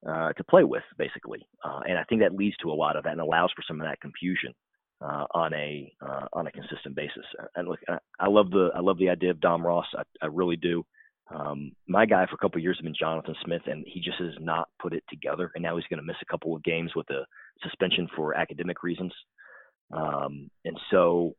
uh, 0.07 0.33
to 0.33 0.43
play 0.43 0.63
with, 0.63 0.83
basically. 0.97 1.47
Uh, 1.63 1.79
and 1.87 1.97
I 1.97 2.03
think 2.03 2.21
that 2.21 2.35
leads 2.35 2.57
to 2.57 2.71
a 2.71 2.73
lot 2.73 2.95
of 2.95 3.03
that 3.03 3.13
and 3.13 3.21
allows 3.21 3.51
for 3.55 3.63
some 3.67 3.79
of 3.79 3.87
that 3.87 4.01
confusion 4.01 4.53
uh, 5.01 5.25
on 5.33 5.53
a 5.53 5.91
uh, 6.01 6.27
on 6.33 6.47
a 6.47 6.51
consistent 6.51 6.95
basis. 6.95 7.25
And 7.55 7.67
look, 7.67 7.79
I, 8.19 8.27
love 8.27 8.51
the 8.51 8.69
I 8.75 8.79
love 8.79 8.97
the 8.97 9.09
idea 9.09 9.31
of 9.31 9.39
Dom 9.39 9.65
Ross. 9.65 9.87
I, 9.97 10.03
I 10.21 10.27
really 10.27 10.57
do. 10.57 10.85
Um, 11.33 11.71
my 11.87 12.05
guy 12.05 12.25
for 12.25 12.35
a 12.35 12.37
couple 12.37 12.59
of 12.59 12.63
years 12.63 12.77
has 12.77 12.83
been 12.83 12.95
Jonathan 12.97 13.35
Smith, 13.45 13.63
and 13.65 13.85
he 13.87 14.01
just 14.01 14.19
has 14.19 14.33
not 14.39 14.67
put 14.81 14.93
it 14.93 15.03
together. 15.09 15.51
And 15.55 15.63
now 15.63 15.77
he's 15.77 15.87
going 15.89 15.99
to 15.99 16.05
miss 16.05 16.17
a 16.21 16.31
couple 16.31 16.55
of 16.55 16.63
games 16.63 16.91
with 16.95 17.09
a 17.09 17.25
suspension 17.63 18.07
for 18.15 18.35
academic 18.35 18.83
reasons. 18.83 19.13
Um, 19.95 20.49
and 20.65 20.79
so, 20.91 21.35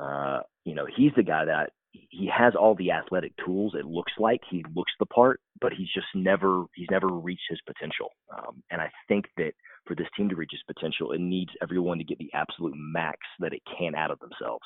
uh, 0.00 0.40
you 0.64 0.74
know, 0.74 0.86
he's 0.96 1.12
the 1.16 1.22
guy 1.22 1.44
that 1.44 1.70
he 1.92 2.30
has 2.34 2.54
all 2.54 2.74
the 2.74 2.92
athletic 2.92 3.32
tools. 3.44 3.74
It 3.78 3.84
looks 3.84 4.12
like 4.18 4.40
he 4.48 4.64
looks 4.74 4.92
the 4.98 5.06
part, 5.06 5.40
but 5.60 5.72
he's 5.72 5.88
just 5.92 6.06
never 6.14 6.64
he's 6.74 6.90
never 6.90 7.08
reached 7.08 7.48
his 7.48 7.60
potential. 7.66 8.10
Um, 8.36 8.62
and 8.70 8.80
I 8.80 8.90
think 9.08 9.26
that 9.36 9.52
for 9.86 9.94
this 9.94 10.06
team 10.16 10.28
to 10.28 10.36
reach 10.36 10.52
its 10.52 10.62
potential, 10.62 11.12
it 11.12 11.20
needs 11.20 11.50
everyone 11.62 11.98
to 11.98 12.04
get 12.04 12.18
the 12.18 12.30
absolute 12.32 12.74
max 12.76 13.18
that 13.40 13.52
it 13.52 13.62
can 13.78 13.94
out 13.94 14.10
of 14.10 14.18
themselves. 14.20 14.64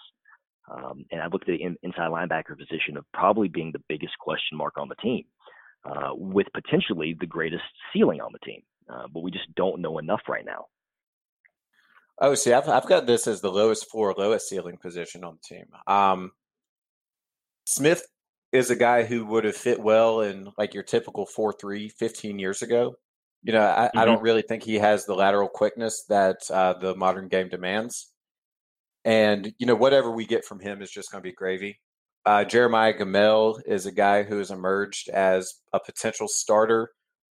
Um, 0.70 1.05
and 1.11 1.20
I 1.20 1.27
looked 1.27 1.49
at 1.49 1.59
the 1.59 1.62
in, 1.62 1.77
inside 1.83 2.11
linebacker 2.11 2.57
position 2.59 2.97
of 2.97 3.05
probably 3.12 3.49
being 3.49 3.73
the 3.73 3.83
biggest 3.88 4.18
question 4.18 4.57
mark 4.57 4.75
on 4.77 4.88
the 4.88 4.97
team, 4.97 5.25
uh, 5.85 6.11
with 6.14 6.47
potentially 6.55 7.16
the 7.18 7.27
greatest 7.27 7.64
ceiling 7.92 8.20
on 8.20 8.33
the 8.33 8.38
team. 8.38 8.62
Uh, 8.88 9.07
but 9.12 9.23
we 9.23 9.31
just 9.31 9.55
don't 9.55 9.81
know 9.81 9.99
enough 9.99 10.23
right 10.29 10.44
now. 10.44 10.66
Oh, 12.18 12.35
see, 12.35 12.53
I've, 12.53 12.68
I've 12.68 12.87
got 12.87 13.07
this 13.07 13.27
as 13.27 13.40
the 13.40 13.50
lowest 13.50 13.90
floor, 13.90 14.14
lowest 14.16 14.48
ceiling 14.48 14.77
position 14.77 15.24
on 15.24 15.38
the 15.42 15.57
team. 15.57 15.66
Um, 15.87 16.31
Smith 17.66 18.07
is 18.53 18.70
a 18.70 18.77
guy 18.77 19.03
who 19.03 19.27
would 19.27 19.44
have 19.44 19.57
fit 19.57 19.81
well 19.81 20.20
in 20.20 20.48
like 20.57 20.74
your 20.74 20.85
typical 20.85 21.27
4 21.27 21.55
3 21.61 21.88
15 21.88 22.38
years 22.38 22.62
ago. 22.62 22.94
You 23.42 23.53
know, 23.53 23.62
I, 23.62 23.87
mm-hmm. 23.87 23.98
I 23.98 24.05
don't 24.05 24.22
really 24.22 24.42
think 24.42 24.62
he 24.62 24.77
has 24.77 25.05
the 25.05 25.14
lateral 25.14 25.48
quickness 25.48 26.05
that 26.09 26.38
uh, 26.50 26.74
the 26.74 26.94
modern 26.94 27.29
game 27.29 27.48
demands. 27.48 28.12
And, 29.05 29.53
you 29.59 29.66
know, 29.66 29.74
whatever 29.74 30.11
we 30.11 30.24
get 30.24 30.44
from 30.44 30.61
him 30.61 30.81
is 30.81 30.90
just 30.90 31.11
going 31.11 31.22
to 31.22 31.29
be 31.29 31.35
gravy. 31.35 31.81
Uh, 32.24 32.44
Jeremiah 32.44 32.94
Gemmel 32.94 33.61
is 33.66 33.85
a 33.85 33.92
guy 33.92 34.22
who 34.22 34.38
has 34.38 34.50
emerged 34.50 35.11
as 35.11 35.55
a 35.74 35.81
potential 35.81 36.27
starter. 36.29 36.90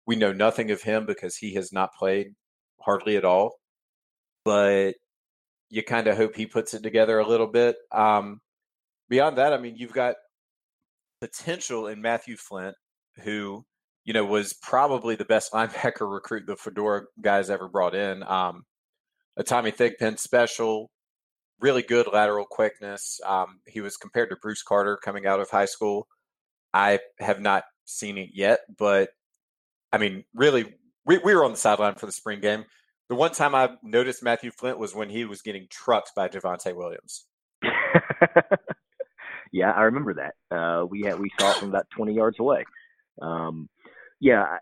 We 0.07 0.15
know 0.15 0.33
nothing 0.33 0.71
of 0.71 0.81
him 0.81 1.05
because 1.05 1.35
he 1.35 1.53
has 1.55 1.71
not 1.71 1.93
played 1.93 2.33
hardly 2.81 3.15
at 3.17 3.25
all. 3.25 3.59
But 4.49 4.95
you 5.69 5.83
kind 5.83 6.07
of 6.07 6.17
hope 6.17 6.35
he 6.35 6.47
puts 6.47 6.73
it 6.73 6.81
together 6.81 7.19
a 7.19 7.27
little 7.27 7.45
bit. 7.45 7.75
Um, 7.91 8.41
beyond 9.07 9.37
that, 9.37 9.53
I 9.53 9.59
mean, 9.59 9.75
you've 9.77 9.93
got 9.93 10.15
potential 11.21 11.85
in 11.85 12.01
Matthew 12.01 12.35
Flint, 12.35 12.73
who 13.23 13.63
you 14.05 14.13
know 14.13 14.25
was 14.25 14.53
probably 14.53 15.15
the 15.15 15.23
best 15.23 15.51
linebacker 15.53 16.11
recruit 16.11 16.47
the 16.47 16.55
Fedora 16.55 17.03
guys 17.21 17.51
ever 17.51 17.69
brought 17.69 17.93
in. 17.93 18.23
Um, 18.23 18.63
a 19.37 19.43
Tommy 19.43 19.69
Thigpen 19.69 20.17
special, 20.17 20.89
really 21.59 21.83
good 21.83 22.07
lateral 22.11 22.47
quickness. 22.49 23.19
Um, 23.23 23.59
he 23.67 23.81
was 23.81 23.97
compared 23.97 24.31
to 24.31 24.35
Bruce 24.41 24.63
Carter 24.63 24.97
coming 24.97 25.27
out 25.27 25.39
of 25.39 25.51
high 25.51 25.65
school. 25.65 26.07
I 26.73 26.97
have 27.19 27.39
not 27.39 27.65
seen 27.85 28.17
it 28.17 28.29
yet, 28.33 28.61
but 28.79 29.09
I 29.93 29.99
mean, 29.99 30.23
really, 30.33 30.73
we, 31.05 31.19
we 31.19 31.35
were 31.35 31.45
on 31.45 31.51
the 31.51 31.57
sideline 31.57 31.93
for 31.93 32.07
the 32.07 32.11
spring 32.11 32.39
game. 32.39 32.65
The 33.09 33.15
one 33.15 33.31
time 33.31 33.55
I 33.55 33.71
noticed 33.81 34.23
Matthew 34.23 34.51
Flint 34.51 34.77
was 34.77 34.93
when 34.93 35.09
he 35.09 35.25
was 35.25 35.41
getting 35.41 35.67
trucked 35.69 36.13
by 36.15 36.29
Javonte 36.29 36.75
Williams. 36.75 37.25
Yeah, 39.51 39.71
I 39.71 39.83
remember 39.83 40.15
that. 40.15 40.55
Uh, 40.55 40.85
we 40.85 41.01
had 41.01 41.19
we 41.19 41.31
saw 41.39 41.51
it 41.51 41.57
from 41.57 41.69
about 41.69 41.87
20 41.95 42.13
yards 42.13 42.39
away. 42.39 42.65
Um, 43.21 43.69
yeah, 44.19 44.57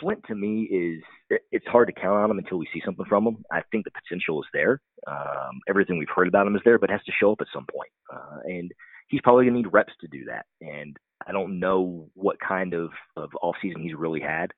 Flint 0.00 0.22
to 0.28 0.34
me 0.34 0.62
is 0.62 1.02
it, 1.30 1.42
it's 1.50 1.66
hard 1.66 1.88
to 1.88 2.00
count 2.00 2.18
on 2.18 2.30
him 2.30 2.38
until 2.38 2.58
we 2.58 2.68
see 2.72 2.82
something 2.84 3.04
from 3.08 3.26
him. 3.26 3.44
I 3.50 3.62
think 3.72 3.84
the 3.84 3.90
potential 3.90 4.40
is 4.42 4.48
there. 4.52 4.80
Um, 5.06 5.60
everything 5.68 5.98
we've 5.98 6.08
heard 6.14 6.28
about 6.28 6.46
him 6.46 6.56
is 6.56 6.62
there, 6.64 6.78
but 6.78 6.90
has 6.90 7.02
to 7.04 7.12
show 7.20 7.32
up 7.32 7.40
at 7.40 7.48
some 7.52 7.66
point. 7.66 7.90
Uh, 8.12 8.38
and 8.44 8.70
he's 9.08 9.20
probably 9.22 9.46
gonna 9.46 9.56
need 9.56 9.72
reps 9.72 9.92
to 10.00 10.08
do 10.08 10.24
that. 10.26 10.46
And 10.60 10.96
I 11.26 11.32
don't 11.32 11.58
know 11.58 12.08
what 12.14 12.36
kind 12.40 12.74
of 12.74 12.90
of 13.16 13.30
off 13.42 13.56
season 13.60 13.82
he's 13.82 13.94
really 13.94 14.20
had. 14.20 14.52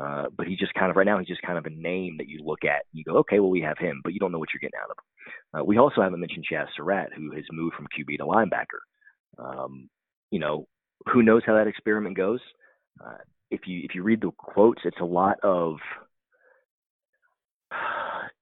Uh, 0.00 0.26
but 0.36 0.46
he's 0.46 0.58
just 0.58 0.74
kind 0.74 0.90
of 0.90 0.96
right 0.96 1.06
now 1.06 1.18
he's 1.18 1.26
just 1.26 1.40
kind 1.40 1.56
of 1.56 1.64
a 1.64 1.70
name 1.70 2.16
that 2.18 2.28
you 2.28 2.38
look 2.44 2.64
at 2.64 2.84
you 2.92 3.02
go 3.02 3.16
okay 3.16 3.40
well 3.40 3.48
we 3.48 3.62
have 3.62 3.78
him 3.78 4.00
but 4.04 4.12
you 4.12 4.18
don't 4.18 4.30
know 4.30 4.38
what 4.38 4.50
you're 4.52 4.60
getting 4.60 4.78
out 4.82 4.90
of 4.90 4.96
him 4.98 5.60
uh, 5.60 5.64
we 5.64 5.78
also 5.78 6.02
haven't 6.02 6.20
mentioned 6.20 6.44
Chazz 6.50 6.66
Surratt 6.76 7.12
who 7.16 7.32
has 7.34 7.44
moved 7.50 7.74
from 7.74 7.86
QB 7.86 8.18
to 8.18 8.24
linebacker 8.24 8.84
um, 9.38 9.88
you 10.30 10.38
know, 10.38 10.66
who 11.12 11.22
knows 11.22 11.42
how 11.46 11.54
that 11.54 11.66
experiment 11.66 12.16
goes? 12.16 12.40
Uh, 13.04 13.18
if 13.50 13.60
you 13.66 13.80
if 13.84 13.94
you 13.94 14.02
read 14.02 14.20
the 14.20 14.30
quotes, 14.36 14.82
it's 14.84 15.00
a 15.00 15.04
lot 15.04 15.38
of 15.42 15.76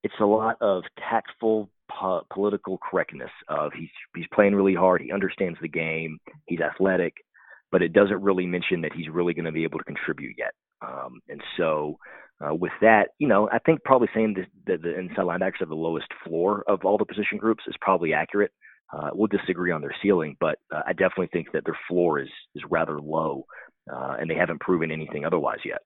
it's 0.03 0.15
a 0.21 0.25
lot 0.25 0.57
of 0.61 0.85
tactful 0.99 1.71
po- 1.91 2.27
political 2.33 2.79
correctness. 2.79 3.31
Of 3.49 3.73
he's 3.79 3.91
he's 4.15 4.27
playing 4.33 4.55
really 4.55 4.75
hard, 4.75 5.03
he 5.03 5.13
understands 5.13 5.59
the 5.61 5.69
game, 5.69 6.19
he's 6.47 6.61
athletic, 6.61 7.15
but 7.71 7.83
it 7.83 7.93
doesn't 7.93 8.23
really 8.23 8.47
mention 8.47 8.81
that 8.83 8.93
he's 8.95 9.09
really 9.09 9.35
going 9.35 9.45
to 9.47 9.53
be 9.53 9.65
able 9.65 9.79
to 9.79 9.85
contribute 9.85 10.37
yet. 10.39 10.53
Um, 10.85 11.21
and 11.29 11.43
so, 11.57 11.99
uh, 12.45 12.55
with 12.55 12.73
that, 12.81 13.11
you 13.19 13.29
know, 13.29 13.49
I 13.51 13.59
think 13.59 13.83
probably 13.85 14.09
saying 14.15 14.37
that 14.67 14.83
the 14.83 14.99
inside 14.99 15.23
linebackers 15.23 15.61
have 15.61 15.69
the 15.69 15.75
lowest 15.75 16.09
floor 16.25 16.65
of 16.67 16.85
all 16.85 16.99
the 16.99 17.05
position 17.05 17.39
groups 17.39 17.65
is 17.67 17.75
probably 17.81 18.13
accurate. 18.13 18.51
Uh, 18.93 19.11
we'll 19.13 19.29
disagree 19.29 19.71
on 19.71 19.81
their 19.81 19.95
ceiling, 20.03 20.37
but 20.41 20.59
uh, 20.75 20.83
I 20.87 20.93
definitely 20.93 21.29
think 21.33 21.53
that 21.53 21.65
their 21.65 21.79
floor 21.89 22.21
is 22.21 22.29
is 22.55 22.63
rather 22.69 23.01
low, 23.01 23.47
uh, 23.93 24.17
and 24.21 24.29
they 24.29 24.35
haven't 24.35 24.61
proven 24.61 24.91
anything 24.91 25.25
otherwise 25.25 25.61
yet. 25.65 25.81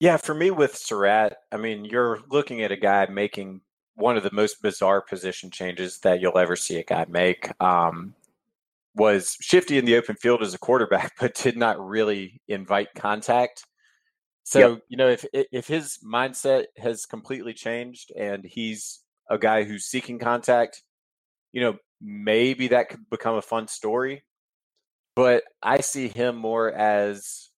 Yeah, 0.00 0.18
for 0.18 0.34
me 0.34 0.50
with 0.50 0.76
Surratt, 0.76 1.36
I 1.50 1.56
mean, 1.56 1.84
you're 1.84 2.20
looking 2.30 2.62
at 2.62 2.72
a 2.72 2.76
guy 2.76 3.06
making 3.06 3.62
one 3.94 4.18
of 4.18 4.22
the 4.22 4.32
most 4.32 4.60
bizarre 4.60 5.00
position 5.00 5.50
changes 5.50 5.98
that 6.00 6.20
you'll 6.20 6.36
ever 6.36 6.56
see 6.56 6.78
a 6.78 6.84
guy 6.84 7.06
make. 7.08 7.50
Um, 7.62 8.14
was 8.96 9.36
shifty 9.40 9.78
in 9.78 9.84
the 9.84 9.96
open 9.96 10.16
field 10.16 10.42
as 10.42 10.54
a 10.54 10.58
quarterback, 10.58 11.12
but 11.20 11.34
did 11.34 11.56
not 11.56 11.78
really 11.78 12.40
invite 12.48 12.88
contact. 12.96 13.64
So 14.44 14.58
yep. 14.58 14.78
you 14.88 14.96
know, 14.96 15.08
if 15.08 15.24
if 15.32 15.66
his 15.66 15.98
mindset 16.04 16.66
has 16.78 17.04
completely 17.04 17.52
changed 17.52 18.12
and 18.16 18.44
he's 18.44 19.00
a 19.28 19.38
guy 19.38 19.64
who's 19.64 19.86
seeking 19.86 20.18
contact, 20.18 20.82
you 21.52 21.60
know, 21.60 21.76
maybe 22.00 22.68
that 22.68 22.88
could 22.88 23.10
become 23.10 23.34
a 23.34 23.42
fun 23.42 23.68
story. 23.68 24.22
But 25.16 25.42
I 25.62 25.80
see 25.80 26.08
him 26.08 26.36
more 26.36 26.70
as 26.70 27.48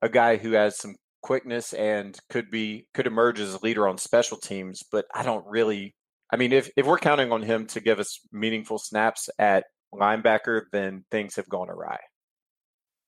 a 0.00 0.08
guy 0.08 0.36
who 0.36 0.52
has 0.52 0.78
some 0.78 0.94
quickness 1.22 1.72
and 1.72 2.18
could 2.30 2.50
be 2.50 2.86
could 2.94 3.06
emerge 3.06 3.38
as 3.38 3.54
a 3.54 3.62
leader 3.62 3.86
on 3.86 3.98
special 3.98 4.38
teams. 4.38 4.82
But 4.90 5.06
I 5.14 5.22
don't 5.22 5.46
really. 5.46 5.94
I 6.32 6.36
mean, 6.36 6.52
if 6.52 6.70
if 6.76 6.86
we're 6.86 6.98
counting 6.98 7.30
on 7.30 7.42
him 7.42 7.66
to 7.68 7.80
give 7.80 8.00
us 8.00 8.20
meaningful 8.32 8.78
snaps 8.78 9.28
at 9.38 9.64
linebacker, 9.94 10.62
then 10.72 11.04
things 11.10 11.36
have 11.36 11.48
gone 11.48 11.70
awry. 11.70 11.98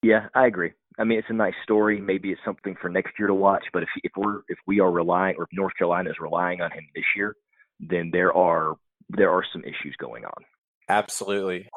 Yeah, 0.02 0.28
I 0.34 0.46
agree. 0.46 0.72
I 0.98 1.04
mean, 1.04 1.18
it's 1.18 1.30
a 1.30 1.34
nice 1.34 1.54
story. 1.62 2.00
Maybe 2.00 2.30
it's 2.30 2.40
something 2.44 2.76
for 2.80 2.88
next 2.88 3.12
year 3.18 3.26
to 3.28 3.34
watch. 3.34 3.64
But 3.72 3.82
if 3.82 3.88
if 4.02 4.12
we're 4.16 4.40
if 4.48 4.58
we 4.66 4.80
are 4.80 4.90
relying, 4.90 5.36
or 5.38 5.44
if 5.44 5.48
North 5.52 5.72
Carolina 5.76 6.10
is 6.10 6.16
relying 6.20 6.60
on 6.60 6.70
him 6.70 6.84
this 6.94 7.04
year, 7.16 7.36
then 7.80 8.10
there 8.12 8.32
are 8.32 8.74
there 9.08 9.30
are 9.30 9.44
some 9.52 9.62
issues 9.62 9.96
going 9.98 10.24
on. 10.24 10.44
Absolutely. 10.88 11.68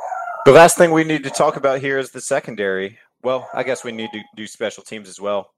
The 0.45 0.51
last 0.51 0.77
thing 0.77 0.91
we 0.91 1.03
need 1.03 1.23
to 1.23 1.29
talk 1.29 1.55
about 1.55 1.79
here 1.79 1.97
is 1.97 2.11
the 2.11 2.21
secondary. 2.21 2.99
Well, 3.23 3.49
I 3.53 3.63
guess 3.63 3.83
we 3.83 3.91
need 3.91 4.11
to 4.13 4.21
do 4.35 4.45
special 4.45 4.83
teams 4.83 5.09
as 5.09 5.19
well. 5.19 5.49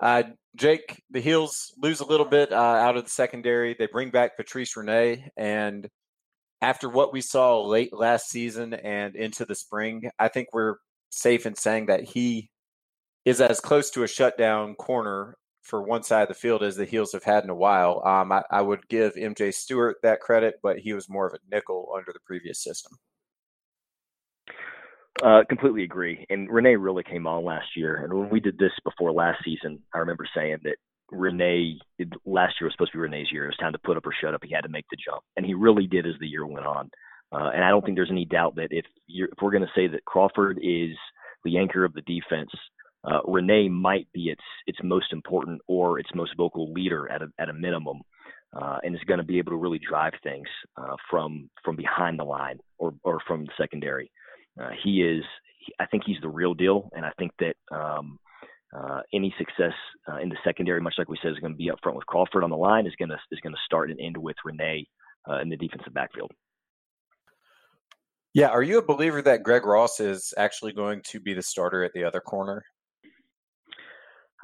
Uh, 0.00 0.24
Jake, 0.56 1.02
the 1.10 1.20
Heels 1.20 1.72
lose 1.78 2.00
a 2.00 2.04
little 2.04 2.26
bit 2.26 2.52
uh, 2.52 2.56
out 2.56 2.96
of 2.96 3.04
the 3.04 3.10
secondary. 3.10 3.74
They 3.78 3.86
bring 3.86 4.10
back 4.10 4.36
Patrice 4.36 4.76
Rene, 4.76 5.30
and 5.36 5.88
after 6.62 6.88
what 6.88 7.12
we 7.12 7.20
saw 7.20 7.60
late 7.60 7.92
last 7.92 8.30
season 8.30 8.72
and 8.72 9.16
into 9.16 9.44
the 9.44 9.56
spring, 9.56 10.10
I 10.18 10.28
think 10.28 10.48
we're 10.52 10.76
safe 11.10 11.44
in 11.44 11.56
saying 11.56 11.86
that 11.86 12.04
he 12.04 12.50
is 13.24 13.40
as 13.40 13.60
close 13.60 13.90
to 13.90 14.04
a 14.04 14.08
shutdown 14.08 14.76
corner 14.76 15.36
for 15.62 15.82
one 15.82 16.02
side 16.02 16.22
of 16.22 16.28
the 16.28 16.34
field 16.34 16.62
as 16.62 16.76
the 16.76 16.84
heels 16.84 17.12
have 17.12 17.24
had 17.24 17.44
in 17.44 17.50
a 17.50 17.54
while. 17.54 18.02
Um, 18.04 18.32
I, 18.32 18.42
I, 18.50 18.62
would 18.62 18.88
give 18.88 19.14
MJ 19.14 19.54
Stewart 19.54 19.96
that 20.02 20.20
credit, 20.20 20.56
but 20.62 20.78
he 20.78 20.92
was 20.92 21.08
more 21.08 21.26
of 21.26 21.34
a 21.34 21.54
nickel 21.54 21.92
under 21.96 22.12
the 22.12 22.18
previous 22.26 22.62
system. 22.62 22.98
Uh, 25.22 25.42
completely 25.48 25.84
agree. 25.84 26.26
And 26.30 26.50
Rene 26.50 26.74
really 26.76 27.04
came 27.04 27.26
on 27.28 27.44
last 27.44 27.76
year. 27.76 27.96
And 28.02 28.12
when 28.12 28.28
we 28.28 28.40
did 28.40 28.58
this 28.58 28.72
before 28.82 29.12
last 29.12 29.44
season, 29.44 29.80
I 29.94 29.98
remember 29.98 30.26
saying 30.34 30.58
that 30.64 30.76
Rene 31.12 31.78
last 32.26 32.54
year 32.60 32.66
was 32.66 32.72
supposed 32.74 32.92
to 32.92 32.98
be 32.98 33.02
Rene's 33.02 33.30
year. 33.30 33.44
It 33.44 33.48
was 33.48 33.56
time 33.58 33.72
to 33.72 33.78
put 33.78 33.96
up 33.96 34.06
or 34.06 34.14
shut 34.20 34.34
up. 34.34 34.42
He 34.44 34.54
had 34.54 34.62
to 34.62 34.68
make 34.68 34.86
the 34.90 34.96
jump, 34.96 35.22
and 35.36 35.46
he 35.46 35.54
really 35.54 35.86
did 35.86 36.06
as 36.06 36.14
the 36.20 36.26
year 36.26 36.46
went 36.46 36.66
on. 36.66 36.90
Uh, 37.32 37.50
and 37.54 37.64
I 37.64 37.70
don't 37.70 37.84
think 37.84 37.96
there's 37.96 38.10
any 38.10 38.26
doubt 38.26 38.56
that 38.56 38.68
if, 38.70 38.84
if 39.08 39.30
we're 39.40 39.52
going 39.52 39.62
to 39.62 39.72
say 39.74 39.86
that 39.88 40.04
Crawford 40.04 40.58
is 40.62 40.96
the 41.44 41.58
anchor 41.58 41.84
of 41.84 41.94
the 41.94 42.02
defense, 42.02 42.50
uh, 43.04 43.20
Rene 43.26 43.68
might 43.68 44.06
be 44.12 44.30
its 44.30 44.42
its 44.66 44.78
most 44.82 45.12
important 45.12 45.60
or 45.66 45.98
its 45.98 46.10
most 46.14 46.36
vocal 46.36 46.72
leader 46.72 47.10
at 47.10 47.22
a 47.22 47.28
at 47.38 47.48
a 47.48 47.52
minimum, 47.52 48.00
uh, 48.52 48.78
and 48.82 48.94
is 48.94 49.02
going 49.06 49.18
to 49.18 49.24
be 49.24 49.38
able 49.38 49.50
to 49.50 49.56
really 49.56 49.80
drive 49.80 50.12
things 50.22 50.46
uh, 50.76 50.96
from 51.10 51.50
from 51.64 51.74
behind 51.74 52.18
the 52.18 52.24
line 52.24 52.58
or 52.78 52.94
or 53.02 53.18
from 53.26 53.44
the 53.44 53.52
secondary. 53.58 54.10
Uh, 54.60 54.70
he 54.84 55.02
is, 55.02 55.24
I 55.80 55.86
think 55.86 56.04
he's 56.04 56.20
the 56.20 56.28
real 56.28 56.54
deal, 56.54 56.90
and 56.92 57.04
I 57.04 57.10
think 57.18 57.32
that 57.40 57.56
um, 57.74 58.18
uh, 58.76 59.00
any 59.12 59.34
success 59.38 59.74
uh, 60.10 60.16
in 60.16 60.28
the 60.28 60.36
secondary, 60.44 60.80
much 60.80 60.94
like 60.98 61.08
we 61.08 61.18
said, 61.22 61.32
is 61.32 61.38
going 61.38 61.52
to 61.52 61.56
be 61.58 61.70
up 61.70 61.78
front 61.82 61.96
with 61.96 62.06
Crawford 62.06 62.44
on 62.44 62.50
the 62.50 62.56
line, 62.56 62.86
is 62.86 62.94
going 62.98 63.10
to 63.10 63.18
is 63.30 63.40
going 63.40 63.54
to 63.54 63.60
start 63.64 63.90
and 63.90 64.00
end 64.00 64.16
with 64.16 64.36
Rene 64.44 64.86
in 65.40 65.48
the 65.48 65.56
defensive 65.56 65.94
backfield. 65.94 66.32
Yeah, 68.34 68.48
are 68.48 68.62
you 68.62 68.78
a 68.78 68.82
believer 68.82 69.20
that 69.22 69.42
Greg 69.42 69.66
Ross 69.66 70.00
is 70.00 70.32
actually 70.38 70.72
going 70.72 71.02
to 71.08 71.20
be 71.20 71.34
the 71.34 71.42
starter 71.42 71.84
at 71.84 71.92
the 71.92 72.04
other 72.04 72.20
corner? 72.20 72.64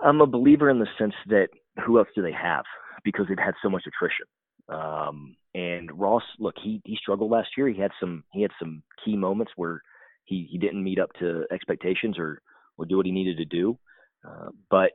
I'm 0.05 0.21
a 0.21 0.27
believer 0.27 0.69
in 0.69 0.79
the 0.79 0.87
sense 0.99 1.15
that 1.29 1.49
who 1.85 1.99
else 1.99 2.09
do 2.15 2.23
they 2.23 2.33
have? 2.33 2.65
Because 3.03 3.27
they've 3.29 3.39
had 3.39 3.55
so 3.63 3.71
much 3.71 3.85
attrition. 3.87 4.27
Um, 4.69 5.37
and 5.55 5.91
Ross, 5.99 6.23
look, 6.39 6.55
he 6.63 6.83
he 6.85 6.97
struggled 6.97 7.31
last 7.31 7.49
year. 7.57 7.69
He 7.69 7.81
had 7.81 7.91
some 7.99 8.23
he 8.33 8.43
had 8.43 8.51
some 8.61 8.83
key 9.03 9.17
moments 9.17 9.53
where 9.57 9.81
he 10.25 10.47
he 10.51 10.59
didn't 10.59 10.85
meet 10.85 10.99
up 10.99 11.11
to 11.21 11.45
expectations 11.51 12.19
or 12.19 12.43
or 12.77 12.85
do 12.85 12.99
what 12.99 13.07
he 13.07 13.13
needed 13.13 13.39
to 13.39 13.47
do. 13.47 13.79
Uh, 14.27 14.49
but 14.71 14.93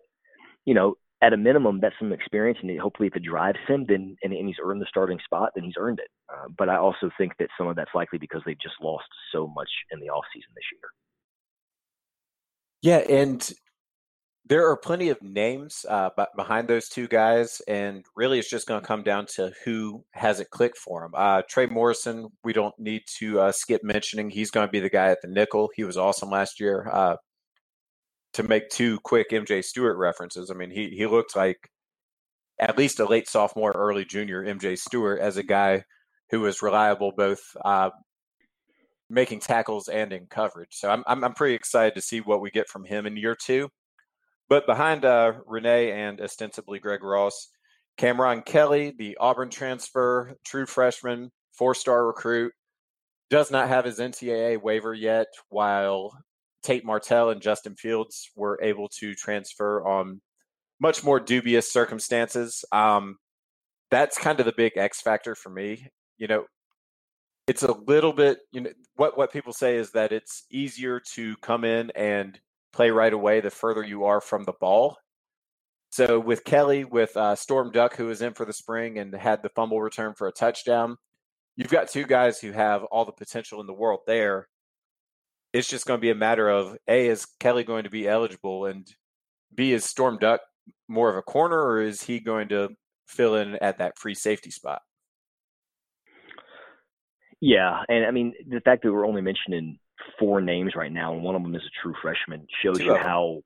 you 0.66 0.74
know, 0.74 0.96
at 1.22 1.34
a 1.34 1.38
minimum, 1.38 1.80
that's 1.80 1.96
some 2.00 2.12
experience, 2.12 2.60
and 2.62 2.80
hopefully, 2.80 3.08
if 3.08 3.16
it 3.16 3.24
drives 3.24 3.58
him, 3.68 3.86
then 3.88 4.18
and, 4.24 4.34
and 4.34 4.48
he's 4.48 4.58
earned 4.62 4.82
the 4.82 4.86
starting 4.90 5.20
spot, 5.24 5.52
then 5.56 5.64
he's 5.64 5.76
earned 5.78 6.00
it. 6.00 6.10
Uh, 6.30 6.50
but 6.58 6.68
I 6.68 6.76
also 6.76 7.10
think 7.18 7.34
that 7.40 7.48
some 7.58 7.68
of 7.68 7.76
that's 7.78 7.96
likely 7.96 8.20
because 8.20 8.42
they've 8.46 8.60
just 8.60 8.76
lost 8.82 9.06
so 9.32 9.48
much 9.48 9.70
in 9.92 10.00
the 10.00 10.10
off 10.10 10.26
season 10.34 10.50
this 10.54 10.66
year. 10.74 10.90
Yeah, 12.82 13.18
and 13.22 13.54
there 14.46 14.70
are 14.70 14.76
plenty 14.76 15.08
of 15.08 15.22
names 15.22 15.86
uh, 15.88 16.10
behind 16.36 16.68
those 16.68 16.90
two 16.90 17.08
guys, 17.08 17.62
and 17.70 18.04
really, 18.18 18.40
it's 18.40 18.50
just 18.50 18.68
going 18.68 18.82
to 18.82 18.86
come 18.86 19.04
down 19.04 19.26
to 19.36 19.54
who 19.64 20.04
has 20.12 20.42
it 20.42 20.50
clicked 20.50 20.78
for 20.78 21.06
him. 21.06 21.12
Uh, 21.16 21.44
Trey 21.48 21.68
Morrison, 21.68 22.28
we 22.44 22.52
don't 22.52 22.78
need 22.78 23.04
to 23.20 23.40
uh, 23.40 23.52
skip 23.54 23.82
mentioning. 23.82 24.30
He's 24.30 24.52
going 24.52 24.68
to 24.68 24.72
be 24.72 24.82
the 24.82 24.90
guy 24.90 25.08
at 25.08 25.22
the 25.22 25.30
nickel. 25.30 25.70
He 25.74 25.86
was 25.86 25.96
awesome 25.96 26.30
last 26.30 26.60
year. 26.60 26.90
To 28.34 28.44
make 28.44 28.70
two 28.70 29.00
quick 29.04 29.30
MJ 29.30 29.64
Stewart 29.64 29.98
references, 29.98 30.50
I 30.50 30.56
mean, 30.56 30.72
he 30.72 30.90
he 30.90 31.06
looked 31.06 31.36
like 31.36 31.70
at 32.60 32.78
least 32.78 33.00
a 33.00 33.06
late 33.06 33.28
sophomore, 33.28 33.72
early 33.72 34.06
junior 34.06 34.44
MJ 34.44 34.78
Stewart 34.78 35.20
as 35.20 35.38
a 35.38 35.44
guy 35.44 35.84
who 36.32 36.42
was 36.42 36.64
reliable 36.64 37.12
both 37.16 37.42
uh, 37.64 37.92
making 39.10 39.40
tackles 39.40 39.88
and 39.88 40.12
in 40.12 40.26
coverage. 40.26 40.72
So 40.72 40.90
I'm, 40.90 41.04
I'm 41.06 41.24
I'm 41.24 41.34
pretty 41.34 41.56
excited 41.56 41.96
to 41.96 42.02
see 42.02 42.22
what 42.22 42.42
we 42.42 42.50
get 42.50 42.68
from 42.68 42.86
him 42.86 43.06
in 43.06 43.18
year 43.18 43.36
two. 43.40 43.70
But 44.50 44.66
behind 44.66 45.06
uh, 45.06 45.34
Rene 45.46 45.92
and 45.92 46.20
ostensibly 46.20 46.80
Greg 46.80 47.04
Ross, 47.04 47.50
Cameron 47.98 48.42
Kelly, 48.42 48.94
the 48.98 49.18
Auburn 49.20 49.50
transfer, 49.50 50.36
true 50.46 50.66
freshman, 50.66 51.32
four 51.54 51.76
star 51.76 52.06
recruit, 52.06 52.54
does 53.30 53.52
not 53.52 53.70
have 53.70 53.86
his 53.86 54.00
NCAA 54.00 54.62
waiver 54.62 54.94
yet, 54.94 55.28
while 55.50 56.12
Tate 56.64 56.86
Martell 56.86 57.30
and 57.30 57.42
Justin 57.42 57.76
Fields 57.76 58.30
were 58.36 58.60
able 58.62 58.88
to 59.00 59.14
transfer 59.14 59.86
on 59.86 60.22
much 60.80 61.04
more 61.04 61.20
dubious 61.20 61.72
circumstances. 61.72 62.66
Um, 62.72 63.18
that's 63.92 64.18
kind 64.18 64.40
of 64.40 64.46
the 64.46 64.54
big 64.56 64.78
X 64.78 65.02
factor 65.02 65.36
for 65.36 65.50
me. 65.50 65.88
You 66.18 66.28
know, 66.28 66.46
it's 67.48 67.64
a 67.64 67.72
little 67.72 68.14
bit, 68.14 68.40
you 68.52 68.62
know, 68.62 68.72
what, 68.96 69.18
what 69.18 69.32
people 69.32 69.54
say 69.54 69.76
is 69.76 69.92
that 69.92 70.12
it's 70.12 70.44
easier 70.50 71.02
to 71.14 71.36
come 71.38 71.64
in 71.64 71.92
and 71.92 72.40
play 72.72 72.90
right 72.90 73.14
away 73.14 73.40
the 73.40 73.50
further 73.50 73.84
you 73.84 74.06
are 74.06 74.22
from 74.22 74.44
the 74.44 74.54
ball. 74.54 74.98
So 75.92 76.20
with 76.20 76.44
Kelly, 76.44 76.86
with 76.86 77.16
uh, 77.16 77.36
Storm 77.36 77.72
Duck, 77.72 77.96
who 77.96 78.08
was 78.08 78.22
in 78.22 78.34
for 78.34 78.46
the 78.46 78.54
spring 78.54 78.98
and 78.98 79.14
had 79.14 79.44
the 79.44 79.50
fumble 79.50 79.80
return 79.80 80.16
for 80.16 80.28
a 80.28 80.32
touchdown, 80.32 80.98
you've 81.56 81.70
got 81.70 81.88
two 81.88 82.06
guys 82.06 82.40
who 82.40 82.52
have 82.52 82.84
all 82.86 83.06
the 83.06 83.12
potential 83.12 83.62
in 83.62 83.68
the 83.68 83.74
world 83.74 84.00
there. 84.08 84.48
It's 85.54 85.70
just 85.70 85.86
going 85.86 86.00
to 86.00 86.02
be 86.02 86.10
a 86.10 86.16
matter 86.16 86.50
of 86.50 86.76
A, 86.88 87.08
is 87.08 87.26
Kelly 87.40 87.64
going 87.64 87.84
to 87.84 87.90
be 87.90 88.08
eligible? 88.08 88.66
And 88.66 88.88
B, 89.54 89.72
is 89.72 89.86
Storm 89.86 90.18
Duck 90.18 90.42
more 90.88 91.10
of 91.10 91.16
a 91.16 91.22
corner 91.22 91.62
or 91.62 91.82
is 91.82 92.02
he 92.02 92.20
going 92.20 92.50
to 92.50 92.70
fill 93.08 93.36
in 93.36 93.56
at 93.58 93.78
that 93.78 93.98
free 93.98 94.16
safety 94.16 94.50
spot? 94.50 94.82
Yeah. 97.40 97.82
And 97.88 98.06
I 98.06 98.12
mean, 98.12 98.34
the 98.48 98.62
fact 98.62 98.84
that 98.84 98.92
we're 98.92 99.06
only 99.06 99.22
mentioning 99.22 99.78
four 100.18 100.42
names 100.42 100.74
right 100.76 100.92
now, 100.92 101.14
and 101.14 101.24
one 101.24 101.36
of 101.36 101.44
them 101.44 101.56
is 101.56 101.62
a 101.62 101.82
true 101.82 101.94
freshman, 102.02 102.48
shows 102.64 102.78
two 102.78 102.86
you 102.86 102.96
how. 102.96 103.42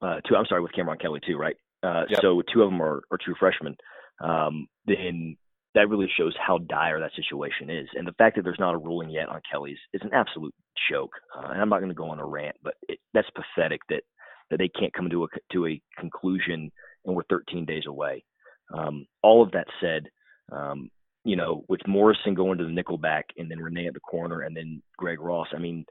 Uh, 0.00 0.20
two, 0.26 0.34
I'm 0.34 0.46
sorry, 0.46 0.62
with 0.62 0.72
Cameron 0.72 0.98
Kelly 0.98 1.20
too, 1.24 1.36
right? 1.36 1.56
Uh, 1.82 2.04
yep. 2.08 2.20
So 2.22 2.42
two 2.52 2.62
of 2.62 2.70
them 2.70 2.80
are, 2.82 3.02
are 3.10 3.18
true 3.22 3.34
freshmen. 3.38 3.76
Um, 4.20 4.66
then 4.86 5.36
that 5.74 5.88
really 5.88 6.08
shows 6.16 6.34
how 6.44 6.58
dire 6.58 7.00
that 7.00 7.12
situation 7.16 7.70
is. 7.70 7.88
And 7.94 8.06
the 8.06 8.12
fact 8.12 8.36
that 8.36 8.42
there's 8.42 8.58
not 8.58 8.74
a 8.74 8.78
ruling 8.78 9.10
yet 9.10 9.28
on 9.28 9.40
Kelly's 9.50 9.78
is 9.92 10.02
an 10.02 10.10
absolute 10.12 10.54
joke. 10.90 11.12
Uh, 11.36 11.50
and 11.50 11.60
I'm 11.60 11.68
not 11.68 11.78
going 11.78 11.90
to 11.90 11.94
go 11.94 12.10
on 12.10 12.20
a 12.20 12.26
rant, 12.26 12.56
but 12.62 12.74
it, 12.88 12.98
that's 13.14 13.28
pathetic 13.30 13.80
that 13.88 14.02
that 14.50 14.58
they 14.58 14.68
can't 14.68 14.92
come 14.92 15.08
to 15.10 15.24
a 15.24 15.26
to 15.52 15.66
a 15.66 15.80
conclusion, 15.98 16.70
and 17.04 17.16
we're 17.16 17.22
13 17.30 17.64
days 17.64 17.84
away. 17.86 18.24
Um, 18.72 19.06
all 19.22 19.42
of 19.42 19.52
that 19.52 19.66
said, 19.80 20.08
um, 20.50 20.90
you 21.24 21.36
know, 21.36 21.64
with 21.68 21.80
Morrison 21.86 22.34
going 22.34 22.58
to 22.58 22.64
the 22.64 22.70
nickelback 22.70 23.22
and 23.36 23.50
then 23.50 23.60
Rene 23.60 23.86
at 23.86 23.94
the 23.94 24.00
corner 24.00 24.40
and 24.42 24.56
then 24.56 24.82
Greg 24.96 25.20
Ross, 25.20 25.48
I 25.54 25.58
mean, 25.58 25.84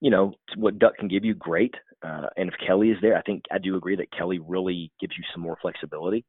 you 0.00 0.10
know, 0.10 0.32
what 0.56 0.78
Duck 0.78 0.96
can 0.98 1.08
give 1.08 1.24
you, 1.24 1.34
great. 1.34 1.74
Uh, 2.02 2.26
and 2.36 2.48
if 2.48 2.54
Kelly 2.66 2.90
is 2.90 2.98
there, 3.00 3.16
I 3.16 3.22
think 3.22 3.44
I 3.50 3.58
do 3.58 3.76
agree 3.76 3.96
that 3.96 4.12
Kelly 4.16 4.38
really 4.38 4.90
gives 5.00 5.14
you 5.16 5.24
some 5.32 5.42
more 5.42 5.56
flexibility. 5.60 6.24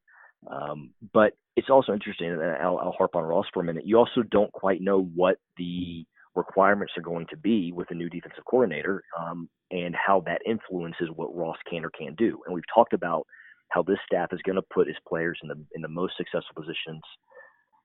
Um, 0.49 0.91
but 1.13 1.33
it's 1.55 1.69
also 1.69 1.93
interesting, 1.93 2.29
and 2.31 2.41
I'll, 2.41 2.77
I'll 2.77 2.95
harp 2.97 3.15
on 3.15 3.23
Ross 3.23 3.45
for 3.53 3.61
a 3.61 3.65
minute. 3.65 3.85
You 3.85 3.97
also 3.97 4.23
don't 4.29 4.51
quite 4.51 4.81
know 4.81 5.01
what 5.01 5.37
the 5.57 6.05
requirements 6.37 6.93
are 6.95 7.01
going 7.01 7.25
to 7.29 7.37
be 7.37 7.71
with 7.73 7.89
a 7.91 7.95
new 7.95 8.09
defensive 8.09 8.45
coordinator 8.49 9.03
um, 9.19 9.49
and 9.71 9.95
how 9.95 10.21
that 10.25 10.41
influences 10.45 11.09
what 11.15 11.35
Ross 11.35 11.57
can 11.69 11.83
or 11.83 11.89
can't 11.89 12.15
do. 12.15 12.39
And 12.45 12.53
we've 12.53 12.63
talked 12.73 12.93
about 12.93 13.25
how 13.69 13.83
this 13.83 13.97
staff 14.05 14.29
is 14.31 14.39
going 14.45 14.55
to 14.55 14.61
put 14.73 14.87
his 14.87 14.95
players 15.07 15.37
in 15.43 15.49
the 15.49 15.55
in 15.75 15.81
the 15.81 15.89
most 15.89 16.13
successful 16.15 16.55
positions 16.55 17.01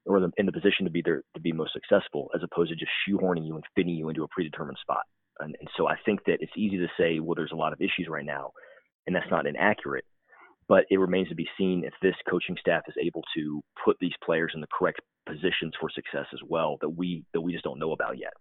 or 0.07 0.21
the, 0.21 0.31
in 0.37 0.47
the 0.47 0.53
position 0.53 0.85
to 0.85 0.91
be 0.91 1.03
there 1.05 1.23
to 1.35 1.41
be 1.41 1.53
most 1.53 1.73
successful, 1.73 2.31
as 2.35 2.43
opposed 2.43 2.71
to 2.71 2.77
just 2.77 2.93
shoehorning 3.09 3.47
you 3.47 3.55
and 3.55 3.65
fitting 3.75 3.95
you 3.95 4.09
into 4.09 4.23
a 4.23 4.29
predetermined 4.29 4.79
spot. 4.81 5.03
And, 5.41 5.57
and 5.59 5.69
so 5.77 5.89
I 5.89 5.97
think 6.05 6.21
that 6.27 6.39
it's 6.41 6.53
easy 6.57 6.79
to 6.79 6.89
say, 6.99 7.19
well, 7.19 7.35
there's 7.35 7.53
a 7.53 7.57
lot 7.57 7.73
of 7.73 7.81
issues 7.81 8.07
right 8.09 8.25
now, 8.25 8.53
and 9.07 9.17
that's 9.17 9.31
not 9.31 9.47
inaccurate. 9.47 10.05
But 10.69 10.85
it 10.91 10.99
remains 10.99 11.29
to 11.29 11.35
be 11.35 11.49
seen 11.59 11.83
if 11.85 11.93
this 12.01 12.15
coaching 12.31 12.57
staff 12.61 12.83
is 12.87 12.95
able 13.03 13.23
to 13.37 13.63
put 13.85 13.97
these 14.01 14.13
players 14.25 14.53
in 14.55 14.61
the 14.61 14.69
correct 14.79 15.01
positions 15.27 15.75
for 15.81 15.91
success 15.91 16.27
as 16.33 16.41
well 16.49 16.79
that 16.81 16.89
we 16.89 17.25
that 17.33 17.41
we 17.41 17.53
just 17.53 17.65
don't 17.65 17.79
know 17.79 17.93
about 17.93 18.19
yet. 18.19 18.33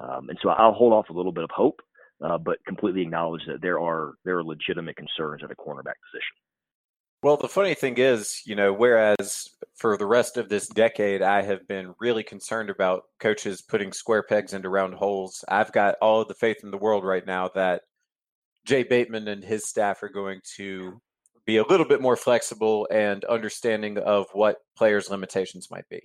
Um, 0.00 0.28
and 0.28 0.38
so 0.42 0.50
I'll 0.50 0.72
hold 0.72 0.92
off 0.92 1.10
a 1.10 1.12
little 1.12 1.32
bit 1.32 1.44
of 1.44 1.50
hope, 1.50 1.80
uh, 2.24 2.38
but 2.38 2.64
completely 2.66 3.02
acknowledge 3.02 3.42
that 3.46 3.62
there 3.62 3.80
are 3.80 4.14
there 4.24 4.38
are 4.38 4.44
legitimate 4.44 4.96
concerns 4.96 5.42
at 5.42 5.48
the 5.48 5.56
cornerback 5.56 5.98
position. 6.10 6.36
Well, 7.20 7.36
the 7.36 7.48
funny 7.48 7.74
thing 7.74 7.98
is, 7.98 8.42
you 8.46 8.54
know, 8.54 8.72
whereas 8.72 9.48
for 9.74 9.96
the 9.96 10.06
rest 10.06 10.36
of 10.36 10.48
this 10.48 10.68
decade, 10.68 11.20
I 11.20 11.42
have 11.42 11.66
been 11.66 11.94
really 11.98 12.22
concerned 12.22 12.70
about 12.70 13.04
coaches 13.18 13.60
putting 13.60 13.92
square 13.92 14.22
pegs 14.22 14.52
into 14.52 14.68
round 14.68 14.94
holes. 14.94 15.44
I've 15.48 15.72
got 15.72 15.96
all 16.00 16.20
of 16.20 16.28
the 16.28 16.34
faith 16.34 16.58
in 16.62 16.70
the 16.70 16.78
world 16.78 17.04
right 17.04 17.26
now 17.26 17.50
that 17.56 17.82
Jay 18.64 18.84
Bateman 18.84 19.26
and 19.26 19.42
his 19.42 19.66
staff 19.66 20.00
are 20.04 20.08
going 20.08 20.40
to 20.56 21.00
be 21.48 21.56
a 21.56 21.66
little 21.66 21.86
bit 21.86 22.02
more 22.02 22.14
flexible 22.14 22.86
and 22.90 23.24
understanding 23.24 23.96
of 23.96 24.26
what 24.34 24.58
players' 24.76 25.08
limitations 25.08 25.68
might 25.70 25.88
be. 25.88 26.02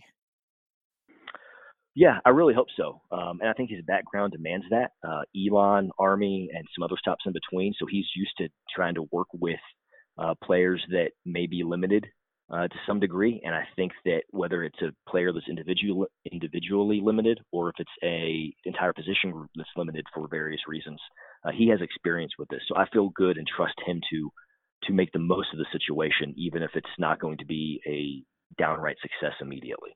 Yeah, 1.96 2.20
I 2.26 2.30
really 2.30 2.54
hope 2.54 2.70
so. 2.78 3.02
Um, 3.12 3.40
and 3.42 3.50
I 3.50 3.54
think 3.54 3.70
his 3.70 3.84
background 3.86 4.32
demands 4.32 4.66
that. 4.72 4.92
Uh, 5.06 5.24
Elon, 5.38 5.92
Army, 6.00 6.50
and 6.56 6.66
some 6.74 6.82
other 6.82 6.96
stops 6.98 7.26
in 7.26 7.34
between. 7.34 7.74
So 7.78 7.86
he's 7.86 8.06
used 8.16 8.32
to 8.38 8.48
trying 8.74 8.96
to 8.96 9.04
work 9.12 9.28
with 9.34 9.60
uh, 10.18 10.34
players 10.42 10.82
that 10.92 11.12
may 11.26 11.46
be 11.46 11.62
limited 11.64 12.08
uh, 12.52 12.70
to 12.70 12.76
some 12.88 13.02
degree. 13.02 13.42
And 13.44 13.54
I 13.54 13.66
think 13.76 13.92
that 14.06 14.22
whether 14.30 14.64
it's 14.64 14.82
a 14.82 14.94
player 15.10 15.34
that's 15.34 15.50
individual, 15.50 16.08
individually 16.32 17.02
limited 17.04 17.42
or 17.52 17.68
if 17.70 17.76
it's 17.80 17.92
a 18.02 18.54
entire 18.64 18.94
position 18.94 19.32
group 19.32 19.50
that's 19.56 19.70
limited 19.76 20.06
for 20.14 20.28
various 20.30 20.62
reasons, 20.70 21.02
uh, 21.44 21.52
he 21.52 21.68
has 21.68 21.82
experience 21.82 22.32
with 22.40 22.48
this. 22.48 22.62
So 22.70 22.78
I 22.78 22.88
feel 22.94 23.10
good 23.10 23.38
and 23.38 23.46
trust 23.46 23.76
him 23.86 24.00
to 24.10 24.32
to 24.88 24.94
make 24.94 25.12
the 25.12 25.20
most 25.20 25.48
of 25.54 25.60
the 25.60 25.66
situation, 25.72 26.34
even 26.38 26.64
if 26.64 26.72
it's 26.76 26.88
not 26.98 27.20
going 27.20 27.38
to 27.38 27.46
be 27.46 27.82
a 27.88 28.24
downright 28.62 28.98
success 29.02 29.36
immediately. 29.42 29.92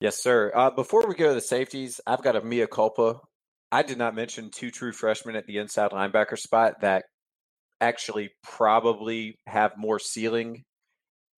Yes, 0.00 0.22
sir. 0.22 0.52
Uh, 0.54 0.70
before 0.70 1.06
we 1.06 1.14
go 1.14 1.28
to 1.28 1.34
the 1.34 1.40
safeties, 1.40 2.00
I've 2.06 2.22
got 2.22 2.36
a 2.36 2.42
mea 2.42 2.66
culpa. 2.66 3.20
I 3.72 3.82
did 3.82 3.98
not 3.98 4.14
mention 4.14 4.50
two 4.50 4.70
true 4.70 4.92
freshmen 4.92 5.36
at 5.36 5.46
the 5.46 5.58
inside 5.58 5.90
linebacker 5.90 6.38
spot 6.38 6.80
that 6.82 7.04
actually 7.80 8.30
probably 8.42 9.38
have 9.46 9.72
more 9.76 9.98
ceiling 9.98 10.62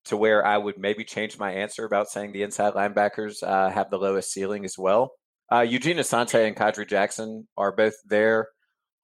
to 0.06 0.16
where 0.16 0.44
I 0.44 0.56
would 0.56 0.78
maybe 0.78 1.04
change 1.04 1.38
my 1.38 1.52
answer 1.52 1.84
about 1.84 2.08
saying 2.08 2.32
the 2.32 2.42
inside 2.42 2.74
linebackers 2.74 3.42
uh, 3.42 3.70
have 3.70 3.90
the 3.90 3.98
lowest 3.98 4.32
ceiling 4.32 4.64
as 4.64 4.76
well. 4.78 5.12
Uh, 5.52 5.60
Eugene 5.60 5.98
Asante 5.98 6.46
and 6.46 6.56
Kadri 6.56 6.88
Jackson 6.88 7.46
are 7.56 7.72
both 7.74 7.94
there, 8.06 8.48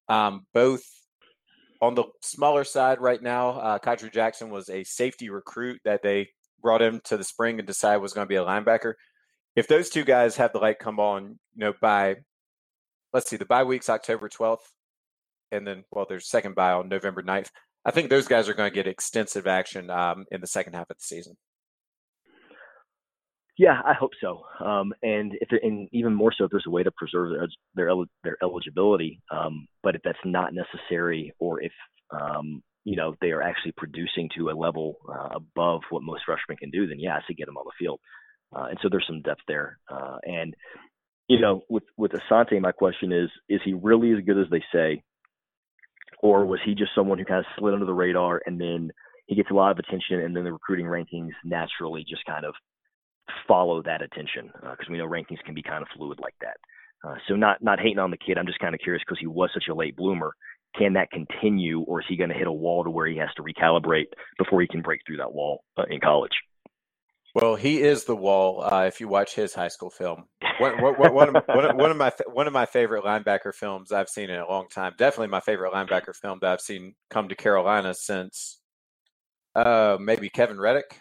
um, 0.09 0.47
both 0.53 0.82
on 1.85 1.95
the 1.95 2.05
smaller 2.22 2.64
side 2.64 3.01
right 3.01 3.22
now. 3.22 3.51
Uh, 3.51 3.97
Jackson 4.12 4.51
was 4.51 4.68
a 4.68 4.85
safety 4.85 5.30
recruit 5.30 5.80
that 5.85 6.03
they 6.03 6.28
brought 6.62 6.82
him 6.82 7.01
to 7.05 7.16
the 7.16 7.24
spring 7.24 7.59
and 7.59 7.66
decided 7.66 8.01
was 8.01 8.12
going 8.12 8.24
to 8.24 8.28
be 8.28 8.37
a 8.37 8.45
linebacker. 8.45 8.95
If 9.55 9.68
those 9.68 9.91
two 9.91 10.05
guys 10.05 10.37
have 10.37 10.53
the 10.53 10.59
light 10.59 10.78
come 10.78 10.99
on, 10.99 11.39
you 11.55 11.61
know, 11.64 11.74
by 11.80 12.16
let's 13.12 13.30
see, 13.30 13.37
the 13.37 13.45
bye 13.45 13.64
week's 13.64 13.89
October 13.89 14.28
12th, 14.28 14.59
and 15.53 15.66
then 15.66 15.85
well, 15.93 16.07
there's 16.09 16.28
second 16.28 16.55
bye 16.55 16.72
on 16.72 16.89
November 16.89 17.22
9th. 17.22 17.49
I 17.85 17.91
think 17.91 18.09
those 18.09 18.26
guys 18.26 18.49
are 18.49 18.55
going 18.55 18.70
to 18.70 18.74
get 18.74 18.87
extensive 18.87 19.47
action 19.47 19.91
um, 19.91 20.24
in 20.32 20.41
the 20.41 20.47
second 20.47 20.72
half 20.72 20.91
of 20.91 20.97
the 20.97 21.05
season. 21.05 21.37
Yeah, 23.59 23.80
I 23.84 23.92
hope 23.94 24.12
so. 24.20 24.42
Um, 24.64 24.92
and 25.02 25.32
if 25.40 25.48
and 25.62 25.88
even 25.92 26.14
more 26.14 26.32
so, 26.36 26.44
if 26.44 26.50
there's 26.50 26.66
a 26.66 26.70
way 26.70 26.82
to 26.82 26.90
preserve 26.90 27.30
their 27.30 27.48
their, 27.74 27.94
their 28.24 28.36
eligibility, 28.42 29.20
um, 29.30 29.68
but 29.82 29.94
if 29.94 30.02
that's 30.05 30.18
not 30.24 30.52
necessary, 30.55 31.32
or 31.38 31.62
if 31.62 31.72
um, 32.11 32.62
you 32.84 32.96
know 32.96 33.14
they 33.20 33.30
are 33.30 33.42
actually 33.42 33.72
producing 33.76 34.28
to 34.36 34.50
a 34.50 34.59
level 34.59 34.96
uh, 35.09 35.28
above 35.36 35.82
what 35.90 36.02
most 36.02 36.22
freshmen 36.26 36.57
can 36.57 36.70
do, 36.70 36.86
then 36.88 36.98
yeah, 36.98 37.14
I 37.14 37.20
say 37.28 37.34
get 37.34 37.46
them 37.46 37.57
on 37.57 37.64
the 37.66 37.72
field. 37.78 38.00
Uh, 38.55 38.66
and 38.70 38.78
so 38.82 38.88
there's 38.90 39.07
some 39.07 39.22
depth 39.22 39.42
there. 39.46 39.78
Uh, 39.88 40.18
and 40.24 40.55
you 41.28 41.40
know, 41.40 41.62
with 41.68 41.84
with 41.96 42.12
Asante, 42.12 42.61
my 42.61 42.72
question 42.72 43.12
is: 43.12 43.30
Is 43.48 43.61
he 43.64 43.72
really 43.74 44.12
as 44.12 44.24
good 44.24 44.38
as 44.38 44.50
they 44.50 44.62
say? 44.72 45.02
or 46.22 46.46
was 46.46 46.61
he 46.64 46.74
just 46.74 46.90
someone 46.94 47.18
who 47.18 47.24
kind 47.24 47.40
of 47.40 47.46
slid 47.59 47.74
under 47.74 47.86
the 47.86 47.92
radar 47.92 48.40
and 48.46 48.61
then 48.61 48.90
he 49.26 49.36
gets 49.36 49.50
a 49.50 49.55
lot 49.55 49.70
of 49.70 49.78
attention 49.78 50.20
and 50.20 50.34
then 50.34 50.44
the 50.44 50.52
recruiting 50.52 50.86
rankings 50.86 51.32
naturally 51.44 52.05
just 52.09 52.24
kind 52.26 52.46
of 52.46 52.55
follow 53.48 53.82
that 53.82 54.02
attention 54.02 54.50
because 54.54 54.86
uh, 54.88 54.92
we 54.92 54.98
know 54.98 55.08
rankings 55.08 55.42
can 55.44 55.54
be 55.54 55.62
kind 55.62 55.82
of 55.82 55.88
fluid 55.96 56.18
like 56.22 56.34
that. 56.40 56.56
Uh, 57.06 57.16
so 57.28 57.36
not 57.36 57.62
not 57.62 57.78
hating 57.78 57.98
on 57.98 58.10
the 58.10 58.16
kid, 58.16 58.38
I'm 58.38 58.46
just 58.46 58.58
kind 58.58 58.74
of 58.74 58.80
curious 58.80 59.02
because 59.06 59.20
he 59.20 59.26
was 59.26 59.50
such 59.52 59.68
a 59.70 59.74
late 59.74 59.96
bloomer. 59.96 60.34
Can 60.76 60.94
that 60.94 61.10
continue, 61.10 61.80
or 61.82 62.00
is 62.00 62.06
he 62.08 62.16
going 62.16 62.30
to 62.30 62.36
hit 62.36 62.48
a 62.48 62.52
wall 62.52 62.82
to 62.82 62.90
where 62.90 63.06
he 63.06 63.16
has 63.18 63.28
to 63.36 63.42
recalibrate 63.42 64.06
before 64.38 64.60
he 64.60 64.66
can 64.66 64.82
break 64.82 65.00
through 65.06 65.18
that 65.18 65.32
wall 65.32 65.62
uh, 65.76 65.84
in 65.88 66.00
college? 66.00 66.32
Well, 67.34 67.56
he 67.56 67.82
is 67.82 68.04
the 68.04 68.14
wall. 68.14 68.62
Uh, 68.62 68.84
if 68.86 69.00
you 69.00 69.08
watch 69.08 69.34
his 69.34 69.54
high 69.54 69.68
school 69.68 69.90
film, 69.90 70.24
one, 70.58 70.72
of 71.90 71.96
my 71.96 72.12
one 72.32 72.46
of 72.46 72.52
my 72.52 72.66
favorite 72.66 73.04
linebacker 73.04 73.52
films 73.52 73.92
I've 73.92 74.08
seen 74.08 74.30
in 74.30 74.38
a 74.38 74.48
long 74.48 74.68
time. 74.68 74.94
Definitely 74.96 75.28
my 75.28 75.40
favorite 75.40 75.72
linebacker 75.72 76.14
film 76.14 76.38
that 76.42 76.52
I've 76.52 76.60
seen 76.60 76.94
come 77.10 77.28
to 77.28 77.34
Carolina 77.34 77.92
since 77.94 78.60
uh, 79.54 79.96
maybe 80.00 80.28
Kevin 80.28 80.60
Reddick. 80.60 81.00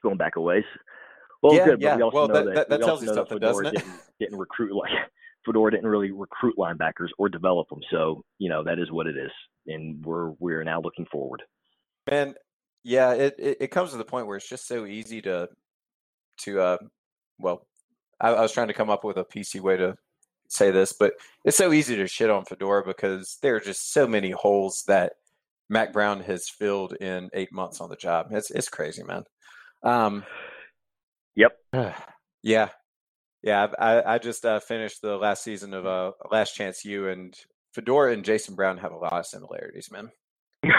It's 0.00 0.02
going 0.02 0.16
back 0.16 0.36
a 0.36 0.40
ways. 0.40 0.64
Well, 1.42 1.54
yeah, 1.54 1.64
good. 1.66 1.80
yeah. 1.80 1.96
we 1.96 2.02
also 2.02 2.16
well, 2.16 2.28
know 2.28 2.34
that, 2.34 2.44
that, 2.44 2.54
that, 2.54 2.68
that 2.80 2.84
tells 2.86 3.02
you 3.02 3.08
something, 3.08 3.38
Fedora 3.38 3.64
doesn't 3.64 3.66
it? 3.66 3.74
Didn't, 3.74 4.00
didn't 4.18 4.38
recruit 4.38 4.74
like 4.74 4.90
Fedora 5.44 5.70
didn't 5.70 5.86
really 5.86 6.10
recruit 6.10 6.56
linebackers 6.56 7.08
or 7.18 7.28
develop 7.28 7.68
them. 7.68 7.80
So 7.90 8.24
you 8.38 8.48
know 8.48 8.64
that 8.64 8.78
is 8.78 8.90
what 8.90 9.06
it 9.06 9.16
is, 9.16 9.30
and 9.66 10.02
we're 10.04 10.30
we're 10.38 10.64
now 10.64 10.80
looking 10.80 11.06
forward. 11.06 11.42
Man, 12.10 12.34
yeah, 12.82 13.12
it, 13.12 13.34
it, 13.38 13.56
it 13.60 13.70
comes 13.70 13.90
to 13.90 13.98
the 13.98 14.04
point 14.04 14.26
where 14.26 14.36
it's 14.36 14.48
just 14.48 14.66
so 14.66 14.86
easy 14.86 15.20
to 15.22 15.48
to 16.42 16.60
uh 16.60 16.78
well, 17.38 17.66
I, 18.20 18.30
I 18.30 18.40
was 18.40 18.52
trying 18.52 18.68
to 18.68 18.74
come 18.74 18.90
up 18.90 19.04
with 19.04 19.18
a 19.18 19.24
PC 19.24 19.60
way 19.60 19.76
to 19.76 19.96
say 20.48 20.70
this, 20.70 20.92
but 20.92 21.14
it's 21.44 21.56
so 21.56 21.72
easy 21.72 21.96
to 21.96 22.06
shit 22.06 22.30
on 22.30 22.44
Fedora 22.44 22.84
because 22.84 23.38
there 23.42 23.56
are 23.56 23.60
just 23.60 23.92
so 23.92 24.06
many 24.06 24.30
holes 24.30 24.84
that 24.88 25.12
Mack 25.70 25.92
Brown 25.92 26.20
has 26.22 26.48
filled 26.48 26.94
in 26.94 27.30
eight 27.32 27.52
months 27.52 27.80
on 27.80 27.88
the 27.88 27.96
job. 27.96 28.26
It's 28.30 28.50
it's 28.50 28.68
crazy, 28.68 29.04
man. 29.04 29.24
Um, 29.82 30.24
yep. 31.36 31.52
Yeah, 32.42 32.70
yeah. 33.42 33.66
I 33.78 34.14
I 34.14 34.16
just 34.16 34.46
uh, 34.46 34.60
finished 34.60 35.02
the 35.02 35.18
last 35.18 35.44
season 35.44 35.74
of 35.74 35.84
uh, 35.84 36.12
Last 36.30 36.54
Chance 36.54 36.86
U, 36.86 37.06
and 37.10 37.36
Fedora 37.74 38.14
and 38.14 38.24
Jason 38.24 38.54
Brown 38.54 38.78
have 38.78 38.92
a 38.92 38.96
lot 38.96 39.12
of 39.12 39.26
similarities, 39.26 39.90
man. 39.92 40.10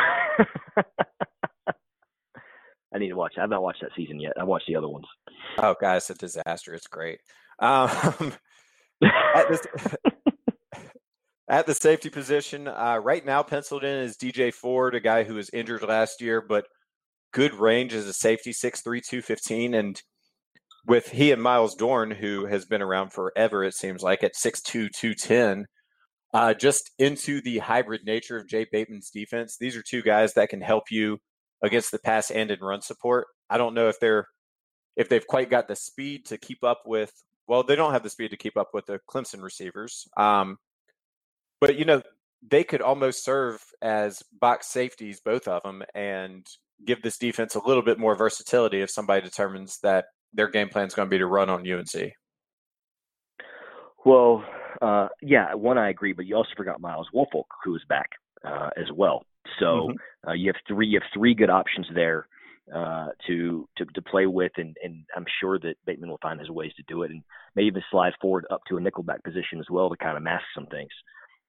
I 2.93 2.97
need 2.97 3.09
to 3.09 3.15
watch. 3.15 3.33
I 3.37 3.41
haven't 3.41 3.61
watched 3.61 3.81
that 3.81 3.91
season 3.95 4.19
yet. 4.19 4.33
I 4.39 4.43
watched 4.43 4.67
the 4.67 4.75
other 4.75 4.89
ones. 4.89 5.05
Oh, 5.57 5.75
God, 5.79 5.97
it's 5.97 6.09
a 6.09 6.15
disaster. 6.15 6.73
It's 6.73 6.87
great. 6.87 7.19
Um, 7.59 7.89
at, 9.03 9.49
this, 9.49 9.61
at, 11.49 11.65
the 11.65 11.73
safety 11.73 12.09
position, 12.09 12.67
uh, 12.67 12.99
right 13.01 13.25
now, 13.25 13.43
penciled 13.43 13.85
in 13.85 13.99
is 13.99 14.17
DJ 14.17 14.53
Ford, 14.53 14.95
a 14.95 14.99
guy 14.99 15.23
who 15.23 15.35
was 15.35 15.49
injured 15.51 15.83
last 15.83 16.19
year, 16.19 16.41
but 16.41 16.67
good 17.31 17.53
range 17.53 17.93
as 17.93 18.07
a 18.07 18.13
safety, 18.13 18.51
6'3", 18.51 18.83
215. 18.83 19.73
And 19.73 20.01
with 20.87 21.09
he 21.09 21.31
and 21.31 21.41
Myles 21.41 21.75
Dorn, 21.75 22.11
who 22.11 22.45
has 22.45 22.65
been 22.65 22.81
around 22.81 23.13
forever, 23.13 23.63
it 23.63 23.75
seems 23.75 24.01
like, 24.01 24.23
at 24.23 24.35
6'2", 24.35 24.89
210, 24.91 25.65
uh, 26.33 26.53
just 26.53 26.91
into 26.97 27.41
the 27.41 27.59
hybrid 27.59 28.01
nature 28.05 28.37
of 28.37 28.47
Jay 28.47 28.65
Bateman's 28.71 29.09
defense. 29.09 29.57
These 29.59 29.75
are 29.75 29.83
two 29.83 30.01
guys 30.01 30.33
that 30.33 30.49
can 30.49 30.61
help 30.61 30.85
you– 30.91 31.17
against 31.61 31.91
the 31.91 31.99
pass 31.99 32.31
and 32.31 32.51
in 32.51 32.59
run 32.59 32.81
support. 32.81 33.27
I 33.49 33.57
don't 33.57 33.73
know 33.73 33.87
if 33.87 33.99
they're 33.99 34.27
if 34.95 35.09
they've 35.09 35.25
quite 35.25 35.49
got 35.49 35.67
the 35.67 35.75
speed 35.75 36.25
to 36.27 36.37
keep 36.37 36.63
up 36.63 36.83
with. 36.85 37.11
Well, 37.47 37.63
they 37.63 37.75
don't 37.75 37.93
have 37.93 38.03
the 38.03 38.09
speed 38.09 38.31
to 38.31 38.37
keep 38.37 38.57
up 38.57 38.69
with 38.73 38.85
the 38.85 38.99
Clemson 39.09 39.41
receivers. 39.41 40.07
Um, 40.17 40.57
but 41.59 41.77
you 41.77 41.85
know 41.85 42.01
they 42.47 42.63
could 42.63 42.81
almost 42.81 43.23
serve 43.23 43.63
as 43.81 44.23
box 44.39 44.67
safeties, 44.67 45.21
both 45.23 45.47
of 45.47 45.61
them, 45.63 45.83
and 45.93 46.45
give 46.85 47.01
this 47.01 47.17
defense 47.17 47.55
a 47.55 47.67
little 47.67 47.83
bit 47.83 47.99
more 47.99 48.15
versatility 48.15 48.81
if 48.81 48.89
somebody 48.89 49.21
determines 49.21 49.79
that 49.83 50.05
their 50.33 50.47
game 50.47 50.69
plan 50.69 50.87
is 50.87 50.93
going 50.93 51.07
to 51.07 51.09
be 51.09 51.17
to 51.17 51.25
run 51.25 51.49
on 51.49 51.69
UNC. 51.69 52.13
Well, 54.05 54.43
uh, 54.81 55.09
yeah, 55.21 55.53
one 55.53 55.77
I 55.77 55.89
agree, 55.89 56.13
but 56.13 56.25
you 56.25 56.35
also 56.35 56.49
forgot 56.57 56.81
Myles 56.81 57.09
Wolfolk, 57.13 57.45
who 57.63 57.75
is 57.75 57.81
back 57.87 58.09
uh, 58.45 58.69
as 58.77 58.91
well. 58.95 59.23
So 59.59 59.65
mm-hmm. 59.65 60.29
uh, 60.29 60.33
you 60.33 60.47
have 60.47 60.61
three 60.67 60.87
you 60.87 60.99
have 60.99 61.09
three 61.13 61.33
good 61.33 61.49
options 61.49 61.87
there 61.93 62.27
uh, 62.73 63.09
to, 63.27 63.67
to 63.77 63.85
to 63.85 64.01
play 64.01 64.25
with, 64.25 64.51
and, 64.57 64.75
and 64.83 65.03
I'm 65.15 65.25
sure 65.39 65.59
that 65.59 65.75
Bateman 65.85 66.09
will 66.09 66.19
find 66.21 66.39
his 66.39 66.49
ways 66.49 66.71
to 66.77 66.83
do 66.87 67.03
it, 67.03 67.11
and 67.11 67.21
maybe 67.55 67.67
even 67.67 67.83
slide 67.91 68.13
forward 68.21 68.45
up 68.49 68.61
to 68.69 68.77
a 68.77 68.79
nickelback 68.79 69.23
position 69.23 69.59
as 69.59 69.69
well 69.69 69.89
to 69.89 69.97
kind 69.97 70.17
of 70.17 70.23
mask 70.23 70.45
some 70.55 70.67
things. 70.67 70.91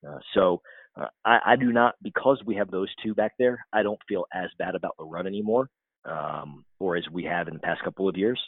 Uh, 0.07 0.19
so 0.35 0.61
uh, 1.01 1.07
I, 1.25 1.39
I 1.47 1.57
do 1.57 1.73
not 1.73 1.95
because 2.03 2.43
we 2.45 2.57
have 2.57 2.71
those 2.71 2.89
two 3.03 3.15
back 3.15 3.33
there. 3.39 3.65
I 3.73 3.83
don't 3.83 4.01
feel 4.09 4.27
as 4.33 4.51
bad 4.59 4.75
about 4.75 4.95
the 4.99 5.05
run 5.05 5.27
anymore, 5.27 5.69
um, 6.05 6.65
or 6.79 6.97
as 6.97 7.05
we 7.11 7.25
have 7.25 7.49
in 7.49 7.55
the 7.55 7.61
past 7.61 7.83
couple 7.83 8.09
of 8.09 8.17
years. 8.17 8.41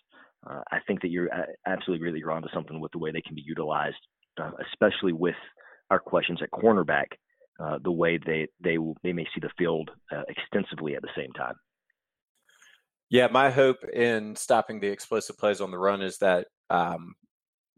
Uh, 0.48 0.60
I 0.70 0.78
think 0.86 1.00
that 1.02 1.08
you're 1.08 1.30
absolutely 1.66 2.04
really 2.04 2.18
you're 2.18 2.32
onto 2.32 2.48
something 2.52 2.78
with 2.78 2.92
the 2.92 2.98
way 2.98 3.10
they 3.10 3.22
can 3.22 3.34
be 3.34 3.44
utilized, 3.46 3.96
uh, 4.40 4.50
especially 4.72 5.12
with 5.12 5.36
our 5.90 5.98
questions 5.98 6.40
at 6.42 6.50
cornerback 6.50 7.06
uh, 7.60 7.78
the 7.82 7.90
way 7.90 8.18
they 8.18 8.48
they 8.60 8.76
they 9.02 9.12
may 9.12 9.24
see 9.34 9.40
the 9.40 9.50
field 9.56 9.90
uh, 10.12 10.22
extensively 10.28 10.96
at 10.96 11.02
the 11.02 11.08
same 11.16 11.32
time. 11.32 11.54
Yeah, 13.10 13.28
my 13.28 13.50
hope 13.50 13.84
in 13.92 14.34
stopping 14.34 14.80
the 14.80 14.88
explosive 14.88 15.38
plays 15.38 15.60
on 15.60 15.70
the 15.70 15.78
run 15.78 16.02
is 16.02 16.18
that 16.18 16.48
um, 16.70 17.14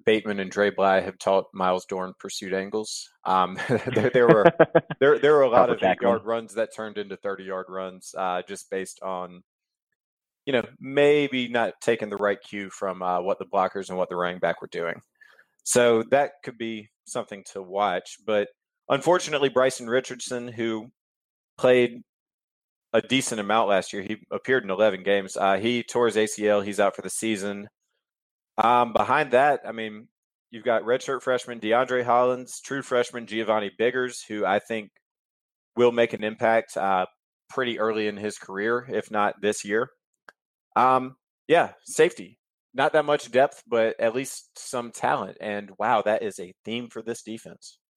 Bateman 0.06 0.40
and 0.40 0.50
Dre 0.50 0.70
Bly 0.70 1.00
have 1.00 1.18
taught 1.18 1.46
Myles 1.52 1.84
Dorn 1.84 2.14
pursuit 2.18 2.54
angles. 2.54 3.08
Um, 3.24 3.58
there, 3.94 4.10
there, 4.10 4.28
were 4.28 4.46
there 5.00 5.18
there 5.18 5.34
were 5.34 5.42
a 5.42 5.50
lot 5.50 5.68
of 5.68 5.82
eight 5.82 5.98
yard 6.00 6.24
runs 6.24 6.54
that 6.54 6.74
turned 6.74 6.96
into 6.96 7.16
thirty 7.16 7.44
yard 7.44 7.66
runs 7.68 8.14
uh, 8.16 8.42
just 8.48 8.70
based 8.70 9.02
on 9.02 9.42
you 10.46 10.52
know 10.52 10.62
maybe 10.80 11.48
not 11.48 11.74
taking 11.82 12.08
the 12.08 12.16
right 12.16 12.38
cue 12.40 12.70
from 12.70 13.02
uh, 13.02 13.20
what 13.20 13.38
the 13.38 13.46
blockers 13.46 13.88
and 13.88 13.98
what 13.98 14.08
the 14.08 14.16
running 14.16 14.38
back 14.38 14.62
were 14.62 14.68
doing. 14.70 15.00
So 15.64 16.04
that 16.12 16.30
could 16.44 16.56
be 16.56 16.88
something 17.06 17.42
to 17.52 17.60
watch, 17.60 18.16
but 18.24 18.48
Unfortunately, 18.88 19.48
Bryson 19.48 19.88
Richardson, 19.88 20.48
who 20.48 20.90
played 21.58 22.02
a 22.92 23.02
decent 23.02 23.40
amount 23.40 23.68
last 23.68 23.92
year, 23.92 24.02
he 24.02 24.18
appeared 24.30 24.62
in 24.62 24.70
11 24.70 25.02
games. 25.02 25.36
Uh, 25.36 25.56
he 25.56 25.82
tore 25.82 26.06
his 26.06 26.16
ACL. 26.16 26.64
He's 26.64 26.80
out 26.80 26.94
for 26.94 27.02
the 27.02 27.10
season. 27.10 27.68
Um, 28.58 28.92
behind 28.92 29.32
that, 29.32 29.60
I 29.66 29.72
mean, 29.72 30.08
you've 30.50 30.64
got 30.64 30.82
redshirt 30.82 31.22
freshman 31.22 31.60
DeAndre 31.60 32.04
Hollins, 32.04 32.60
true 32.60 32.82
freshman 32.82 33.26
Giovanni 33.26 33.70
Biggers, 33.76 34.22
who 34.26 34.46
I 34.46 34.58
think 34.58 34.90
will 35.76 35.92
make 35.92 36.12
an 36.12 36.24
impact. 36.24 36.76
Uh, 36.76 37.06
pretty 37.48 37.78
early 37.78 38.08
in 38.08 38.16
his 38.16 38.38
career, 38.38 38.86
if 38.88 39.10
not 39.10 39.40
this 39.40 39.64
year. 39.64 39.90
Um, 40.74 41.16
yeah, 41.48 41.72
safety. 41.84 42.38
Not 42.74 42.92
that 42.92 43.04
much 43.04 43.30
depth, 43.30 43.62
but 43.66 43.98
at 43.98 44.14
least 44.14 44.58
some 44.58 44.90
talent. 44.90 45.38
And 45.40 45.70
wow, 45.78 46.02
that 46.02 46.22
is 46.22 46.38
a 46.38 46.52
theme 46.64 46.88
for 46.88 47.02
this 47.02 47.22
defense. 47.22 47.78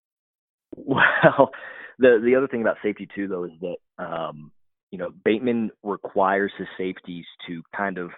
Well, 0.76 1.49
the 1.97 2.22
the 2.24 2.36
other 2.36 2.47
thing 2.47 2.62
about 2.62 2.78
safety 2.84 3.07
too, 3.14 3.28
though, 3.28 3.43
is 3.43 3.51
that 3.62 3.78
um, 3.97 4.51
you 4.91 4.99
know 4.99 5.10
Bateman 5.26 5.72
requires 5.82 6.51
his 6.60 6.68
safeties 6.78 7.26
to 7.47 7.64
kind 7.76 7.97
of 7.97 8.12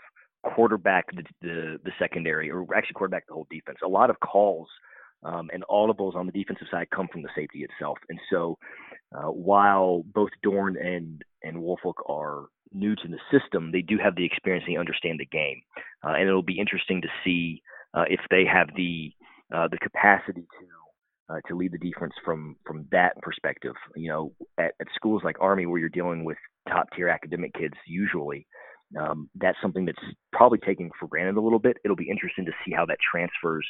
quarterback 0.44 1.06
the, 1.16 1.24
the, 1.42 1.80
the 1.84 1.92
secondary, 2.00 2.50
or 2.50 2.66
actually 2.76 2.94
quarterback 2.94 3.28
the 3.28 3.34
whole 3.34 3.48
defense. 3.50 3.78
A 3.84 3.88
lot 3.88 4.10
of 4.10 4.20
calls 4.20 4.68
um, 5.24 5.50
and 5.54 5.64
audibles 5.70 6.16
on 6.16 6.26
the 6.26 6.32
defensive 6.32 6.68
side 6.72 6.88
come 6.94 7.08
from 7.12 7.22
the 7.22 7.30
safety 7.36 7.64
itself. 7.64 7.98
And 8.10 8.20
so, 8.32 8.58
uh, 9.16 9.30
while 9.30 10.04
both 10.14 10.30
Dorn 10.44 10.78
and 10.78 11.24
and 11.44 11.58
Wolfolk 11.58 12.10
are 12.10 12.46
new 12.74 12.96
to 12.96 13.08
the 13.08 13.20
system, 13.38 13.72
they 13.72 13.82
do 13.82 13.98
have 14.02 14.16
the 14.16 14.26
experience 14.26 14.64
and 14.68 14.76
they 14.76 14.80
understand 14.80 15.20
the 15.20 15.26
game. 15.26 15.62
Uh, 16.04 16.14
and 16.14 16.28
it'll 16.28 16.42
be 16.42 16.60
interesting 16.60 17.02
to 17.02 17.08
see 17.24 17.62
uh, 17.94 18.06
if 18.10 18.22
they 18.30 18.46
have 18.46 18.70
the 18.76 19.12
uh, 19.54 19.68
the 19.68 19.78
capacity 19.78 20.42
to 20.42 21.34
uh, 21.34 21.40
to 21.48 21.56
lead 21.56 21.72
the 21.72 21.78
defense 21.78 22.14
from 22.26 22.56
from 22.66 22.88
that 22.92 23.22
perspective. 23.22 23.76
You 23.96 24.10
know, 24.10 24.34
at, 24.58 24.74
at 24.80 24.88
schools 24.96 25.22
like 25.24 25.38
Army, 25.40 25.66
where 25.66 25.80
you're 25.80 25.90
dealing 25.90 26.24
with 26.24 26.38
top 26.70 26.88
tier 26.96 27.10
academic 27.10 27.54
kids, 27.54 27.76
usually 27.86 28.48
um, 29.00 29.30
that's 29.36 29.58
something 29.62 29.86
that's 29.86 30.04
probably 30.34 30.60
taken 30.60 30.90
for 31.00 31.08
granted 31.08 31.38
a 31.38 31.42
little 31.42 31.60
bit. 31.60 31.78
It'll 31.84 31.96
be 31.96 32.10
interesting 32.10 32.46
to 32.46 32.52
see 32.66 32.72
how 32.76 32.86
that 32.88 32.98
transfers 33.00 33.68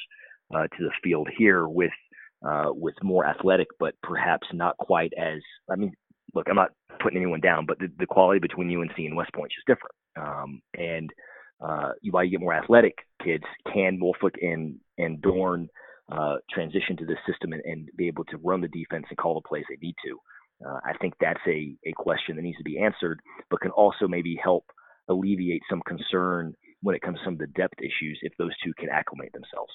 uh, 0.53 0.63
to 0.63 0.84
the 0.84 0.91
field 1.03 1.30
here 1.38 1.67
with 1.67 1.91
uh, 2.45 2.72
with 2.72 2.95
more 3.03 3.26
athletic, 3.26 3.67
but 3.80 3.93
perhaps 4.01 4.47
not 4.53 4.78
quite 4.78 5.13
as. 5.17 5.41
I 5.69 5.76
mean, 5.76 5.93
look, 6.34 6.47
I'm 6.49 6.55
not 6.55 6.72
putting 7.01 7.17
anyone 7.17 7.41
down, 7.41 7.65
but 7.65 7.78
the, 7.80 7.88
the 7.99 8.07
quality 8.07 8.39
between 8.39 8.76
UNC 8.76 8.97
and 8.97 9.15
West 9.15 9.32
Point 9.34 9.51
is 9.51 9.55
just 9.57 9.67
different. 9.67 9.95
Um, 10.19 10.61
and 10.76 11.09
uh, 11.63 11.91
while 12.09 12.24
you 12.24 12.32
get 12.32 12.41
more 12.41 12.53
athletic 12.53 12.95
kids, 13.24 13.43
can 13.72 13.99
Wolfolk 14.01 14.36
and 14.41 14.80
and 14.97 15.22
Dorn 15.22 15.69
uh, 16.11 16.38
transition 16.51 16.97
to 16.97 17.05
this 17.05 17.19
system 17.28 17.53
and, 17.53 17.61
and, 17.63 17.88
be 17.95 18.07
able 18.07 18.26
to 18.26 18.38
run 18.38 18.59
the 18.59 18.67
defense 18.67 19.05
and 19.07 19.17
call 19.17 19.36
the 19.36 19.47
plays 19.47 19.63
they 19.69 19.78
need 19.82 19.95
to? 20.03 20.67
Uh, 20.67 20.80
I 20.84 20.97
think 20.99 21.13
that's 21.22 21.39
a 21.47 21.76
a 21.86 21.93
question 21.95 22.36
that 22.36 22.41
needs 22.41 22.57
to 22.57 22.63
be 22.63 22.80
answered, 22.80 23.19
but 23.49 23.61
can 23.61 23.72
also 23.72 24.07
maybe 24.07 24.39
help 24.41 24.65
alleviate 25.08 25.62
some 25.70 25.82
concern 25.88 26.54
when 26.82 26.95
it 26.95 27.02
comes 27.02 27.18
to 27.20 27.26
some 27.26 27.34
of 27.34 27.39
the 27.39 27.47
depth 27.47 27.80
issues 27.80 28.20
if 28.22 28.34
those 28.38 28.52
two 28.64 28.74
can 28.78 28.89
acclimate 28.89 29.32
themselves. 29.34 29.74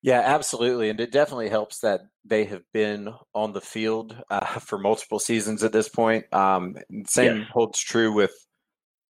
Yeah, 0.00 0.20
absolutely, 0.20 0.90
and 0.90 1.00
it 1.00 1.10
definitely 1.10 1.48
helps 1.48 1.80
that 1.80 2.02
they 2.24 2.44
have 2.44 2.62
been 2.72 3.12
on 3.34 3.52
the 3.52 3.60
field 3.60 4.16
uh, 4.30 4.46
for 4.60 4.78
multiple 4.78 5.18
seasons 5.18 5.64
at 5.64 5.72
this 5.72 5.88
point. 5.88 6.32
Um, 6.32 6.76
same 7.06 7.38
yes. 7.38 7.48
holds 7.52 7.80
true 7.80 8.12
with 8.12 8.32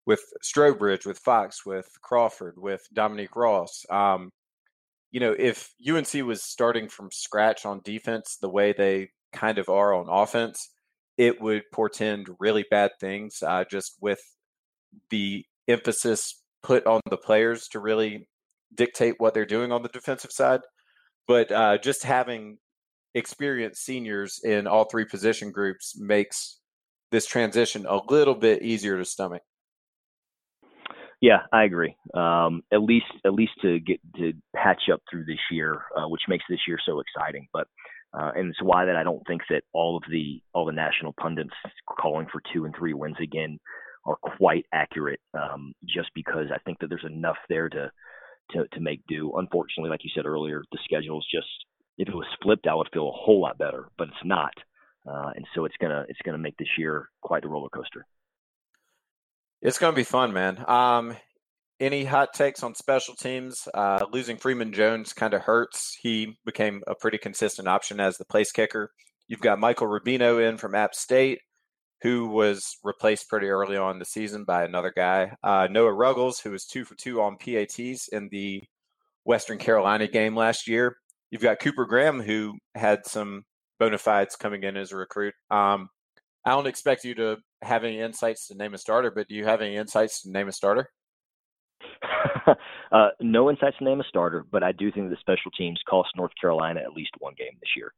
with 0.05 0.21
Strowbridge, 0.43 1.05
with 1.05 1.17
Fox, 1.17 1.65
with 1.65 1.89
Crawford, 2.01 2.55
with 2.57 2.87
Dominique 2.93 3.35
Ross. 3.35 3.85
Um, 3.89 4.29
you 5.11 5.19
know, 5.19 5.35
if 5.37 5.73
UNC 5.87 6.13
was 6.25 6.43
starting 6.43 6.89
from 6.89 7.09
scratch 7.11 7.65
on 7.65 7.81
defense 7.83 8.37
the 8.39 8.49
way 8.49 8.71
they 8.71 9.09
kind 9.33 9.57
of 9.57 9.67
are 9.67 9.93
on 9.93 10.07
offense, 10.07 10.69
it 11.17 11.41
would 11.41 11.63
portend 11.73 12.29
really 12.39 12.65
bad 12.69 12.91
things. 12.99 13.41
Uh, 13.41 13.63
just 13.63 13.95
with 13.99 14.21
the 15.09 15.45
emphasis 15.67 16.41
put 16.63 16.85
on 16.85 17.01
the 17.09 17.17
players 17.17 17.67
to 17.69 17.79
really 17.79 18.27
dictate 18.73 19.15
what 19.17 19.33
they're 19.33 19.45
doing 19.45 19.71
on 19.71 19.83
the 19.83 19.89
defensive 19.89 20.31
side. 20.31 20.61
But 21.27 21.51
uh, 21.51 21.77
just 21.77 22.03
having 22.03 22.57
experienced 23.13 23.83
seniors 23.83 24.39
in 24.43 24.67
all 24.67 24.85
three 24.85 25.05
position 25.05 25.51
groups 25.51 25.97
makes 25.97 26.59
this 27.11 27.25
transition 27.25 27.85
a 27.87 28.01
little 28.09 28.35
bit 28.35 28.61
easier 28.61 28.97
to 28.97 29.05
stomach. 29.05 29.41
Yeah, 31.21 31.39
I 31.51 31.63
agree. 31.63 31.95
Um, 32.13 32.61
at 32.73 32.81
least, 32.81 33.05
at 33.25 33.33
least 33.33 33.53
to 33.61 33.79
get 33.79 33.99
to 34.17 34.33
patch 34.55 34.83
up 34.91 35.01
through 35.09 35.25
this 35.25 35.39
year, 35.49 35.81
uh, 35.97 36.07
which 36.07 36.21
makes 36.27 36.43
this 36.49 36.59
year 36.67 36.77
so 36.85 36.99
exciting. 36.99 37.47
But 37.53 37.67
uh, 38.13 38.31
and 38.35 38.49
it's 38.49 38.61
why 38.61 38.85
that 38.85 38.95
I 38.95 39.03
don't 39.03 39.25
think 39.27 39.41
that 39.49 39.63
all 39.73 39.97
of 39.97 40.03
the 40.11 40.41
all 40.53 40.65
the 40.65 40.71
national 40.71 41.13
pundits 41.19 41.53
calling 41.99 42.27
for 42.31 42.41
two 42.53 42.65
and 42.65 42.75
three 42.77 42.93
wins 42.93 43.17
again 43.21 43.57
are 44.05 44.17
quite 44.37 44.65
accurate. 44.73 45.19
Um, 45.33 45.73
just 45.85 46.09
because 46.13 46.47
I 46.53 46.59
think 46.59 46.79
that 46.79 46.87
there's 46.89 47.05
enough 47.05 47.37
there 47.49 47.69
to 47.69 47.91
to 48.51 48.67
to 48.67 48.79
make 48.79 49.01
do. 49.07 49.33
Unfortunately, 49.37 49.89
like 49.89 50.03
you 50.03 50.11
said 50.15 50.25
earlier, 50.25 50.63
the 50.71 50.79
schedule 50.83 51.19
is 51.19 51.25
just 51.31 51.47
if 51.97 52.07
it 52.07 52.15
was 52.15 52.27
flipped, 52.41 52.67
I 52.67 52.75
would 52.75 52.89
feel 52.93 53.09
a 53.09 53.11
whole 53.11 53.41
lot 53.41 53.57
better, 53.57 53.89
but 53.97 54.09
it's 54.09 54.17
not, 54.25 54.53
uh, 55.07 55.31
and 55.35 55.45
so 55.55 55.65
it's 55.65 55.75
gonna 55.79 56.05
it's 56.09 56.19
gonna 56.23 56.37
make 56.37 56.57
this 56.57 56.77
year 56.77 57.09
quite 57.21 57.43
the 57.43 57.49
roller 57.49 57.69
coaster. 57.69 58.05
It's 59.61 59.79
gonna 59.79 59.95
be 59.95 60.03
fun, 60.03 60.33
man. 60.33 60.63
Um, 60.67 61.15
any 61.79 62.05
hot 62.05 62.33
takes 62.33 62.63
on 62.63 62.75
special 62.75 63.15
teams? 63.15 63.67
Uh, 63.73 64.05
losing 64.11 64.37
Freeman 64.37 64.71
Jones 64.71 65.13
kind 65.13 65.33
of 65.33 65.41
hurts. 65.41 65.97
He 66.01 66.37
became 66.45 66.83
a 66.87 66.95
pretty 66.95 67.17
consistent 67.17 67.67
option 67.67 67.99
as 67.99 68.17
the 68.17 68.25
place 68.25 68.51
kicker. 68.51 68.91
You've 69.27 69.41
got 69.41 69.59
Michael 69.59 69.87
Rubino 69.87 70.47
in 70.47 70.57
from 70.57 70.75
App 70.75 70.93
State 70.93 71.39
who 72.01 72.27
was 72.27 72.77
replaced 72.83 73.29
pretty 73.29 73.47
early 73.47 73.77
on 73.77 73.99
the 73.99 74.05
season 74.05 74.43
by 74.43 74.63
another 74.63 74.93
guy, 74.95 75.31
uh, 75.43 75.67
Noah 75.69 75.93
Ruggles, 75.93 76.39
who 76.39 76.51
was 76.51 76.65
two 76.65 76.85
for 76.85 76.95
two 76.95 77.21
on 77.21 77.37
PATs 77.37 78.07
in 78.09 78.29
the 78.31 78.63
Western 79.23 79.57
Carolina 79.57 80.07
game 80.07 80.35
last 80.35 80.67
year. 80.67 80.97
You've 81.31 81.41
got 81.41 81.59
Cooper 81.59 81.85
Graham, 81.85 82.21
who 82.21 82.57
had 82.75 83.05
some 83.05 83.43
bona 83.79 83.97
fides 83.97 84.35
coming 84.35 84.63
in 84.63 84.77
as 84.77 84.91
a 84.91 84.97
recruit. 84.97 85.33
Um, 85.49 85.89
I 86.45 86.51
don't 86.51 86.67
expect 86.67 87.03
you 87.03 87.15
to 87.15 87.37
have 87.63 87.83
any 87.83 87.99
insights 87.99 88.47
to 88.47 88.55
name 88.55 88.73
a 88.73 88.77
starter, 88.77 89.11
but 89.11 89.27
do 89.27 89.35
you 89.35 89.45
have 89.45 89.61
any 89.61 89.75
insights 89.75 90.21
to 90.21 90.31
name 90.31 90.47
a 90.47 90.51
starter? 90.51 90.89
uh, 92.91 93.09
no 93.19 93.49
insights 93.49 93.77
to 93.79 93.83
name 93.83 93.99
a 93.99 94.03
starter, 94.03 94.45
but 94.51 94.63
I 94.63 94.71
do 94.71 94.91
think 94.91 95.09
the 95.09 95.17
special 95.19 95.51
teams 95.51 95.79
cost 95.89 96.09
North 96.15 96.31
Carolina 96.39 96.81
at 96.81 96.93
least 96.93 97.11
one 97.19 97.33
game 97.37 97.57
this 97.59 97.71
year. 97.75 97.93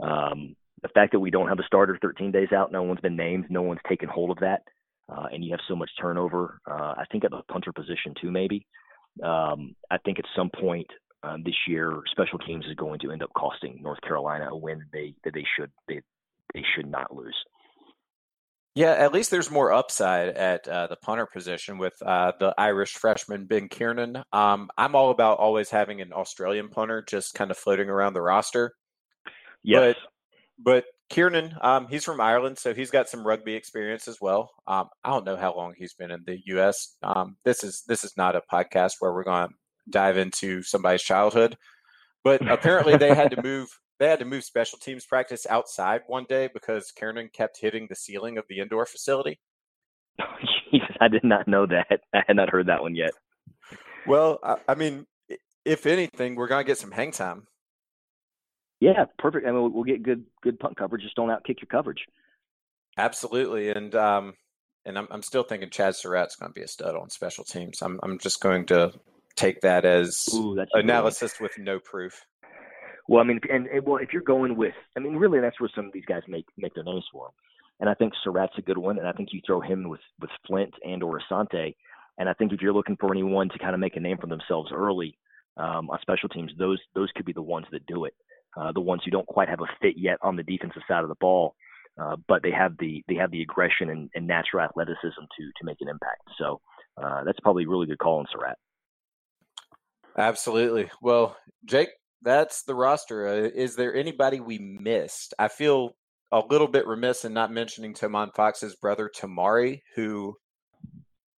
Um, 0.00 0.54
the 0.82 0.88
fact 0.88 1.12
that 1.12 1.20
we 1.20 1.30
don't 1.30 1.48
have 1.48 1.58
a 1.58 1.66
starter 1.66 1.98
13 2.00 2.32
days 2.32 2.52
out, 2.52 2.72
no 2.72 2.82
one's 2.82 3.00
been 3.00 3.16
named, 3.16 3.46
no 3.48 3.62
one's 3.62 3.80
taken 3.88 4.08
hold 4.08 4.30
of 4.30 4.38
that, 4.38 4.62
uh, 5.08 5.26
and 5.32 5.44
you 5.44 5.50
have 5.52 5.60
so 5.68 5.76
much 5.76 5.90
turnover. 6.00 6.60
Uh, 6.68 6.94
I 6.96 7.04
think 7.10 7.24
at 7.24 7.30
the 7.30 7.42
punter 7.50 7.72
position 7.72 8.14
too, 8.20 8.30
maybe. 8.30 8.66
Um, 9.22 9.74
I 9.90 9.98
think 9.98 10.18
at 10.18 10.26
some 10.36 10.50
point 10.50 10.86
um, 11.22 11.42
this 11.44 11.54
year, 11.66 12.02
special 12.10 12.38
teams 12.38 12.66
is 12.66 12.74
going 12.74 13.00
to 13.00 13.10
end 13.10 13.22
up 13.22 13.30
costing 13.36 13.80
North 13.82 14.00
Carolina 14.02 14.48
a 14.50 14.56
win 14.56 14.84
they 14.92 15.14
that 15.24 15.34
they 15.34 15.44
should 15.56 15.70
they 15.88 16.02
they 16.54 16.62
should 16.74 16.86
not 16.86 17.14
lose. 17.14 17.36
Yeah, 18.74 18.90
at 18.90 19.14
least 19.14 19.30
there's 19.30 19.50
more 19.50 19.72
upside 19.72 20.28
at 20.36 20.68
uh, 20.68 20.86
the 20.88 20.96
punter 20.96 21.24
position 21.24 21.78
with 21.78 21.94
uh, 22.02 22.32
the 22.38 22.54
Irish 22.58 22.92
freshman 22.92 23.46
Ben 23.46 23.68
Kiernan. 23.68 24.22
Um, 24.34 24.68
I'm 24.76 24.94
all 24.94 25.10
about 25.10 25.38
always 25.38 25.70
having 25.70 26.02
an 26.02 26.12
Australian 26.12 26.68
punter 26.68 27.00
just 27.00 27.32
kind 27.32 27.50
of 27.50 27.56
floating 27.56 27.88
around 27.88 28.12
the 28.12 28.20
roster. 28.20 28.74
Yes. 29.62 29.96
But 30.58 30.84
Kiernan, 31.10 31.54
um, 31.60 31.86
he's 31.88 32.04
from 32.04 32.20
Ireland, 32.20 32.58
so 32.58 32.74
he's 32.74 32.90
got 32.90 33.08
some 33.08 33.26
rugby 33.26 33.54
experience 33.54 34.08
as 34.08 34.18
well. 34.20 34.50
Um, 34.66 34.88
I 35.04 35.10
don't 35.10 35.24
know 35.24 35.36
how 35.36 35.54
long 35.54 35.74
he's 35.76 35.94
been 35.94 36.10
in 36.10 36.22
the 36.26 36.38
U.S. 36.46 36.96
Um, 37.02 37.36
this 37.44 37.62
is 37.62 37.84
this 37.86 38.04
is 38.04 38.16
not 38.16 38.36
a 38.36 38.42
podcast 38.52 38.94
where 39.00 39.12
we're 39.12 39.24
going 39.24 39.48
to 39.48 39.54
dive 39.90 40.16
into 40.16 40.62
somebody's 40.62 41.02
childhood, 41.02 41.56
but 42.24 42.46
apparently 42.50 42.96
they 42.96 43.14
had 43.14 43.30
to 43.32 43.42
move 43.42 43.68
they 43.98 44.08
had 44.08 44.18
to 44.18 44.24
move 44.24 44.44
special 44.44 44.78
teams 44.78 45.06
practice 45.06 45.46
outside 45.48 46.02
one 46.06 46.26
day 46.28 46.48
because 46.52 46.92
Kiernan 46.92 47.30
kept 47.32 47.58
hitting 47.60 47.86
the 47.88 47.96
ceiling 47.96 48.36
of 48.36 48.44
the 48.48 48.60
indoor 48.60 48.84
facility. 48.86 49.38
I 51.00 51.08
did 51.08 51.24
not 51.24 51.48
know 51.48 51.66
that. 51.66 52.00
I 52.14 52.22
had 52.26 52.36
not 52.36 52.50
heard 52.50 52.66
that 52.66 52.82
one 52.82 52.94
yet. 52.94 53.12
Well, 54.06 54.38
I, 54.42 54.56
I 54.68 54.74
mean, 54.74 55.06
if 55.64 55.86
anything, 55.86 56.34
we're 56.34 56.48
going 56.48 56.64
to 56.64 56.66
get 56.66 56.78
some 56.78 56.90
hang 56.92 57.10
time. 57.12 57.46
Yeah, 58.80 59.06
perfect. 59.18 59.46
I 59.46 59.52
mean, 59.52 59.72
we'll 59.72 59.84
get 59.84 60.02
good 60.02 60.24
good 60.42 60.58
punt 60.58 60.76
coverage. 60.76 61.02
Just 61.02 61.16
don't 61.16 61.28
outkick 61.28 61.60
your 61.60 61.68
coverage. 61.70 62.04
Absolutely, 62.98 63.70
and 63.70 63.94
um, 63.94 64.34
and 64.84 64.98
I'm 64.98 65.08
I'm 65.10 65.22
still 65.22 65.42
thinking 65.42 65.70
Chazz 65.70 65.96
Surratt's 65.96 66.36
going 66.36 66.50
to 66.52 66.54
be 66.54 66.62
a 66.62 66.68
stud 66.68 66.94
on 66.94 67.08
special 67.10 67.44
teams. 67.44 67.80
I'm 67.80 67.98
I'm 68.02 68.18
just 68.18 68.40
going 68.40 68.66
to 68.66 68.92
take 69.34 69.60
that 69.62 69.84
as 69.84 70.24
Ooh, 70.34 70.58
analysis 70.74 71.40
with 71.40 71.52
no 71.58 71.78
proof. 71.78 72.24
Well, 73.08 73.22
I 73.22 73.24
mean, 73.24 73.40
and, 73.50 73.66
and, 73.66 73.86
well, 73.86 73.98
if 73.98 74.12
you're 74.12 74.22
going 74.22 74.56
with, 74.56 74.74
I 74.96 75.00
mean, 75.00 75.14
really, 75.16 75.40
that's 75.40 75.60
where 75.60 75.70
some 75.74 75.86
of 75.86 75.92
these 75.92 76.06
guys 76.06 76.22
make 76.28 76.46
make 76.58 76.74
their 76.74 76.84
names 76.84 77.04
for 77.12 77.26
them. 77.26 77.32
And 77.80 77.90
I 77.90 77.94
think 77.94 78.14
Surratt's 78.24 78.58
a 78.58 78.62
good 78.62 78.78
one, 78.78 78.98
and 78.98 79.06
I 79.06 79.12
think 79.12 79.30
you 79.32 79.40
throw 79.46 79.60
him 79.60 79.88
with 79.88 80.00
with 80.20 80.30
Flint 80.46 80.74
and 80.84 81.02
or 81.02 81.18
Asante. 81.20 81.74
And 82.18 82.28
I 82.28 82.34
think 82.34 82.52
if 82.52 82.60
you're 82.62 82.72
looking 82.72 82.96
for 82.98 83.12
anyone 83.12 83.48
to 83.50 83.58
kind 83.58 83.74
of 83.74 83.80
make 83.80 83.96
a 83.96 84.00
name 84.00 84.16
for 84.18 84.26
themselves 84.26 84.70
early 84.74 85.18
um, 85.58 85.90
on 85.90 85.98
special 86.00 86.28
teams, 86.28 86.52
those 86.58 86.80
those 86.94 87.10
could 87.14 87.26
be 87.26 87.32
the 87.32 87.42
ones 87.42 87.66
that 87.72 87.86
do 87.86 88.04
it 88.04 88.14
uh, 88.56 88.72
the 88.72 88.80
ones 88.80 89.02
who 89.04 89.10
don't 89.10 89.26
quite 89.26 89.48
have 89.48 89.60
a 89.60 89.66
fit 89.80 89.94
yet 89.96 90.18
on 90.22 90.36
the 90.36 90.42
defensive 90.42 90.82
side 90.88 91.02
of 91.02 91.08
the 91.08 91.16
ball, 91.20 91.54
uh, 92.00 92.16
but 92.26 92.42
they 92.42 92.50
have 92.50 92.76
the 92.78 93.02
they 93.08 93.14
have 93.14 93.30
the 93.30 93.42
aggression 93.42 93.90
and, 93.90 94.10
and, 94.14 94.26
natural 94.26 94.64
athleticism 94.64 95.20
to 95.36 95.50
to 95.56 95.64
make 95.64 95.78
an 95.80 95.88
impact. 95.88 96.22
So 96.38 96.60
uh, 97.02 97.24
that's 97.24 97.40
probably 97.40 97.64
a 97.64 97.68
really 97.68 97.86
good 97.86 97.98
call 97.98 98.18
on 98.18 98.26
Surratt. 98.32 98.58
Absolutely. 100.18 100.90
Well, 101.02 101.36
Jake, 101.64 101.90
that's 102.22 102.62
the 102.62 102.74
roster. 102.74 103.28
Uh, 103.28 103.50
is 103.54 103.76
there 103.76 103.94
anybody 103.94 104.40
we 104.40 104.58
missed? 104.58 105.34
I 105.38 105.48
feel 105.48 105.94
a 106.32 106.42
little 106.50 106.68
bit 106.68 106.86
remiss 106.86 107.24
in 107.24 107.32
not 107.32 107.52
mentioning 107.52 107.94
Tomon 107.94 108.34
Fox's 108.34 108.74
brother 108.76 109.10
Tomari, 109.14 109.82
who 109.94 110.34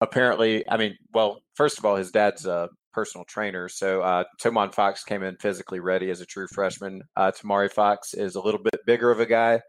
apparently, 0.00 0.68
I 0.68 0.76
mean, 0.76 0.96
well, 1.12 1.40
first 1.54 1.78
of 1.78 1.84
all, 1.84 1.96
his 1.96 2.10
dad's 2.10 2.46
a 2.46 2.68
personal 2.96 3.26
trainer, 3.26 3.68
so 3.68 4.00
uh, 4.00 4.24
Tomon 4.42 4.72
Fox 4.72 5.04
came 5.04 5.22
in 5.22 5.36
physically 5.36 5.80
ready 5.80 6.08
as 6.08 6.22
a 6.22 6.26
true 6.26 6.46
freshman. 6.54 7.02
Uh, 7.14 7.30
Tomari 7.30 7.70
Fox 7.70 8.14
is 8.14 8.36
a 8.36 8.40
little 8.40 8.62
bit 8.62 8.80
bigger 8.86 9.10
of 9.10 9.20
a 9.20 9.26
guy, 9.26 9.60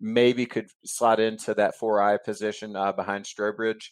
maybe 0.00 0.44
could 0.46 0.66
slot 0.84 1.20
into 1.20 1.54
that 1.54 1.76
four 1.76 2.02
eye 2.02 2.18
position 2.18 2.74
uh, 2.74 2.90
behind 2.90 3.24
Strowbridge. 3.24 3.90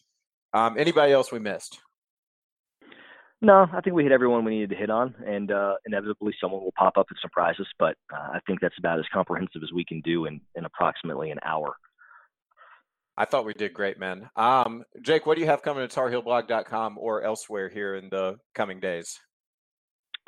Um, 0.52 0.76
anybody 0.76 1.12
else 1.12 1.30
we 1.30 1.38
missed? 1.38 1.78
No, 3.40 3.68
I 3.72 3.80
think 3.80 3.94
we 3.94 4.02
hit 4.02 4.10
everyone 4.10 4.44
we 4.44 4.56
needed 4.56 4.70
to 4.70 4.76
hit 4.76 4.90
on, 4.90 5.14
and 5.24 5.52
uh, 5.52 5.74
inevitably 5.86 6.34
someone 6.40 6.60
will 6.60 6.74
pop 6.76 6.98
up 6.98 7.06
and 7.10 7.18
surprise 7.22 7.54
us. 7.60 7.68
But 7.78 7.94
uh, 8.12 8.32
I 8.34 8.40
think 8.44 8.60
that's 8.60 8.76
about 8.76 8.98
as 8.98 9.06
comprehensive 9.14 9.62
as 9.62 9.72
we 9.72 9.84
can 9.84 10.00
do 10.00 10.26
in, 10.26 10.40
in 10.56 10.64
approximately 10.64 11.30
an 11.30 11.38
hour. 11.44 11.76
I 13.20 13.26
thought 13.26 13.44
we 13.44 13.52
did 13.52 13.74
great, 13.74 13.98
man. 13.98 14.30
Um, 14.34 14.82
Jake, 15.02 15.26
what 15.26 15.34
do 15.34 15.42
you 15.42 15.46
have 15.46 15.60
coming 15.60 15.86
to 15.86 15.94
TarHeelBlog.com 15.94 16.96
or 16.96 17.22
elsewhere 17.22 17.68
here 17.68 17.94
in 17.94 18.08
the 18.08 18.38
coming 18.54 18.80
days? 18.80 19.20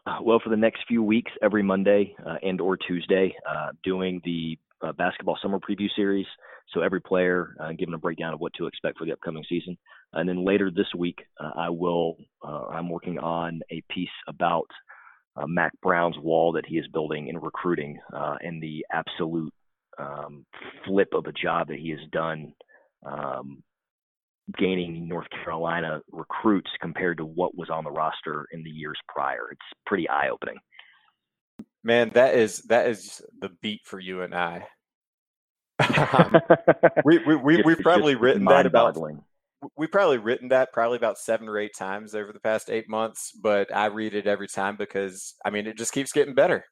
Uh, 0.04 0.18
well, 0.20 0.38
for 0.44 0.50
the 0.50 0.58
next 0.58 0.80
few 0.86 1.02
weeks, 1.02 1.32
every 1.42 1.62
Monday 1.62 2.14
uh, 2.26 2.34
and 2.42 2.60
or 2.60 2.76
Tuesday, 2.76 3.34
uh, 3.48 3.68
doing 3.82 4.20
the 4.26 4.58
uh, 4.86 4.92
basketball 4.92 5.38
summer 5.40 5.58
preview 5.58 5.88
series. 5.96 6.26
So 6.74 6.82
every 6.82 7.00
player 7.00 7.56
uh, 7.58 7.70
giving 7.78 7.94
a 7.94 7.98
breakdown 7.98 8.34
of 8.34 8.40
what 8.40 8.52
to 8.58 8.66
expect 8.66 8.98
for 8.98 9.06
the 9.06 9.12
upcoming 9.12 9.44
season. 9.48 9.78
And 10.12 10.28
then 10.28 10.44
later 10.44 10.70
this 10.70 10.92
week, 10.94 11.20
I 11.40 11.70
will. 11.70 12.18
I'm 12.44 12.90
working 12.90 13.18
on 13.18 13.62
a 13.70 13.82
piece 13.88 14.10
about 14.28 14.66
Mack 15.46 15.72
Brown's 15.80 16.18
wall 16.18 16.52
that 16.52 16.66
he 16.66 16.76
is 16.76 16.86
building 16.88 17.28
in 17.28 17.38
recruiting 17.38 17.98
and 18.12 18.62
the 18.62 18.84
absolute 18.92 19.54
um, 19.98 20.44
flip 20.86 21.08
of 21.14 21.24
a 21.24 21.32
job 21.32 21.68
that 21.68 21.78
he 21.78 21.88
has 21.90 22.00
done. 22.10 22.52
Um, 23.04 23.62
gaining 24.58 25.08
North 25.08 25.28
Carolina 25.30 26.00
recruits 26.10 26.70
compared 26.80 27.18
to 27.18 27.24
what 27.24 27.56
was 27.56 27.70
on 27.70 27.84
the 27.84 27.90
roster 27.90 28.46
in 28.52 28.62
the 28.62 28.70
years 28.70 28.98
prior. 29.08 29.48
It's 29.50 29.60
pretty 29.86 30.08
eye 30.08 30.28
opening. 30.28 30.58
Man, 31.84 32.10
that 32.14 32.34
is 32.34 32.58
that 32.62 32.88
is 32.88 33.22
the 33.40 33.50
beat 33.60 33.80
for 33.84 33.98
you 33.98 34.22
and 34.22 34.34
I. 34.34 34.66
um, 35.80 36.36
we 37.04 37.18
we, 37.18 37.36
we 37.36 37.62
we've 37.62 37.78
probably 37.80 38.14
written 38.14 38.44
that 38.44 38.66
about 38.66 38.96
we 39.76 39.86
probably 39.86 40.18
written 40.18 40.48
that 40.48 40.72
probably 40.72 40.96
about 40.96 41.18
seven 41.18 41.48
or 41.48 41.58
eight 41.58 41.74
times 41.76 42.14
over 42.14 42.32
the 42.32 42.40
past 42.40 42.70
eight 42.70 42.88
months, 42.88 43.32
but 43.32 43.74
I 43.74 43.86
read 43.86 44.14
it 44.14 44.26
every 44.26 44.48
time 44.48 44.76
because 44.76 45.34
I 45.44 45.50
mean 45.50 45.66
it 45.66 45.76
just 45.76 45.92
keeps 45.92 46.12
getting 46.12 46.34
better. 46.34 46.64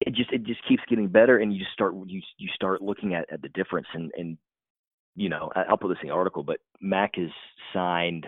It 0.00 0.14
just 0.14 0.32
it 0.32 0.44
just 0.44 0.66
keeps 0.66 0.82
getting 0.88 1.08
better, 1.08 1.38
and 1.38 1.52
you 1.52 1.60
just 1.60 1.72
start 1.72 1.94
you 2.06 2.20
you 2.38 2.48
start 2.54 2.82
looking 2.82 3.14
at, 3.14 3.26
at 3.30 3.42
the 3.42 3.48
difference, 3.50 3.86
and 3.94 4.10
and 4.16 4.38
you 5.14 5.28
know 5.28 5.50
I'll 5.54 5.76
put 5.76 5.88
this 5.88 5.98
in 6.02 6.08
the 6.08 6.14
article, 6.14 6.42
but 6.42 6.58
Mack 6.80 7.12
has 7.16 7.30
signed 7.72 8.26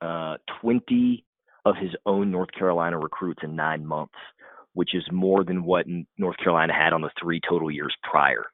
uh, 0.00 0.36
twenty 0.60 1.24
of 1.64 1.76
his 1.76 1.90
own 2.06 2.30
North 2.30 2.50
Carolina 2.56 2.98
recruits 2.98 3.40
in 3.42 3.56
nine 3.56 3.84
months 3.84 4.14
which 4.78 4.94
is 4.94 5.02
more 5.10 5.42
than 5.42 5.64
what 5.64 5.86
North 6.18 6.36
Carolina 6.36 6.72
had 6.72 6.92
on 6.92 7.00
the 7.00 7.10
three 7.20 7.40
total 7.48 7.68
years 7.68 7.92
prior. 8.08 8.44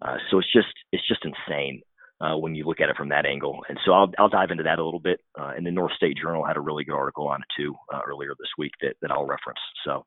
Uh, 0.00 0.16
so 0.30 0.38
it's 0.38 0.52
just 0.52 0.72
it's 0.92 1.06
just 1.08 1.24
insane 1.24 1.82
uh, 2.20 2.36
when 2.36 2.54
you 2.54 2.64
look 2.64 2.80
at 2.80 2.88
it 2.88 2.96
from 2.96 3.08
that 3.08 3.26
angle. 3.26 3.64
And 3.68 3.76
so 3.84 3.90
I'll 3.92 4.12
I'll 4.16 4.28
dive 4.28 4.52
into 4.52 4.62
that 4.62 4.78
a 4.78 4.84
little 4.84 5.00
bit. 5.00 5.18
Uh, 5.36 5.50
and 5.56 5.66
the 5.66 5.72
North 5.72 5.90
State 5.96 6.16
Journal 6.22 6.46
had 6.46 6.56
a 6.56 6.60
really 6.60 6.84
good 6.84 6.94
article 6.94 7.26
on 7.26 7.40
it 7.40 7.48
too 7.56 7.74
uh, 7.92 7.98
earlier 8.06 8.30
this 8.38 8.50
week 8.56 8.70
that 8.80 8.94
that 9.02 9.10
I'll 9.10 9.26
reference. 9.26 9.58
So 9.84 10.04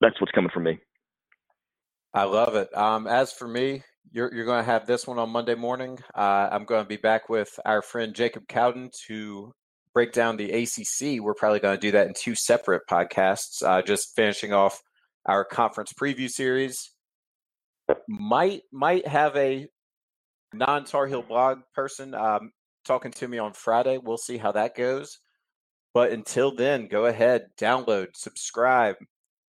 that's 0.00 0.20
what's 0.20 0.30
coming 0.30 0.50
from 0.54 0.62
me. 0.62 0.78
I 2.14 2.22
love 2.22 2.54
it. 2.54 2.72
Um, 2.76 3.08
as 3.08 3.32
for 3.32 3.48
me, 3.48 3.82
you're 4.10 4.32
you're 4.34 4.44
going 4.44 4.64
to 4.64 4.70
have 4.70 4.86
this 4.86 5.06
one 5.06 5.18
on 5.18 5.30
Monday 5.30 5.54
morning. 5.54 5.98
Uh, 6.14 6.48
I'm 6.50 6.64
going 6.64 6.82
to 6.84 6.88
be 6.88 6.96
back 6.96 7.28
with 7.28 7.58
our 7.64 7.82
friend 7.82 8.14
Jacob 8.14 8.48
Cowden 8.48 8.90
to 9.06 9.52
break 9.94 10.12
down 10.12 10.36
the 10.36 10.50
ACC. 10.50 11.22
We're 11.22 11.34
probably 11.34 11.60
going 11.60 11.76
to 11.76 11.80
do 11.80 11.92
that 11.92 12.06
in 12.06 12.14
two 12.14 12.34
separate 12.34 12.82
podcasts. 12.90 13.62
Uh, 13.62 13.82
just 13.82 14.14
finishing 14.16 14.52
off 14.52 14.80
our 15.26 15.44
conference 15.44 15.92
preview 15.92 16.28
series. 16.28 16.90
Might 18.08 18.62
might 18.72 19.06
have 19.06 19.36
a 19.36 19.66
non 20.52 20.84
Tar 20.84 21.06
Heel 21.06 21.22
blog 21.22 21.60
person 21.74 22.14
um, 22.14 22.50
talking 22.84 23.12
to 23.12 23.28
me 23.28 23.38
on 23.38 23.52
Friday. 23.52 23.98
We'll 23.98 24.18
see 24.18 24.36
how 24.36 24.52
that 24.52 24.76
goes. 24.76 25.18
But 25.94 26.12
until 26.12 26.54
then, 26.54 26.88
go 26.88 27.04
ahead, 27.04 27.48
download, 27.60 28.08
subscribe, 28.14 28.96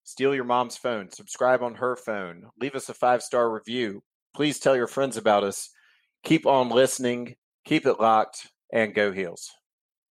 steal 0.04 0.36
your 0.36 0.44
mom's 0.44 0.76
phone, 0.76 1.10
subscribe 1.10 1.64
on 1.64 1.76
her 1.76 1.96
phone, 1.96 2.50
leave 2.60 2.76
us 2.76 2.90
a 2.90 2.94
five 2.94 3.22
star 3.22 3.50
review. 3.50 4.02
Please 4.36 4.60
tell 4.60 4.76
your 4.76 4.88
friends 4.88 5.18
about 5.18 5.44
us. 5.44 5.70
Keep 6.24 6.46
on 6.46 6.70
listening, 6.70 7.36
keep 7.66 7.86
it 7.86 8.00
locked, 8.00 8.52
and 8.72 8.94
go 8.94 9.12
heels. 9.12 9.52